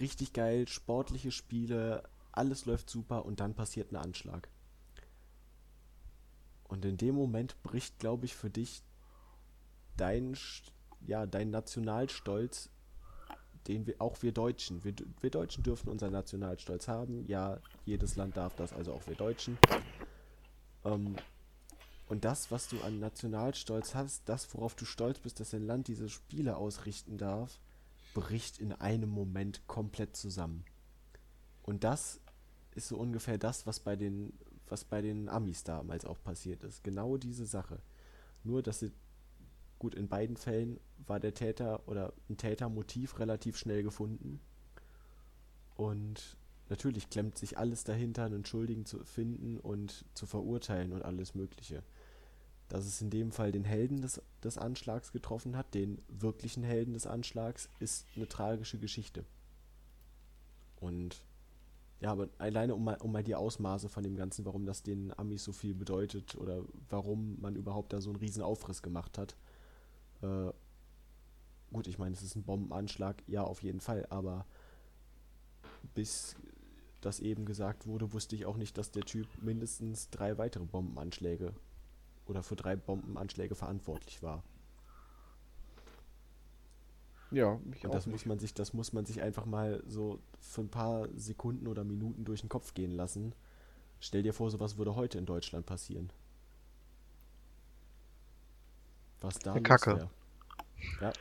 Richtig 0.00 0.32
geil, 0.32 0.66
sportliche 0.66 1.30
Spiele, 1.30 2.02
alles 2.32 2.66
läuft 2.66 2.90
super 2.90 3.24
und 3.24 3.38
dann 3.38 3.54
passiert 3.54 3.92
ein 3.92 3.96
Anschlag. 3.96 4.48
Und 6.64 6.84
in 6.84 6.96
dem 6.96 7.14
Moment 7.14 7.62
bricht, 7.62 8.00
glaube 8.00 8.24
ich, 8.24 8.34
für 8.34 8.50
dich 8.50 8.82
dein, 9.96 10.36
ja, 11.06 11.26
dein 11.26 11.50
Nationalstolz, 11.50 12.70
den 13.66 13.86
wir, 13.86 13.96
auch 13.98 14.22
wir 14.22 14.32
Deutschen, 14.32 14.84
wir, 14.84 14.94
wir 15.20 15.30
Deutschen 15.30 15.64
dürfen 15.64 15.88
unseren 15.88 16.12
Nationalstolz 16.12 16.88
haben. 16.88 17.26
Ja, 17.26 17.58
jedes 17.84 18.16
Land 18.16 18.36
darf 18.36 18.54
das, 18.56 18.72
also 18.72 18.92
auch 18.92 19.06
wir 19.06 19.16
Deutschen. 19.16 19.58
Ähm, 20.84 21.16
und 22.08 22.24
das, 22.24 22.50
was 22.50 22.68
du 22.68 22.80
an 22.82 23.00
Nationalstolz 23.00 23.94
hast, 23.94 24.28
das, 24.28 24.52
worauf 24.54 24.76
du 24.76 24.84
stolz 24.84 25.18
bist, 25.18 25.40
dass 25.40 25.50
dein 25.50 25.66
Land 25.66 25.88
diese 25.88 26.08
Spiele 26.08 26.56
ausrichten 26.56 27.18
darf, 27.18 27.58
bricht 28.14 28.58
in 28.58 28.72
einem 28.72 29.10
Moment 29.10 29.66
komplett 29.66 30.16
zusammen. 30.16 30.64
Und 31.62 31.82
das 31.82 32.20
ist 32.76 32.88
so 32.88 32.96
ungefähr 32.96 33.38
das, 33.38 33.66
was 33.66 33.80
bei 33.80 33.96
den, 33.96 34.32
was 34.68 34.84
bei 34.84 35.02
den 35.02 35.28
Amis 35.28 35.64
damals 35.64 36.04
auch 36.04 36.22
passiert 36.22 36.62
ist. 36.62 36.84
Genau 36.84 37.16
diese 37.16 37.44
Sache. 37.44 37.80
Nur, 38.44 38.62
dass 38.62 38.78
sie, 38.78 38.92
gut, 39.86 39.94
in 39.94 40.08
beiden 40.08 40.36
Fällen 40.36 40.80
war 41.06 41.20
der 41.20 41.32
Täter 41.32 41.86
oder 41.86 42.12
ein 42.28 42.36
Tätermotiv 42.36 43.20
relativ 43.20 43.56
schnell 43.56 43.84
gefunden. 43.84 44.40
Und 45.76 46.36
natürlich 46.68 47.08
klemmt 47.08 47.38
sich 47.38 47.56
alles 47.56 47.84
dahinter, 47.84 48.24
einen 48.24 48.44
Schuldigen 48.44 48.84
zu 48.84 49.04
finden 49.04 49.60
und 49.60 50.04
zu 50.14 50.26
verurteilen 50.26 50.92
und 50.92 51.02
alles 51.02 51.36
Mögliche. 51.36 51.84
Dass 52.68 52.84
es 52.84 53.00
in 53.00 53.10
dem 53.10 53.30
Fall 53.30 53.52
den 53.52 53.62
Helden 53.62 54.02
des, 54.02 54.20
des 54.42 54.58
Anschlags 54.58 55.12
getroffen 55.12 55.56
hat, 55.56 55.72
den 55.72 56.02
wirklichen 56.08 56.64
Helden 56.64 56.94
des 56.94 57.06
Anschlags, 57.06 57.68
ist 57.78 58.08
eine 58.16 58.26
tragische 58.26 58.80
Geschichte. 58.80 59.24
Und 60.80 61.22
ja, 62.00 62.10
aber 62.10 62.28
alleine 62.38 62.74
um 62.74 62.82
mal, 62.82 62.96
um 62.96 63.12
mal 63.12 63.22
die 63.22 63.36
Ausmaße 63.36 63.88
von 63.88 64.02
dem 64.02 64.16
Ganzen, 64.16 64.44
warum 64.46 64.66
das 64.66 64.82
den 64.82 65.16
Amis 65.16 65.44
so 65.44 65.52
viel 65.52 65.74
bedeutet 65.74 66.34
oder 66.34 66.64
warum 66.88 67.40
man 67.40 67.54
überhaupt 67.54 67.92
da 67.92 68.00
so 68.00 68.10
einen 68.10 68.18
riesen 68.18 68.42
Aufriss 68.42 68.82
gemacht 68.82 69.16
hat. 69.16 69.36
Äh, 70.22 70.52
gut, 71.72 71.86
ich 71.86 71.98
meine, 71.98 72.14
es 72.14 72.22
ist 72.22 72.36
ein 72.36 72.44
Bombenanschlag, 72.44 73.22
ja, 73.26 73.42
auf 73.42 73.62
jeden 73.62 73.80
Fall, 73.80 74.06
aber 74.10 74.46
bis 75.94 76.36
das 77.00 77.20
eben 77.20 77.44
gesagt 77.46 77.86
wurde, 77.86 78.12
wusste 78.12 78.36
ich 78.36 78.46
auch 78.46 78.56
nicht, 78.56 78.78
dass 78.78 78.90
der 78.92 79.04
Typ 79.04 79.28
mindestens 79.42 80.10
drei 80.10 80.38
weitere 80.38 80.64
Bombenanschläge 80.66 81.54
oder 82.26 82.42
für 82.42 82.56
drei 82.56 82.76
Bombenanschläge 82.76 83.54
verantwortlich 83.56 84.22
war. 84.22 84.44
Ja, 87.30 87.60
ich 87.72 87.86
Und 87.86 87.90
auch 87.90 87.94
das 87.94 88.06
nicht. 88.06 88.12
muss 88.12 88.26
man 88.26 88.38
sich, 88.38 88.52
das 88.54 88.72
muss 88.74 88.92
man 88.92 89.06
sich 89.06 89.22
einfach 89.22 89.46
mal 89.46 89.82
so 89.86 90.20
für 90.40 90.60
ein 90.62 90.68
paar 90.68 91.08
Sekunden 91.16 91.66
oder 91.66 91.84
Minuten 91.84 92.24
durch 92.24 92.40
den 92.40 92.48
Kopf 92.50 92.74
gehen 92.74 92.90
lassen. 92.92 93.34
Stell 94.00 94.22
dir 94.24 94.34
vor, 94.34 94.50
sowas 94.50 94.78
würde 94.78 94.96
heute 94.96 95.18
in 95.18 95.26
Deutschland 95.26 95.66
passieren. 95.66 96.10
Was 99.20 99.38
da 99.38 99.54
los 99.54 99.62
Kacke. 99.62 99.96
wär. 99.96 100.10
Ja, 101.00 101.12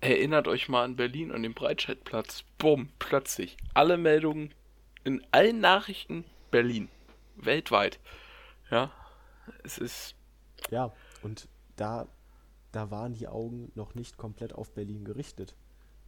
Erinnert 0.00 0.46
euch 0.46 0.68
mal 0.68 0.84
an 0.84 0.96
Berlin, 0.96 1.32
an 1.32 1.42
den 1.42 1.54
Breitscheidplatz. 1.54 2.44
Bumm, 2.58 2.90
plötzlich. 2.98 3.56
Alle 3.74 3.96
Meldungen 3.96 4.52
in 5.04 5.26
allen 5.32 5.60
Nachrichten 5.60 6.24
Berlin. 6.50 6.88
Weltweit. 7.36 7.98
Ja, 8.70 8.90
es 9.64 9.78
ist. 9.78 10.14
ja, 10.70 10.92
und 11.22 11.48
da, 11.76 12.06
da 12.72 12.90
waren 12.90 13.14
die 13.14 13.26
Augen 13.28 13.72
noch 13.74 13.94
nicht 13.94 14.16
komplett 14.18 14.52
auf 14.54 14.72
Berlin 14.72 15.04
gerichtet. 15.04 15.54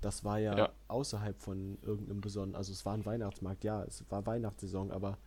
Das 0.00 0.22
war 0.24 0.38
ja, 0.38 0.56
Ja. 0.56 0.72
außerhalb 0.88 1.40
von 1.40 1.78
irgendeinem 1.82 2.20
besonderen, 2.20 2.56
also 2.56 2.72
es 2.72 2.84
war 2.86 2.94
ein 2.94 3.04
Weihnachtsmarkt, 3.06 3.64
ja, 3.64 3.82
es 3.84 4.04
war 4.10 4.26
Weihnachtssaison, 4.26 4.92
aber 4.92 5.18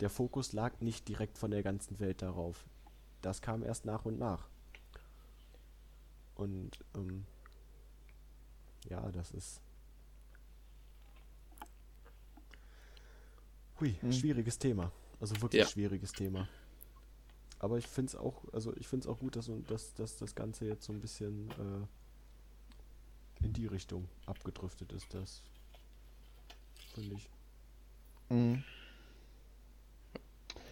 der 0.00 0.10
Fokus 0.10 0.52
lag 0.52 0.80
nicht 0.80 1.08
direkt 1.08 1.38
von 1.38 1.50
der 1.50 1.62
ganzen 1.64 1.98
Welt 1.98 2.22
darauf. 2.22 2.64
Das 3.22 3.42
kam 3.42 3.64
erst 3.64 3.84
nach 3.86 4.04
und 4.04 4.18
nach. 4.18 4.48
Und 6.38 6.78
ähm, 6.94 7.26
ja, 8.88 9.10
das 9.12 9.32
ist. 9.32 9.60
Hui, 13.80 13.94
Hm. 14.00 14.12
schwieriges 14.12 14.58
Thema. 14.58 14.90
Also 15.20 15.40
wirklich 15.42 15.60
Ja. 15.60 15.66
schwieriges 15.66 16.12
Thema. 16.12 16.48
Aber 17.58 17.76
ich 17.76 17.86
finde 17.86 18.10
es 18.10 18.16
auch, 18.16 18.44
also 18.52 18.74
ich 18.76 18.86
finde 18.86 19.04
es 19.04 19.08
auch 19.12 19.18
gut, 19.18 19.34
dass, 19.34 19.50
dass, 19.66 19.94
dass 19.94 20.16
das 20.16 20.34
Ganze 20.34 20.64
jetzt 20.64 20.84
so 20.84 20.92
ein 20.92 21.00
bisschen 21.00 21.50
äh, 21.50 23.44
in 23.44 23.52
die 23.52 23.66
Richtung 23.66 24.08
abgedriftet 24.26 24.92
ist. 24.92 25.12
Das 25.12 25.42
finde 26.94 27.16
ich. 27.16 27.28
Mhm. 28.30 28.62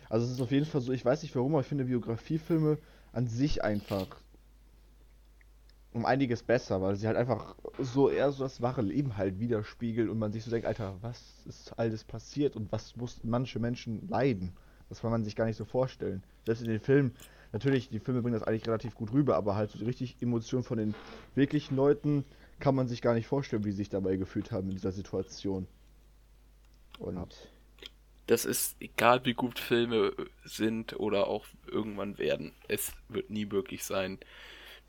Also 0.09 0.27
es 0.27 0.33
ist 0.33 0.41
auf 0.41 0.53
jeden 0.53 0.67
Fall 0.67 0.81
so, 0.81 0.93
ich 0.93 1.05
weiß 1.05 1.23
nicht 1.23 1.35
warum, 1.35 1.55
aber 1.55 1.63
ich 1.63 1.67
finde 1.67 1.85
Biografiefilme 1.87 2.79
an 3.13 3.27
sich 3.27 3.65
einfach 3.65 4.07
um 5.97 6.05
einiges 6.05 6.43
besser, 6.43 6.83
weil 6.83 6.95
sie 6.97 7.07
halt 7.07 7.17
einfach 7.17 7.57
so 7.79 8.11
eher 8.11 8.31
so 8.31 8.45
das 8.45 8.61
wahre 8.61 8.83
Leben 8.83 9.17
halt 9.17 9.41
widerspiegeln 9.41 10.11
und 10.11 10.19
man 10.19 10.31
sich 10.33 10.45
so 10.45 10.51
denkt, 10.51 10.67
Alter, 10.67 10.97
was 11.01 11.43
ist 11.47 11.79
alles 11.79 12.05
passiert 12.05 12.55
und 12.55 12.71
was 12.71 12.97
mussten 12.97 13.31
manche 13.31 13.59
Menschen 13.59 14.07
leiden? 14.09 14.53
Das 14.89 15.01
kann 15.01 15.11
man 15.11 15.25
sich 15.25 15.35
gar 15.35 15.47
nicht 15.47 15.57
so 15.57 15.65
vorstellen. 15.65 16.23
Selbst 16.45 16.61
in 16.61 16.69
den 16.69 16.81
Filmen, 16.81 17.17
natürlich, 17.53 17.89
die 17.89 17.99
Filme 17.99 18.23
bringen 18.23 18.35
das 18.35 18.43
eigentlich 18.43 18.69
relativ 18.69 18.95
gut 18.95 19.13
rüber, 19.13 19.37
aber 19.37 19.57
halt 19.57 19.71
so 19.71 19.85
richtig 19.85 20.17
Emotionen 20.21 20.65
von 20.65 20.79
den 20.79 20.95
wirklichen 21.35 21.77
Leuten 21.77 22.25
kann 22.61 22.75
man 22.75 22.89
sich 22.89 23.03
gar 23.03 23.15
nicht 23.15 23.27
vorstellen, 23.27 23.65
wie 23.65 23.71
sie 23.71 23.79
sich 23.79 23.89
dabei 23.89 24.17
gefühlt 24.17 24.53
haben 24.53 24.69
in 24.69 24.75
dieser 24.77 24.93
Situation. 24.93 25.67
Und 26.99 27.17
Das 28.27 28.45
ist 28.45 28.77
egal, 28.81 29.25
wie 29.25 29.35
gut 29.35 29.59
Filme 29.59 30.13
sind 30.45 30.99
oder 30.99 31.27
auch 31.27 31.47
irgendwann 31.67 32.19
werden. 32.19 32.53
Es 32.69 32.93
wird 33.09 33.31
nie 33.31 33.47
möglich 33.47 33.85
sein, 33.85 34.19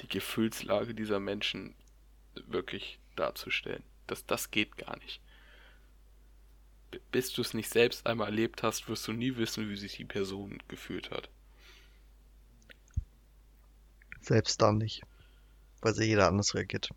die 0.01 0.07
Gefühlslage 0.07 0.93
dieser 0.93 1.19
Menschen 1.19 1.75
wirklich 2.47 2.99
darzustellen. 3.15 3.83
Das, 4.05 4.25
das 4.25 4.51
geht 4.51 4.77
gar 4.77 4.97
nicht. 4.99 5.21
Bis 7.11 7.33
du 7.33 7.41
es 7.41 7.53
nicht 7.53 7.69
selbst 7.69 8.05
einmal 8.07 8.27
erlebt 8.27 8.63
hast, 8.63 8.87
wirst 8.87 9.07
du 9.07 9.13
nie 9.13 9.35
wissen, 9.35 9.69
wie 9.69 9.75
sich 9.75 9.97
die 9.97 10.05
Person 10.05 10.61
gefühlt 10.67 11.11
hat. 11.11 11.29
Selbst 14.21 14.61
dann 14.61 14.77
nicht. 14.77 15.03
Weil 15.81 15.93
sie 15.93 16.05
jeder 16.05 16.27
anders 16.27 16.53
reagiert. 16.55 16.89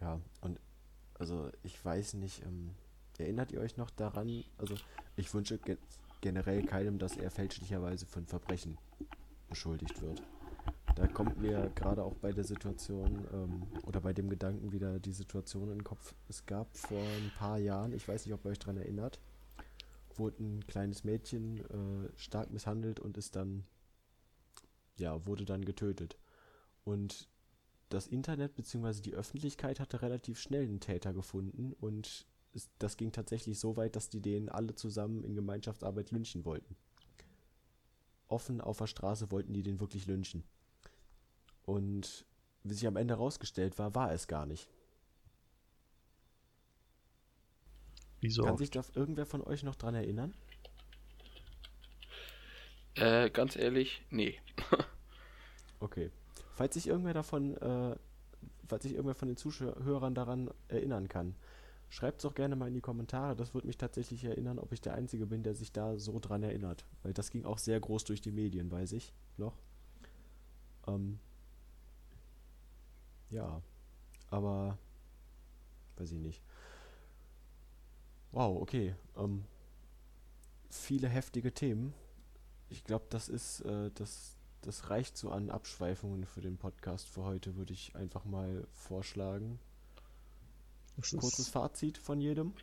Ja, 0.00 0.20
und 0.40 0.58
also 1.18 1.50
ich 1.62 1.82
weiß 1.82 2.14
nicht, 2.14 2.42
ähm, 2.42 2.74
erinnert 3.18 3.52
ihr 3.52 3.60
euch 3.60 3.76
noch 3.76 3.90
daran? 3.90 4.44
Also 4.58 4.74
ich 5.16 5.32
wünsche 5.32 5.58
ge 5.58 5.78
generell 6.22 6.64
keinem, 6.64 6.98
dass 6.98 7.16
er 7.16 7.30
fälschlicherweise 7.30 8.06
ein 8.16 8.26
Verbrechen 8.26 8.78
beschuldigt 9.48 10.00
wird. 10.00 10.22
Da 10.96 11.06
kommt 11.06 11.36
mir 11.36 11.70
gerade 11.74 12.02
auch 12.02 12.14
bei 12.14 12.32
der 12.32 12.42
Situation 12.42 13.28
ähm, 13.30 13.66
oder 13.84 14.00
bei 14.00 14.14
dem 14.14 14.30
Gedanken 14.30 14.72
wieder 14.72 14.98
die 14.98 15.12
Situation 15.12 15.64
in 15.64 15.78
den 15.78 15.84
Kopf. 15.84 16.14
Es 16.26 16.46
gab 16.46 16.74
vor 16.74 16.98
ein 16.98 17.30
paar 17.36 17.58
Jahren, 17.58 17.92
ich 17.92 18.08
weiß 18.08 18.24
nicht, 18.24 18.32
ob 18.32 18.46
ihr 18.46 18.52
euch 18.52 18.58
daran 18.58 18.78
erinnert, 18.78 19.20
wurde 20.14 20.42
ein 20.42 20.66
kleines 20.66 21.04
Mädchen 21.04 21.58
äh, 21.58 22.08
stark 22.16 22.50
misshandelt 22.50 22.98
und 22.98 23.18
ist 23.18 23.36
dann, 23.36 23.64
ja, 24.98 25.26
wurde 25.26 25.44
dann 25.44 25.66
getötet. 25.66 26.16
Und 26.84 27.28
das 27.90 28.06
Internet 28.06 28.54
bzw. 28.56 29.02
die 29.02 29.14
Öffentlichkeit 29.14 29.80
hatte 29.80 30.00
relativ 30.00 30.40
schnell 30.40 30.62
einen 30.62 30.80
Täter 30.80 31.12
gefunden 31.12 31.74
und 31.74 32.26
es, 32.54 32.70
das 32.78 32.96
ging 32.96 33.12
tatsächlich 33.12 33.58
so 33.58 33.76
weit, 33.76 33.96
dass 33.96 34.08
die 34.08 34.22
den 34.22 34.48
alle 34.48 34.74
zusammen 34.74 35.24
in 35.24 35.34
Gemeinschaftsarbeit 35.34 36.10
lynchen 36.10 36.46
wollten. 36.46 36.74
Offen 38.28 38.62
auf 38.62 38.78
der 38.78 38.86
Straße 38.86 39.30
wollten 39.30 39.52
die 39.52 39.62
den 39.62 39.78
wirklich 39.78 40.06
lynchen. 40.06 40.42
Und 41.66 42.24
wie 42.62 42.74
sich 42.74 42.86
am 42.86 42.96
Ende 42.96 43.14
herausgestellt 43.14 43.78
war, 43.78 43.94
war 43.94 44.12
es 44.12 44.26
gar 44.26 44.46
nicht. 44.46 44.68
Wieso? 48.20 48.44
Kann 48.44 48.56
sich 48.56 48.70
da 48.70 48.82
irgendwer 48.94 49.26
von 49.26 49.42
euch 49.42 49.62
noch 49.62 49.74
dran 49.74 49.94
erinnern? 49.94 50.34
Äh, 52.94 53.30
ganz 53.30 53.56
ehrlich, 53.56 54.02
nee. 54.10 54.40
Okay. 55.78 56.10
Falls 56.54 56.72
sich 56.72 56.86
irgendwer 56.86 57.12
davon, 57.12 57.54
äh, 57.58 57.96
falls 58.66 58.82
sich 58.82 58.92
irgendwer 58.92 59.14
von 59.14 59.28
den 59.28 59.36
Zuhörern 59.36 60.14
daran 60.14 60.50
erinnern 60.68 61.06
kann, 61.06 61.36
schreibt 61.90 62.18
es 62.18 62.22
doch 62.22 62.34
gerne 62.34 62.56
mal 62.56 62.68
in 62.68 62.74
die 62.74 62.80
Kommentare. 62.80 63.36
Das 63.36 63.52
würde 63.52 63.66
mich 63.66 63.76
tatsächlich 63.76 64.24
erinnern, 64.24 64.58
ob 64.58 64.72
ich 64.72 64.80
der 64.80 64.94
Einzige 64.94 65.26
bin, 65.26 65.42
der 65.42 65.54
sich 65.54 65.72
da 65.72 65.98
so 65.98 66.18
dran 66.18 66.42
erinnert. 66.42 66.86
Weil 67.02 67.12
das 67.12 67.30
ging 67.30 67.44
auch 67.44 67.58
sehr 67.58 67.78
groß 67.78 68.04
durch 68.04 68.22
die 68.22 68.32
Medien, 68.32 68.70
weiß 68.70 68.92
ich 68.92 69.12
noch. 69.36 69.58
Ähm, 70.86 71.18
ja, 73.30 73.62
aber 74.30 74.78
weiß 75.96 76.12
ich 76.12 76.18
nicht. 76.18 76.42
Wow, 78.32 78.60
okay. 78.60 78.94
Ähm, 79.16 79.44
viele 80.68 81.08
heftige 81.08 81.52
Themen. 81.52 81.94
Ich 82.68 82.84
glaube, 82.84 83.06
das 83.10 83.28
ist, 83.28 83.60
äh, 83.60 83.90
das, 83.94 84.36
das 84.62 84.90
reicht 84.90 85.16
so 85.16 85.30
an 85.30 85.50
Abschweifungen 85.50 86.26
für 86.26 86.40
den 86.40 86.58
Podcast 86.58 87.08
für 87.08 87.24
heute, 87.24 87.56
würde 87.56 87.72
ich 87.72 87.94
einfach 87.96 88.24
mal 88.24 88.66
vorschlagen. 88.72 89.58
Das 90.96 91.10
Kurzes 91.16 91.48
Fazit 91.48 91.98
von 91.98 92.20
jedem. 92.20 92.54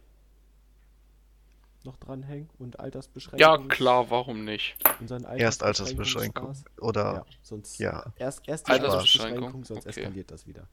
Noch 1.84 1.98
dranhängen 1.98 2.50
und 2.60 2.76
Ja, 2.76 2.80
Altersbeschränkungen. 2.82 3.68
klar, 3.68 4.10
warum 4.10 4.46
nicht? 4.46 4.76
Unseren 5.02 5.26
erst 5.26 5.64
Altersbeschränkung. 5.64 6.56
Oder 6.80 7.14
Ja, 7.14 7.26
sonst 7.42 7.78
ja. 7.80 8.14
erst, 8.18 8.48
erst 8.48 8.68
die 8.68 8.72
Altersbeschränkung, 8.72 9.44
Altersbeschränkung, 9.46 9.66
sonst 9.66 9.88
okay. 9.88 10.00
eskaliert 10.00 10.32
das 10.32 10.48
wieder. 10.48 10.68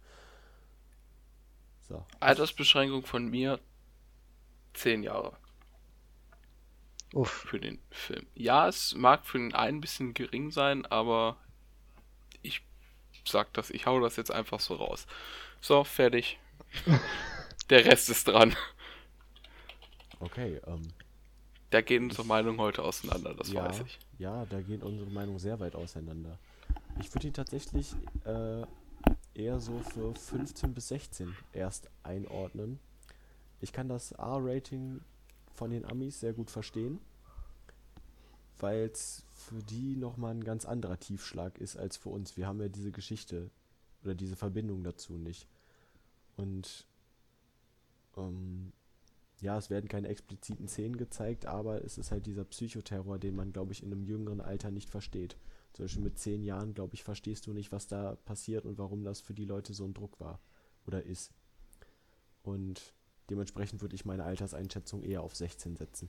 So. 1.89 2.07
Altersbeschränkung 2.21 3.05
von 3.05 3.27
mir 3.27 3.59
10 4.75 5.03
Jahre 5.03 5.37
uff. 7.13 7.31
für 7.31 7.59
den 7.59 7.81
Film. 7.91 8.27
Ja, 8.35 8.69
es 8.69 8.95
mag 8.95 9.27
für 9.27 9.39
den 9.39 9.55
einen 9.55 9.79
ein 9.79 9.81
bisschen 9.81 10.15
gering 10.15 10.53
sein, 10.53 10.87
aber 10.87 11.37
ich 12.43 12.63
sag 13.27 13.53
das, 13.55 13.71
ich 13.71 13.87
hau 13.87 14.01
das 14.01 14.17
jetzt 14.17 14.31
einfach 14.31 14.61
so 14.61 14.75
raus. 14.77 15.07
So, 15.61 15.83
fertig. 15.85 16.39
Der 17.71 17.85
Rest 17.85 18.09
ist 18.11 18.29
dran. 18.29 18.57
Okay, 20.21 20.61
ähm, 20.67 20.93
Da 21.71 21.81
gehen 21.83 22.05
unsere 22.05 22.27
Meinungen 22.27 22.59
heute 22.59 22.83
auseinander, 22.83 23.33
das 23.35 23.51
ja, 23.53 23.65
weiß 23.65 23.83
ich. 23.87 23.99
Ja, 24.19 24.45
da 24.47 24.61
gehen 24.61 24.83
unsere 24.83 25.09
Meinungen 25.11 25.39
sehr 25.39 25.61
weit 25.61 25.77
auseinander. 25.77 26.37
Ich 26.99 27.15
würde 27.15 27.29
ihn 27.29 27.33
tatsächlich 27.33 27.95
äh, 28.25 28.63
eher 29.35 29.61
so 29.61 29.79
für 29.79 30.15
15 30.15 30.75
bis 30.75 30.89
16 30.89 31.35
erst 31.53 31.89
einordnen. 32.03 32.81
Ich 33.61 33.73
kann 33.73 33.89
das 33.89 34.13
R-Rating 34.13 35.01
von 35.55 35.71
den 35.71 35.85
Amis 35.85 36.19
sehr 36.19 36.33
gut 36.33 36.51
verstehen, 36.51 36.99
weil 38.59 38.91
es 38.93 39.25
für 39.33 39.63
die 39.63 39.95
nochmal 39.95 40.35
ein 40.35 40.45
ganz 40.45 40.65
anderer 40.65 40.99
Tiefschlag 40.99 41.59
ist 41.59 41.77
als 41.77 41.97
für 41.97 42.09
uns. 42.09 42.37
Wir 42.37 42.49
haben 42.49 42.61
ja 42.61 42.69
diese 42.69 42.91
Geschichte 42.91 43.51
oder 44.03 44.17
diese 44.17 44.35
Verbindung 44.35 44.83
dazu 44.83 45.13
nicht. 45.13 45.47
Und 46.37 46.87
ähm, 48.17 48.73
ja, 49.41 49.57
es 49.59 49.71
werden 49.71 49.89
keine 49.89 50.09
expliziten 50.09 50.69
Szenen 50.69 50.97
gezeigt, 50.97 51.47
aber 51.47 51.85
es 51.85 51.99
ist 51.99 52.11
halt 52.11 52.27
dieser 52.27 52.45
Psychoterror, 52.45 53.19
den 53.19 53.35
man, 53.37 53.53
glaube 53.53 53.73
ich, 53.73 53.83
in 53.83 53.93
einem 53.93 54.05
jüngeren 54.05 54.41
Alter 54.41 54.71
nicht 54.71 54.91
versteht. 54.91 55.37
Zum 55.73 55.85
Beispiel 55.85 56.03
mit 56.03 56.19
zehn 56.19 56.43
Jahren, 56.43 56.75
glaube 56.75 56.95
ich, 56.95 57.05
verstehst 57.05 57.47
du 57.47 57.53
nicht, 57.53 57.73
was 57.73 57.87
da 57.87 58.17
passiert 58.17 58.67
und 58.67 58.79
warum 58.79 59.05
das 59.05 59.21
für 59.21 59.35
die 59.35 59.45
Leute 59.45 59.73
so 59.73 59.85
ein 59.85 59.95
Druck 59.95 60.21
war. 60.21 60.41
oder 60.87 61.03
ist. 61.05 61.33
Und 62.43 62.95
dementsprechend 63.29 63.81
würde 63.83 63.95
ich 63.95 64.05
meine 64.05 64.25
Alterseinschätzung 64.25 65.03
eher 65.03 65.23
auf 65.23 65.37
16 65.37 65.77
setzen. 65.77 66.09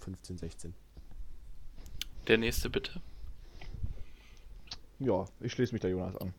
15, 0.00 0.38
16. 0.38 0.74
Der 2.26 2.38
nächste 2.38 2.70
bitte. 2.70 3.00
Ja, 4.98 5.26
ich 5.40 5.52
schließe 5.52 5.72
mich 5.72 5.80
der 5.80 5.90
Jonas 5.90 6.16
an. 6.16 6.34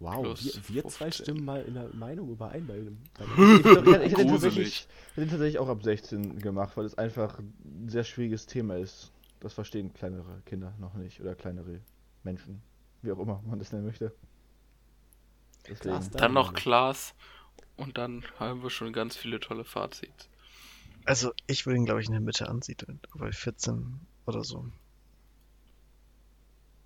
Wow, 0.00 0.22
Plus 0.22 0.44
wir, 0.68 0.74
wir 0.74 0.82
zwei 0.88 1.06
15. 1.06 1.12
stimmen 1.24 1.44
mal 1.44 1.62
in 1.62 1.74
der 1.74 1.88
Meinung 1.94 2.28
überein 2.28 2.66
bei, 2.66 2.80
bei 2.80 3.24
Ich, 3.56 3.62
glaub, 3.62 3.86
ich, 3.86 3.92
hätte- 3.92 4.04
ich, 4.04 4.12
hätte 4.12 4.24
Gruselig. 4.26 4.30
tatsächlich, 4.30 4.88
hätte 5.14 5.28
tatsächlich 5.30 5.58
auch 5.58 5.68
ab 5.68 5.82
16 5.82 6.38
gemacht, 6.40 6.76
weil 6.76 6.84
es 6.84 6.98
einfach 6.98 7.38
ein 7.38 7.88
sehr 7.88 8.04
schwieriges 8.04 8.46
Thema 8.46 8.76
ist. 8.76 9.12
Das 9.40 9.54
verstehen 9.54 9.92
kleinere 9.94 10.42
Kinder 10.46 10.74
noch 10.78 10.94
nicht 10.94 11.20
oder 11.20 11.34
kleinere 11.34 11.80
Menschen, 12.22 12.60
wie 13.02 13.12
auch 13.12 13.18
immer 13.18 13.42
man 13.46 13.58
das 13.58 13.72
nennen 13.72 13.86
möchte. 13.86 14.12
Deswegen. 15.68 15.80
Klaas, 15.80 16.10
Dann 16.10 16.32
noch. 16.32 16.52
Klaas 16.54 17.14
und 17.76 17.96
dann 17.98 18.24
haben 18.38 18.62
wir 18.62 18.70
schon 18.70 18.92
ganz 18.92 19.16
viele 19.16 19.40
tolle 19.40 19.64
Fazits. 19.64 20.28
Also 21.06 21.32
ich 21.46 21.66
würde 21.66 21.78
ihn, 21.78 21.84
glaube 21.86 22.00
ich, 22.00 22.06
in 22.06 22.12
der 22.12 22.20
Mitte 22.20 22.48
ansiedeln, 22.48 23.00
bei 23.14 23.30
14 23.32 24.00
oder 24.26 24.42
so. 24.44 24.66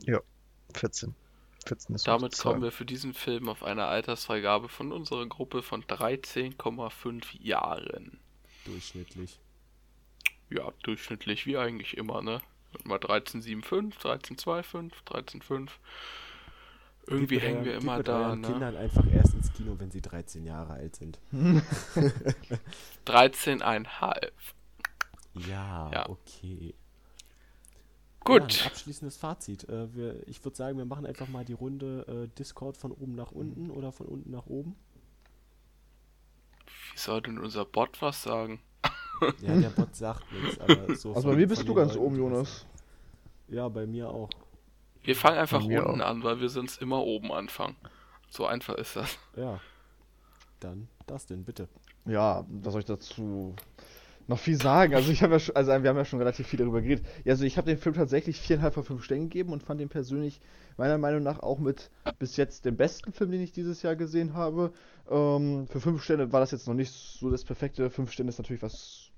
Ja, 0.01 0.21
14. 0.75 1.15
14 1.69 1.95
ist 1.95 2.07
Damit 2.07 2.39
kommen 2.39 2.63
wir 2.63 2.73
für 2.73 2.85
diesen 2.85 3.15
Film 3.15 3.49
auf 3.49 3.63
eine 3.63 3.87
Altersfreigabe 3.87 4.69
von 4.69 4.93
unserer 4.93 5.27
Gruppe 5.27 5.63
von 5.63 5.85
13,5 5.85 7.41
Jahren. 7.41 8.19
durchschnittlich. 8.65 9.39
Ja, 10.51 10.73
durchschnittlich 10.83 11.47
wie 11.47 11.57
eigentlich 11.59 11.97
immer, 11.97 12.23
ne? 12.23 12.41
Mal 12.85 12.99
13,75, 12.99 13.99
13,25, 14.01 14.93
13,5. 15.07 15.69
Irgendwie 17.07 17.37
mit 17.37 17.45
hängen 17.45 17.65
wir 17.65 17.75
immer 17.75 18.03
da, 18.03 18.37
ne? 18.37 18.47
Kindern 18.47 18.77
einfach 18.77 19.07
erst 19.11 19.35
ins 19.35 19.53
Kino, 19.53 19.75
wenn 19.79 19.91
sie 19.91 20.03
13 20.03 20.45
Jahre 20.45 20.75
alt 20.75 20.97
sind. 20.97 21.19
13,5. 23.07 24.31
Ja, 25.35 25.91
Ja. 25.93 26.09
okay. 26.09 26.75
Gut. 28.29 28.53
Ja, 28.59 28.65
ein 28.65 28.71
abschließendes 28.71 29.17
Fazit. 29.17 29.69
Äh, 29.69 29.95
wir, 29.95 30.29
ich 30.29 30.45
würde 30.45 30.57
sagen, 30.57 30.79
wir 30.79 30.85
machen 30.85 31.07
einfach 31.07 31.29
mal 31.29 31.45
die 31.45 31.53
Runde 31.55 32.05
äh, 32.31 32.37
Discord 32.39 32.77
von 32.77 32.93
oben 32.93 33.15
nach 33.15 33.33
unten 33.33 33.71
oder 33.71 33.91
von 33.93 34.07
unten 34.07 34.31
nach 34.31 34.47
oben. 34.47 34.77
Wie 36.93 36.99
soll 36.99 37.23
denn 37.23 37.39
unser 37.39 37.65
Bot 37.65 38.01
was 38.03 38.23
sagen? 38.23 38.61
Ja, 39.43 39.57
der 39.59 39.71
Bot 39.71 39.97
sagt 39.97 40.31
nichts, 40.33 40.61
aber 40.61 40.95
so. 40.95 41.09
Also 41.09 41.23
von- 41.23 41.31
bei 41.33 41.37
mir 41.37 41.49
bist 41.49 41.67
du 41.67 41.75
ganz 41.75 41.95
Leuten, 41.95 42.05
oben, 42.07 42.17
Jonas. 42.19 42.67
Ja, 43.49 43.69
bei 43.69 43.85
mir 43.85 44.09
auch. 44.09 44.31
Wir 45.03 45.17
fangen 45.17 45.39
einfach 45.39 45.61
unten 45.65 46.01
auch. 46.01 46.07
an, 46.07 46.23
weil 46.23 46.41
wir 46.41 46.49
sonst 46.49 46.81
immer 46.81 47.03
oben 47.03 47.33
anfangen. 47.33 47.75
So 48.29 48.47
einfach 48.47 48.75
ist 48.77 48.95
das. 48.95 49.19
Ja. 49.35 49.59
Dann 50.61 50.87
das 51.09 51.27
denn, 51.27 51.43
bitte. 51.45 51.69
Ja, 52.05 52.45
was 52.49 52.73
soll 52.75 52.81
ich 52.83 52.87
dazu 52.87 53.57
noch 54.29 54.39
viel 54.39 54.61
sagen? 54.61 54.95
Also 54.95 55.11
ich 55.11 55.23
habe 55.23 55.33
ja 55.35 55.39
schon, 55.41 55.57
also 55.57 55.71
wir 55.71 55.89
haben 55.89 55.97
ja 55.97 56.05
schon 56.05 56.19
relativ 56.19 56.47
viel 56.47 56.59
darüber 56.59 56.83
geredet. 56.83 57.05
Also 57.27 57.45
ich 57.45 57.57
habe 57.57 57.69
dem 57.69 57.79
Film 57.79 57.95
tatsächlich 57.95 58.39
viereinhalb 58.41 58.75
von 58.75 58.85
fünf 58.85 59.03
Sternen 59.03 59.31
gegeben 59.31 59.53
und 59.53 59.63
fand 59.63 59.81
ihn 59.81 59.89
persönlich 59.89 60.41
meiner 60.77 60.99
Meinung 60.99 61.23
nach 61.23 61.41
auch 61.41 61.59
mit 61.59 61.91
bis 62.19 62.37
jetzt 62.37 62.67
dem 62.67 62.77
besten 62.77 63.13
Film, 63.13 63.33
den 63.33 63.41
ich 63.41 63.53
dieses 63.53 63.83
Jahr 63.83 63.97
gesehen 63.97 64.35
habe. 64.35 64.73
Ähm, 65.11 65.67
für 65.69 65.81
fünf 65.81 66.05
Sterne 66.05 66.31
war 66.31 66.41
das 66.41 66.51
jetzt 66.51 66.69
noch 66.69 66.75
nicht 66.75 66.93
so 66.93 67.31
das 67.31 67.45
perfekte. 67.45 67.91
Fünf 67.91 68.13
Sterne 68.13 68.29
ist 68.29 68.39
natürlich 68.39 68.63
was 68.63 69.11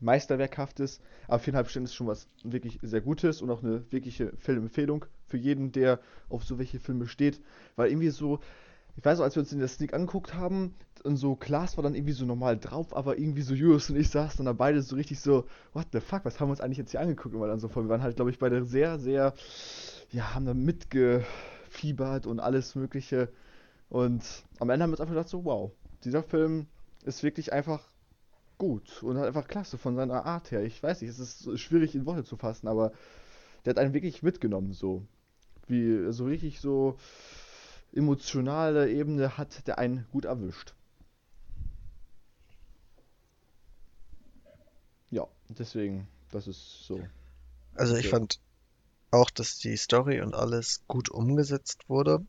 Meisterwerkhaftes, 0.00 1.00
aber 1.26 1.40
viereinhalb 1.40 1.68
Sterne 1.68 1.84
ist 1.84 1.94
schon 1.94 2.06
was 2.06 2.28
wirklich 2.44 2.78
sehr 2.82 3.00
Gutes 3.00 3.42
und 3.42 3.50
auch 3.50 3.62
eine 3.62 3.90
wirkliche 3.90 4.32
Filmempfehlung 4.38 5.04
für 5.26 5.36
jeden, 5.36 5.72
der 5.72 5.98
auf 6.28 6.44
so 6.44 6.58
welche 6.58 6.78
Filme 6.78 7.08
steht, 7.08 7.40
weil 7.74 7.90
irgendwie 7.90 8.10
so 8.10 8.38
ich 8.96 9.04
weiß 9.04 9.18
noch, 9.18 9.24
als 9.24 9.36
wir 9.36 9.40
uns 9.40 9.50
der 9.50 9.68
Sneak 9.68 9.94
angeguckt 9.94 10.34
haben, 10.34 10.74
und 11.04 11.18
so 11.18 11.36
Klaas 11.36 11.76
war 11.76 11.84
dann 11.84 11.94
irgendwie 11.94 12.14
so 12.14 12.24
normal 12.24 12.58
drauf, 12.58 12.96
aber 12.96 13.18
irgendwie 13.18 13.42
so 13.42 13.54
Julius 13.54 13.90
und 13.90 13.96
ich 13.96 14.08
saßen 14.08 14.38
dann 14.38 14.46
da 14.46 14.52
beide 14.54 14.80
so 14.80 14.96
richtig 14.96 15.20
so, 15.20 15.44
what 15.74 15.86
the 15.92 16.00
fuck, 16.00 16.24
was 16.24 16.40
haben 16.40 16.48
wir 16.48 16.52
uns 16.52 16.62
eigentlich 16.62 16.78
jetzt 16.78 16.92
hier 16.92 17.00
angeguckt? 17.00 17.34
Und 17.34 17.42
wir 17.42 17.46
dann 17.46 17.60
so 17.60 17.68
voll, 17.68 17.84
wir 17.84 17.90
waren 17.90 18.02
halt, 18.02 18.16
glaube 18.16 18.30
ich, 18.30 18.38
beide 18.38 18.64
sehr, 18.64 18.98
sehr, 18.98 19.34
ja, 20.10 20.34
haben 20.34 20.46
da 20.46 20.54
mitgefiebert 20.54 22.26
und 22.26 22.40
alles 22.40 22.74
Mögliche. 22.74 23.28
Und 23.90 24.22
am 24.58 24.70
Ende 24.70 24.82
haben 24.82 24.90
wir 24.90 24.94
uns 24.94 25.00
einfach 25.00 25.14
gedacht, 25.14 25.28
so, 25.28 25.44
wow, 25.44 25.72
dieser 26.04 26.22
Film 26.22 26.66
ist 27.04 27.22
wirklich 27.22 27.52
einfach 27.52 27.86
gut 28.56 29.02
und 29.02 29.18
hat 29.18 29.26
einfach 29.26 29.46
klasse 29.46 29.76
von 29.76 29.96
seiner 29.96 30.24
Art 30.24 30.50
her. 30.50 30.62
Ich 30.62 30.82
weiß 30.82 31.02
nicht, 31.02 31.10
es 31.10 31.18
ist 31.18 31.60
schwierig 31.60 31.94
in 31.94 32.06
Worte 32.06 32.24
zu 32.24 32.36
fassen, 32.36 32.66
aber 32.66 32.92
der 33.64 33.70
hat 33.70 33.78
einen 33.78 33.92
wirklich 33.92 34.22
mitgenommen, 34.22 34.72
so. 34.72 35.02
Wie, 35.66 36.12
so 36.12 36.24
richtig 36.24 36.60
so 36.60 36.96
emotionale 37.94 38.90
Ebene 38.90 39.38
hat 39.38 39.66
der 39.66 39.78
einen 39.78 40.06
gut 40.12 40.24
erwischt. 40.24 40.74
Ja, 45.10 45.26
deswegen, 45.48 46.08
das 46.32 46.48
ist 46.48 46.84
so. 46.86 47.08
Also 47.74 47.94
ich 47.94 48.06
Okay. 48.06 48.10
fand 48.10 48.40
auch, 49.10 49.30
dass 49.30 49.58
die 49.58 49.76
Story 49.76 50.20
und 50.20 50.34
alles 50.34 50.82
gut 50.88 51.08
umgesetzt 51.08 51.88
wurde. 51.88 52.26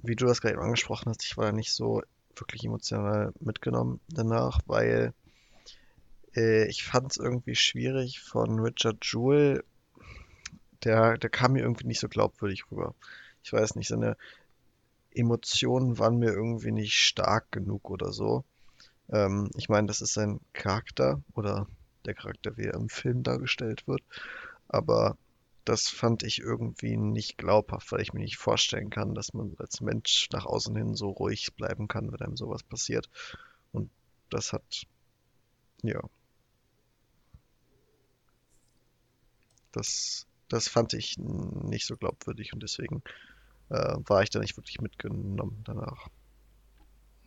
Wie 0.00 0.16
du 0.16 0.26
das 0.26 0.40
gerade 0.40 0.54
eben 0.54 0.62
angesprochen 0.62 1.10
hast, 1.10 1.24
ich 1.24 1.36
war 1.36 1.46
da 1.46 1.52
nicht 1.52 1.72
so 1.72 2.02
wirklich 2.36 2.64
emotional 2.64 3.32
mitgenommen 3.40 4.00
danach, 4.08 4.60
weil 4.66 5.12
äh, 6.36 6.68
ich 6.68 6.84
fand 6.84 7.12
es 7.12 7.16
irgendwie 7.16 7.56
schwierig 7.56 8.20
von 8.20 8.60
Richard 8.60 9.04
Jewell. 9.04 9.64
Der, 10.84 11.18
der 11.18 11.30
kam 11.30 11.52
mir 11.52 11.62
irgendwie 11.62 11.86
nicht 11.86 12.00
so 12.00 12.08
glaubwürdig 12.08 12.70
rüber. 12.70 12.94
Ich 13.42 13.52
weiß 13.52 13.74
nicht, 13.74 13.88
seine 13.88 14.16
Emotionen 15.18 15.98
waren 15.98 16.18
mir 16.18 16.30
irgendwie 16.32 16.72
nicht 16.72 16.94
stark 16.94 17.50
genug 17.52 17.90
oder 17.90 18.12
so. 18.12 18.44
Ähm, 19.10 19.50
ich 19.56 19.68
meine, 19.68 19.86
das 19.86 20.00
ist 20.00 20.14
sein 20.14 20.40
Charakter 20.52 21.22
oder 21.34 21.66
der 22.06 22.14
Charakter, 22.14 22.56
wie 22.56 22.64
er 22.64 22.74
im 22.74 22.88
Film 22.88 23.22
dargestellt 23.22 23.86
wird. 23.86 24.02
Aber 24.68 25.16
das 25.64 25.88
fand 25.88 26.22
ich 26.22 26.38
irgendwie 26.38 26.96
nicht 26.96 27.36
glaubhaft, 27.36 27.92
weil 27.92 28.00
ich 28.00 28.14
mir 28.14 28.20
nicht 28.20 28.38
vorstellen 28.38 28.90
kann, 28.90 29.14
dass 29.14 29.34
man 29.34 29.54
als 29.58 29.80
Mensch 29.80 30.28
nach 30.32 30.46
außen 30.46 30.74
hin 30.74 30.94
so 30.94 31.10
ruhig 31.10 31.54
bleiben 31.56 31.88
kann, 31.88 32.10
wenn 32.10 32.20
einem 32.20 32.36
sowas 32.36 32.62
passiert. 32.62 33.10
Und 33.72 33.90
das 34.30 34.52
hat, 34.52 34.86
ja. 35.82 36.00
Das, 39.72 40.26
das 40.48 40.68
fand 40.68 40.94
ich 40.94 41.18
nicht 41.18 41.86
so 41.86 41.96
glaubwürdig 41.96 42.54
und 42.54 42.62
deswegen 42.62 43.02
äh, 43.70 43.96
war 44.06 44.22
ich 44.22 44.30
da 44.30 44.38
nicht 44.40 44.56
wirklich 44.56 44.80
mitgenommen 44.80 45.62
danach. 45.64 46.08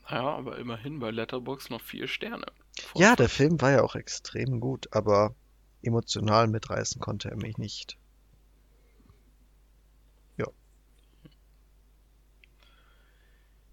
Naja, 0.10 0.24
aber 0.24 0.58
immerhin 0.58 1.00
bei 1.00 1.12
Letterbox 1.12 1.70
noch 1.70 1.82
vier 1.82 2.08
Sterne. 2.08 2.46
Ja, 2.96 3.16
der. 3.16 3.30
Film 3.30 3.62
war 3.62 3.72
ja 3.72 3.82
auch 3.82 3.96
extrem 3.96 4.60
gut, 4.60 4.88
aber 4.92 5.36
emotional 5.82 6.48
mitreißen 6.48 7.00
konnte 7.00 7.30
er 7.30 7.38
mich 7.38 7.58
nicht. 7.58 7.98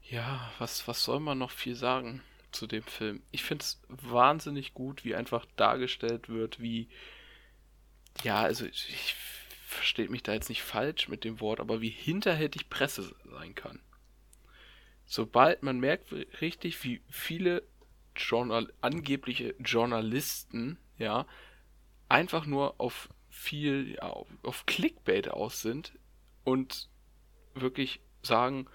Ja, 0.08 0.50
was, 0.58 0.88
was 0.88 1.04
soll 1.04 1.20
man 1.20 1.38
noch 1.38 1.50
viel 1.50 1.74
sagen 1.74 2.22
zu 2.50 2.66
dem 2.66 2.82
Film? 2.82 3.22
Ich 3.30 3.42
finde 3.44 3.62
es 3.62 3.80
wahnsinnig 3.88 4.72
gut, 4.72 5.04
wie 5.04 5.14
einfach 5.14 5.44
dargestellt 5.56 6.30
wird, 6.30 6.60
wie. 6.60 6.88
Ja, 8.22 8.40
also 8.40 8.64
ich, 8.64 9.14
ich 9.68 9.74
verstehe 9.74 10.08
mich 10.08 10.22
da 10.22 10.32
jetzt 10.32 10.48
nicht 10.48 10.62
falsch 10.62 11.08
mit 11.08 11.24
dem 11.24 11.40
Wort, 11.40 11.60
aber 11.60 11.82
wie 11.82 11.90
hinterhältig 11.90 12.70
Presse 12.70 13.14
sein 13.30 13.54
kann. 13.54 13.80
Sobald 15.04 15.62
man 15.62 15.78
merkt 15.78 16.10
richtig, 16.40 16.82
wie 16.84 17.02
viele 17.10 17.62
Journal 18.16 18.72
angebliche 18.80 19.54
Journalisten, 19.58 20.78
ja, 20.96 21.26
einfach 22.08 22.46
nur 22.46 22.80
auf 22.80 23.10
viel, 23.28 23.96
ja, 23.96 24.04
auf, 24.04 24.26
auf 24.42 24.64
Clickbait 24.64 25.28
aus 25.28 25.60
sind 25.60 25.92
und 26.44 26.88
wirklich 27.52 28.00
sagen, 28.22 28.68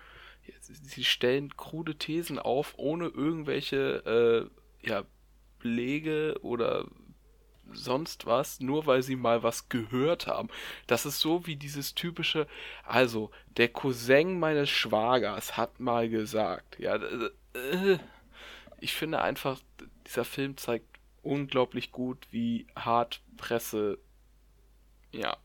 sie 0.59 1.03
stellen 1.03 1.57
krude 1.57 1.95
Thesen 1.95 2.37
auf, 2.37 2.75
ohne 2.77 3.07
irgendwelche 3.07 4.51
äh, 4.83 4.87
ja, 4.87 5.05
Belege 5.57 6.37
oder 6.43 6.87
sonst 7.71 8.25
was, 8.25 8.59
nur 8.59 8.85
weil 8.85 9.03
sie 9.03 9.15
mal 9.15 9.43
was 9.43 9.69
gehört 9.69 10.27
haben. 10.27 10.49
Das 10.87 11.05
ist 11.05 11.19
so 11.19 11.45
wie 11.47 11.55
dieses 11.55 11.95
typische, 11.95 12.47
also 12.83 13.31
der 13.57 13.69
Cousin 13.69 14.39
meines 14.39 14.69
Schwagers 14.69 15.57
hat 15.57 15.79
mal 15.79 16.09
gesagt, 16.09 16.79
ja, 16.79 16.95
äh, 16.95 17.97
ich 18.79 18.93
finde 18.93 19.21
einfach, 19.21 19.59
dieser 20.05 20.25
Film 20.25 20.57
zeigt 20.57 20.99
unglaublich 21.21 21.91
gut, 21.91 22.27
wie 22.31 22.67
hart 22.75 23.21
Presse 23.37 23.97
ja 25.11 25.37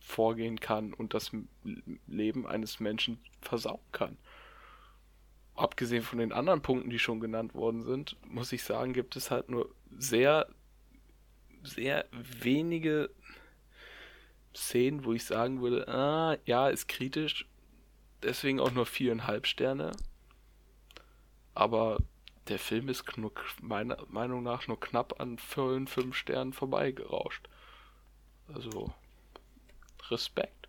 vorgehen 0.00 0.60
kann 0.60 0.92
und 0.92 1.14
das 1.14 1.30
Leben 2.06 2.46
eines 2.46 2.80
Menschen 2.80 3.18
versauen 3.40 3.80
kann. 3.92 4.16
Abgesehen 5.54 6.02
von 6.02 6.18
den 6.18 6.32
anderen 6.32 6.62
Punkten, 6.62 6.90
die 6.90 6.98
schon 6.98 7.20
genannt 7.20 7.54
worden 7.54 7.82
sind, 7.82 8.16
muss 8.26 8.52
ich 8.52 8.64
sagen, 8.64 8.92
gibt 8.92 9.16
es 9.16 9.30
halt 9.30 9.48
nur 9.48 9.72
sehr, 9.96 10.48
sehr 11.64 12.06
wenige 12.12 13.10
Szenen, 14.54 15.04
wo 15.04 15.12
ich 15.12 15.24
sagen 15.24 15.60
würde, 15.60 15.88
ah, 15.88 16.36
ja, 16.46 16.68
ist 16.68 16.88
kritisch. 16.88 17.46
deswegen 18.22 18.60
auch 18.60 18.70
nur 18.70 18.86
viereinhalb 18.86 19.46
Sterne. 19.46 19.92
Aber 21.54 21.98
der 22.48 22.58
Film 22.58 22.88
ist 22.88 23.16
nur, 23.16 23.32
meiner 23.60 23.98
Meinung 24.08 24.42
nach 24.42 24.66
nur 24.66 24.80
knapp 24.80 25.20
an 25.20 25.38
vollen 25.38 25.86
fünf 25.86 26.16
Sternen 26.16 26.52
vorbeigerauscht. 26.52 27.48
Also 28.48 28.92
Respekt 30.10 30.68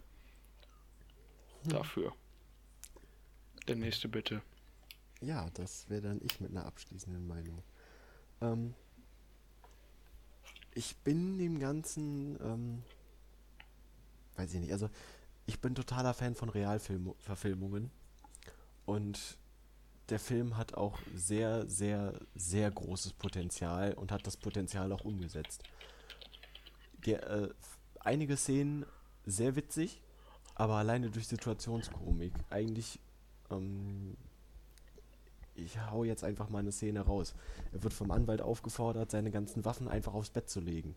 hm. 1.64 1.72
dafür. 1.72 2.14
Der 3.68 3.76
nächste 3.76 4.08
bitte. 4.08 4.42
Ja, 5.22 5.50
das 5.56 5.90
wäre 5.90 6.02
dann 6.02 6.22
ich 6.24 6.40
mit 6.40 6.52
einer 6.52 6.66
abschließenden 6.66 7.26
Meinung. 7.26 7.64
Ähm, 8.42 8.76
ich 10.76 10.98
bin 10.98 11.40
dem 11.40 11.60
Ganzen, 11.60 12.38
ähm, 12.42 12.84
weiß 14.36 14.54
ich 14.54 14.60
nicht, 14.60 14.72
also 14.72 14.90
ich 15.48 15.60
bin 15.60 15.74
totaler 15.74 16.14
Fan 16.14 16.36
von 16.36 16.50
Realverfilmungen 16.50 17.90
und 18.86 19.38
der 20.10 20.20
Film 20.20 20.58
hat 20.58 20.76
auch 20.76 21.00
sehr, 21.16 21.68
sehr, 21.68 22.20
sehr 22.36 22.70
großes 22.70 23.14
Potenzial 23.14 23.94
und 23.94 24.12
hat 24.12 24.28
das 24.28 24.38
Potenzial 24.38 24.92
auch 24.92 25.04
umgesetzt. 25.04 25.64
Der, 27.06 27.28
äh, 27.28 27.50
einige 28.02 28.38
Szenen 28.38 28.86
sehr 29.26 29.56
witzig, 29.56 30.02
aber 30.54 30.76
alleine 30.76 31.10
durch 31.10 31.28
Situationskomik. 31.28 32.34
Eigentlich, 32.50 33.00
ähm, 33.50 34.16
ich 35.56 35.80
hau 35.90 36.04
jetzt 36.04 36.24
einfach 36.24 36.50
mal 36.50 36.60
eine 36.60 36.72
Szene 36.72 37.02
raus. 37.02 37.34
Er 37.74 37.84
wird 37.84 37.94
vom 37.94 38.12
Anwalt 38.12 38.42
aufgefordert, 38.42 39.12
seine 39.12 39.32
ganzen 39.32 39.66
Waffen 39.66 39.88
einfach 39.88 40.14
aufs 40.14 40.30
Bett 40.30 40.50
zu 40.50 40.60
legen. 40.60 40.96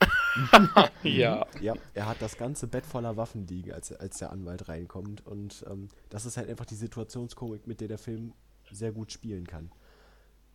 ja. 1.02 1.46
Ja, 1.60 1.74
er 1.94 2.06
hat 2.06 2.22
das 2.22 2.36
ganze 2.36 2.66
Bett 2.66 2.86
voller 2.86 3.16
Waffen 3.16 3.46
liegen, 3.46 3.72
als, 3.72 3.92
als 3.92 4.18
der 4.18 4.30
Anwalt 4.30 4.68
reinkommt. 4.68 5.26
Und 5.26 5.64
ähm, 5.68 5.88
das 6.10 6.26
ist 6.26 6.36
halt 6.36 6.48
einfach 6.48 6.66
die 6.66 6.74
Situationskomik, 6.74 7.66
mit 7.66 7.80
der 7.80 7.88
der 7.88 7.98
Film 7.98 8.32
sehr 8.70 8.92
gut 8.92 9.12
spielen 9.12 9.46
kann. 9.46 9.70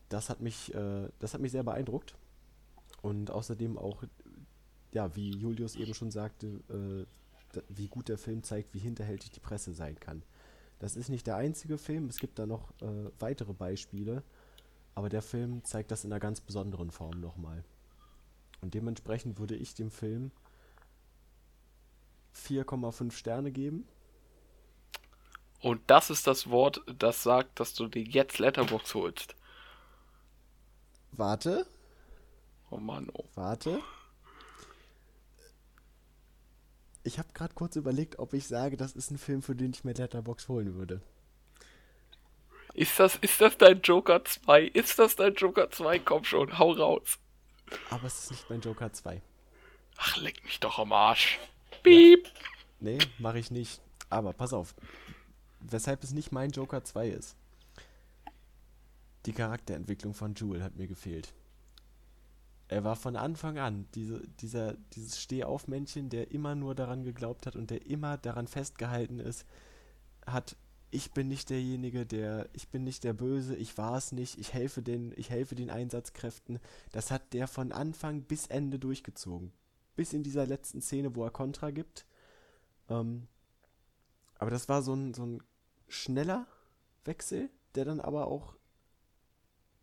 Das 0.09 0.29
hat 0.29 0.41
mich, 0.41 0.73
äh, 0.73 1.09
das 1.19 1.33
hat 1.33 1.41
mich 1.41 1.51
sehr 1.51 1.63
beeindruckt. 1.63 2.15
Und 3.01 3.31
außerdem 3.31 3.77
auch, 3.77 4.03
ja, 4.91 5.15
wie 5.15 5.31
Julius 5.31 5.75
eben 5.75 5.93
schon 5.93 6.11
sagte, 6.11 6.47
äh, 6.69 7.05
wie 7.69 7.87
gut 7.87 8.09
der 8.09 8.17
Film 8.17 8.43
zeigt, 8.43 8.73
wie 8.73 8.79
hinterhältig 8.79 9.31
die 9.31 9.39
Presse 9.39 9.73
sein 9.73 9.99
kann. 9.99 10.23
Das 10.83 10.97
ist 10.97 11.07
nicht 11.07 11.27
der 11.27 11.37
einzige 11.37 11.77
Film, 11.77 12.07
es 12.07 12.17
gibt 12.17 12.37
da 12.37 12.45
noch 12.45 12.71
äh, 12.81 13.09
weitere 13.17 13.53
Beispiele, 13.53 14.21
aber 14.95 15.07
der 15.07 15.21
Film 15.21 15.63
zeigt 15.63 15.91
das 15.91 16.03
in 16.03 16.11
einer 16.11 16.19
ganz 16.19 16.41
besonderen 16.41 16.91
Form 16.91 17.21
nochmal. 17.21 17.63
Und 18.59 18.73
dementsprechend 18.73 19.39
würde 19.39 19.55
ich 19.55 19.75
dem 19.75 19.91
Film 19.91 20.31
4,5 22.35 23.11
Sterne 23.13 23.53
geben. 23.53 23.87
Und 25.61 25.79
das 25.87 26.09
ist 26.09 26.27
das 26.27 26.49
Wort, 26.49 26.81
das 26.99 27.23
sagt, 27.23 27.61
dass 27.61 27.73
du 27.73 27.87
dir 27.87 28.03
jetzt 28.03 28.39
Letterbox 28.39 28.93
holst. 28.93 29.37
Warte. 31.13 31.65
Oh 32.69 32.77
Mann, 32.77 33.09
oh. 33.13 33.23
Warte. 33.35 33.79
Ich 37.03 37.19
habe 37.19 37.29
gerade 37.33 37.53
kurz 37.53 37.75
überlegt, 37.75 38.19
ob 38.19 38.33
ich 38.33 38.47
sage, 38.47 38.77
das 38.77 38.93
ist 38.93 39.11
ein 39.11 39.17
Film, 39.17 39.41
für 39.41 39.55
den 39.55 39.71
ich 39.71 39.83
mir 39.83 39.93
Letterbox 39.93 40.47
holen 40.47 40.75
würde. 40.75 41.01
Ist 42.73 42.99
das, 42.99 43.17
ist 43.17 43.39
das 43.39 43.57
dein 43.57 43.81
Joker 43.81 44.23
2? 44.23 44.63
Ist 44.63 44.97
das 44.97 45.15
dein 45.15 45.35
Joker 45.35 45.69
2? 45.69 45.99
Komm 45.99 46.23
schon, 46.23 46.57
hau 46.57 46.71
raus. 46.71 47.19
Aber 47.89 48.07
es 48.07 48.23
ist 48.23 48.31
nicht 48.31 48.49
mein 48.49 48.61
Joker 48.61 48.91
2. 48.91 49.21
Ach, 49.97 50.17
leck 50.17 50.43
mich 50.43 50.59
doch 50.59 50.79
am 50.79 50.91
Arsch. 50.91 51.39
Piep. 51.83 52.25
Ja. 52.25 52.31
Nee, 52.79 52.99
mache 53.19 53.39
ich 53.39 53.51
nicht. 53.51 53.81
Aber 54.09 54.33
pass 54.33 54.53
auf. 54.53 54.73
Weshalb 55.59 56.03
es 56.03 56.11
nicht 56.11 56.31
mein 56.31 56.51
Joker 56.51 56.83
2 56.83 57.09
ist. 57.09 57.35
Die 59.25 59.33
Charakterentwicklung 59.33 60.13
von 60.13 60.33
Jewel 60.35 60.63
hat 60.63 60.75
mir 60.75 60.87
gefehlt. 60.87 61.33
Er 62.67 62.83
war 62.83 62.95
von 62.95 63.15
Anfang 63.15 63.57
an 63.57 63.87
diese, 63.93 64.27
dieser, 64.39 64.73
dieses 64.93 65.21
Stehaufmännchen, 65.21 66.09
der 66.09 66.31
immer 66.31 66.55
nur 66.55 66.75
daran 66.75 67.03
geglaubt 67.03 67.45
hat 67.45 67.55
und 67.55 67.69
der 67.69 67.85
immer 67.85 68.17
daran 68.17 68.47
festgehalten 68.47 69.19
ist, 69.19 69.45
hat 70.25 70.55
ich 70.93 71.11
bin 71.11 71.27
nicht 71.27 71.49
derjenige, 71.49 72.05
der, 72.05 72.49
ich 72.53 72.69
bin 72.69 72.83
nicht 72.83 73.03
der 73.03 73.13
Böse, 73.13 73.55
ich 73.55 73.77
war 73.79 73.97
es 73.97 74.11
nicht, 74.11 74.37
ich 74.37 74.53
helfe 74.53 74.83
den, 74.83 75.11
ich 75.17 75.31
helfe 75.31 75.55
den 75.55 75.71
Einsatzkräften. 75.71 76.59
Das 76.91 77.09
hat 77.09 77.33
der 77.33 77.47
von 77.47 77.71
Anfang 77.71 78.21
bis 78.21 78.45
Ende 78.45 78.77
durchgezogen. 78.77 79.51
Bis 79.95 80.13
in 80.13 80.21
dieser 80.21 80.45
letzten 80.45 80.81
Szene, 80.81 81.15
wo 81.15 81.23
er 81.23 81.31
Kontra 81.31 81.71
gibt. 81.71 82.05
Ähm, 82.89 83.27
aber 84.37 84.51
das 84.51 84.69
war 84.69 84.83
so 84.83 84.93
ein, 84.93 85.15
so 85.15 85.25
ein 85.25 85.43
schneller 85.87 86.45
Wechsel, 87.05 87.49
der 87.73 87.85
dann 87.85 87.99
aber 87.99 88.27
auch, 88.27 88.55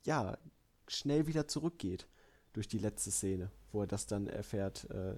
ja, 0.04 0.38
schnell 0.86 1.26
wieder 1.26 1.48
zurückgeht 1.48 2.06
durch 2.52 2.68
die 2.68 2.78
letzte 2.78 3.10
Szene, 3.10 3.50
wo 3.72 3.82
er 3.82 3.86
das 3.86 4.06
dann 4.06 4.26
erfährt, 4.26 4.88
äh, 4.90 5.16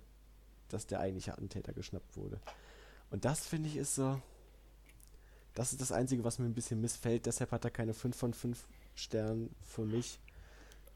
dass 0.69 0.87
der 0.87 1.01
eigentliche 1.01 1.33
Attentäter 1.33 1.73
geschnappt 1.73 2.17
wurde. 2.17 2.41
Und 3.11 3.25
das 3.25 3.47
finde 3.47 3.69
ich 3.69 3.77
ist 3.77 3.95
so, 3.95 4.21
das 5.55 5.73
ist 5.73 5.81
das 5.81 5.93
Einzige, 5.93 6.25
was 6.25 6.39
mir 6.39 6.47
ein 6.47 6.55
bisschen 6.55 6.81
missfällt. 6.81 7.27
Deshalb 7.27 7.51
hat 7.53 7.65
er 7.65 7.71
keine 7.71 7.95
5 7.95 8.17
von 8.17 8.33
5 8.33 8.67
Sternen 8.95 9.55
für 9.63 9.85
mich. 9.85 10.19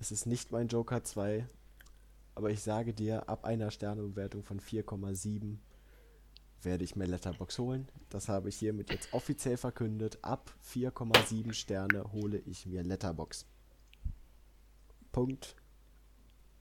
Es 0.01 0.11
ist 0.11 0.27
nicht 0.27 0.51
mein 0.51 0.69
Joker 0.69 1.05
2. 1.05 1.47
Aber 2.35 2.51
ich 2.51 2.63
sage 2.63 2.93
dir, 2.93 3.29
ab 3.29 3.45
einer 3.45 3.71
Sternebewertung 3.71 4.43
von 4.43 4.61
4,7 4.61 5.57
werde 6.63 6.85
ich 6.85 6.97
mir 6.97 7.07
Letterbox 7.07 7.59
holen. 7.59 7.89
Das 8.11 8.29
habe 8.29 8.49
ich 8.49 8.57
hiermit 8.57 8.91
jetzt 8.91 9.13
offiziell 9.13 9.57
verkündet. 9.57 10.19
Ab 10.23 10.55
4,7 10.71 11.53
Sterne 11.53 12.13
hole 12.13 12.39
ich 12.39 12.67
mir 12.67 12.83
Letterbox. 12.83 13.47
Punkt. 15.13 15.57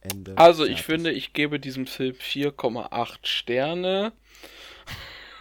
Ende. 0.05 0.37
Also 0.37 0.63
fertig. 0.63 0.79
ich 0.79 0.85
finde, 0.85 1.11
ich 1.11 1.33
gebe 1.33 1.59
diesem 1.59 1.87
Film 1.87 2.15
4,8 2.15 3.17
Sterne. 3.23 4.13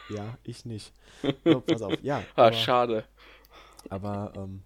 Ja, 0.08 0.38
ich 0.42 0.64
nicht. 0.64 0.92
So, 1.44 1.60
pass 1.60 1.80
auf, 1.80 2.02
ja. 2.02 2.18
ah, 2.36 2.46
aber, 2.46 2.52
schade. 2.52 3.04
Aber 3.88 4.32
ähm, 4.36 4.62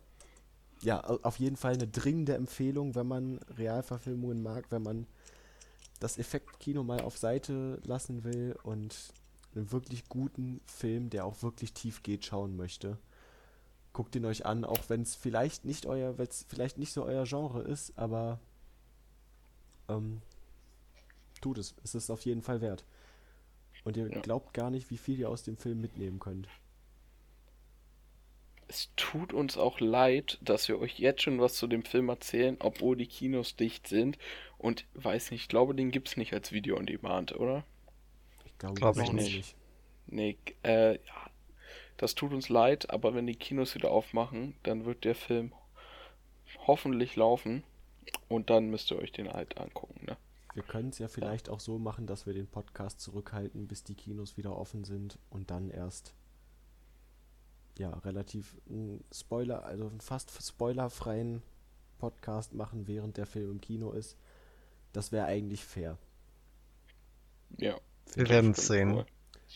ja, 0.83 1.01
auf 1.01 1.39
jeden 1.39 1.57
Fall 1.57 1.75
eine 1.75 1.87
dringende 1.87 2.35
Empfehlung, 2.35 2.97
wenn 2.97 3.07
man 3.07 3.39
Realverfilmungen 3.57 4.43
mag, 4.43 4.67
wenn 4.71 4.83
man 4.83 5.07
das 6.01 6.19
Effektkino 6.19 6.83
mal 6.83 7.01
auf 7.01 7.17
Seite 7.17 7.81
lassen 7.85 8.25
will 8.25 8.57
und 8.63 8.97
einen 9.55 9.73
wirklich 9.73 10.09
guten 10.09 10.61
Film, 10.67 11.11
der 11.11 11.25
auch 11.25 11.43
wirklich 11.43 11.73
tief 11.73 12.03
geht, 12.03 12.25
schauen 12.25 12.57
möchte. 12.57 12.99
Guckt 13.93 14.15
ihn 14.15 14.25
euch 14.25 14.47
an, 14.47 14.65
auch 14.65 14.89
wenn 14.89 15.03
es 15.03 15.17
vielleicht 15.17 15.65
nicht 15.65 15.87
euer, 15.87 16.15
vielleicht 16.49 16.79
nicht 16.79 16.93
so 16.93 17.05
euer 17.05 17.25
Genre 17.25 17.63
ist, 17.63 17.97
aber 17.99 18.39
ähm, 19.89 20.21
tut 21.41 21.59
es. 21.59 21.75
Es 21.85 21.95
ist 21.95 22.11
auf 22.11 22.25
jeden 22.25 22.43
Fall 22.43 22.61
wert. 22.61 22.85
Und 23.85 23.97
ihr 23.97 24.09
ja. 24.11 24.21
glaubt 24.21 24.55
gar 24.55 24.71
nicht, 24.71 24.91
wie 24.91 24.99
viel 24.99 25.19
ihr 25.19 25.31
aus 25.31 25.43
dem 25.43 25.57
Film 25.57 25.81
mitnehmen 25.81 26.19
könnt. 26.19 26.49
Es 28.67 28.91
tut 28.97 29.33
uns 29.33 29.57
auch 29.57 29.81
leid, 29.81 30.39
dass 30.43 30.69
wir 30.69 30.79
euch 30.79 30.99
jetzt 30.99 31.23
schon 31.23 31.41
was 31.41 31.55
zu 31.55 31.67
dem 31.67 31.85
Film 31.85 32.11
erzählen, 32.11 32.57
obwohl 32.61 32.97
die 32.97 33.07
Kinos 33.07 33.57
dicht 33.57 33.87
sind. 33.87 34.19
Und 34.59 34.85
weiß 34.95 35.31
nicht, 35.31 35.43
ich 35.43 35.49
glaube, 35.49 35.75
den 35.75 35.91
gibt 35.91 36.09
es 36.09 36.17
nicht 36.17 36.35
als 36.35 36.53
Video 36.53 36.77
on 36.77 36.85
Demand, 36.85 37.35
oder? 37.35 37.65
Ich 38.45 38.59
glaube 38.59 38.75
glaub 38.75 38.99
ich 38.99 39.13
nicht. 39.13 39.37
nicht. 39.37 39.57
Nee, 40.07 40.37
äh, 40.65 40.95
ja. 40.95 41.31
Das 41.97 42.15
tut 42.15 42.33
uns 42.33 42.49
leid, 42.49 42.91
aber 42.91 43.15
wenn 43.15 43.27
die 43.27 43.35
Kinos 43.35 43.75
wieder 43.75 43.91
aufmachen, 43.91 44.55
dann 44.63 44.85
wird 44.85 45.05
der 45.05 45.15
Film 45.15 45.53
hoffentlich 46.67 47.17
laufen. 47.17 47.65
Und 48.29 48.51
dann 48.51 48.69
müsst 48.69 48.91
ihr 48.91 48.99
euch 48.99 49.13
den 49.13 49.33
halt 49.33 49.59
angucken, 49.59 50.05
ne? 50.07 50.17
Wir 50.55 50.63
können 50.63 50.89
es 50.89 50.99
ja 50.99 51.09
vielleicht 51.09 51.49
auch 51.49 51.61
so 51.61 51.79
machen, 51.79 52.07
dass 52.07 52.27
wir 52.27 52.35
den 52.35 52.49
Podcast 52.49 53.01
zurückhalten, 53.01 53.69
bis 53.69 53.85
die 53.85 53.95
Kinos 53.95 54.37
wieder 54.37 54.57
offen 54.57 54.85
sind 54.85 55.19
und 55.31 55.51
dann 55.51 55.71
erst 55.71 56.15
ja 57.79 57.91
relativ 57.91 58.57
ein 58.69 59.05
Spoiler, 59.13 59.65
also 59.65 59.87
einen 59.87 60.01
fast 60.01 60.33
spoilerfreien 60.43 61.43
Podcast 61.99 62.55
machen, 62.55 62.89
während 62.89 63.17
der 63.17 63.27
Film 63.27 63.53
im 63.53 63.61
Kino 63.61 63.93
ist. 63.93 64.17
Das 64.93 65.13
wäre 65.13 65.27
eigentlich 65.27 65.65
fair. 65.65 65.97
Ja. 67.57 67.77
Wir 68.15 68.29
werden 68.29 68.53
es 68.53 68.67
sehen. 68.67 68.95
Cool. 68.95 69.07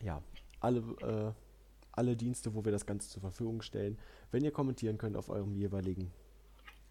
ja, 0.00 0.20
alle, 0.58 0.80
äh, 0.80 1.32
alle 1.92 2.16
Dienste, 2.16 2.56
wo 2.56 2.64
wir 2.64 2.72
das 2.72 2.84
Ganze 2.84 3.08
zur 3.08 3.20
Verfügung 3.20 3.62
stellen. 3.62 4.00
Wenn 4.32 4.42
ihr 4.42 4.50
kommentieren 4.50 4.98
könnt 4.98 5.16
auf 5.16 5.28
eurem 5.28 5.54
jeweiligen, 5.54 6.10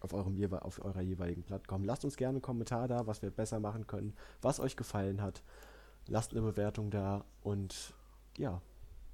auf 0.00 0.14
eurem 0.14 0.42
auf 0.54 0.82
eurer 0.82 1.02
jeweiligen 1.02 1.42
Plattform, 1.42 1.84
lasst 1.84 2.06
uns 2.06 2.16
gerne 2.16 2.36
einen 2.36 2.42
Kommentar 2.42 2.88
da, 2.88 3.06
was 3.06 3.20
wir 3.20 3.30
besser 3.30 3.60
machen 3.60 3.86
können, 3.86 4.14
was 4.40 4.60
euch 4.60 4.76
gefallen 4.76 5.20
hat. 5.20 5.42
Lasst 6.06 6.32
eine 6.32 6.40
Bewertung 6.40 6.90
da 6.90 7.22
und 7.42 7.92
ja, 8.38 8.62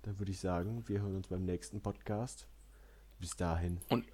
dann 0.03 0.17
würde 0.21 0.31
ich 0.31 0.39
sagen, 0.39 0.85
wir 0.87 1.01
hören 1.01 1.17
uns 1.17 1.27
beim 1.27 1.45
nächsten 1.45 1.81
Podcast. 1.81 2.47
Bis 3.19 3.35
dahin. 3.35 3.81
Und 3.89 4.05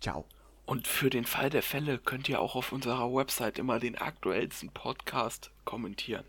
ciao. 0.00 0.24
Und 0.70 0.86
für 0.86 1.10
den 1.10 1.24
Fall 1.24 1.50
der 1.50 1.64
Fälle 1.64 1.98
könnt 1.98 2.28
ihr 2.28 2.40
auch 2.40 2.54
auf 2.54 2.70
unserer 2.70 3.12
Website 3.12 3.58
immer 3.58 3.80
den 3.80 3.98
aktuellsten 3.98 4.70
Podcast 4.70 5.50
kommentieren. 5.64 6.24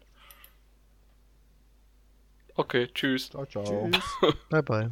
Okay, 2.55 2.87
tschüss. 2.91 3.29
Ciao, 3.29 3.45
ciao. 3.45 3.91
Tschüss. 3.91 4.35
Bye 4.49 4.63
bye. 4.63 4.91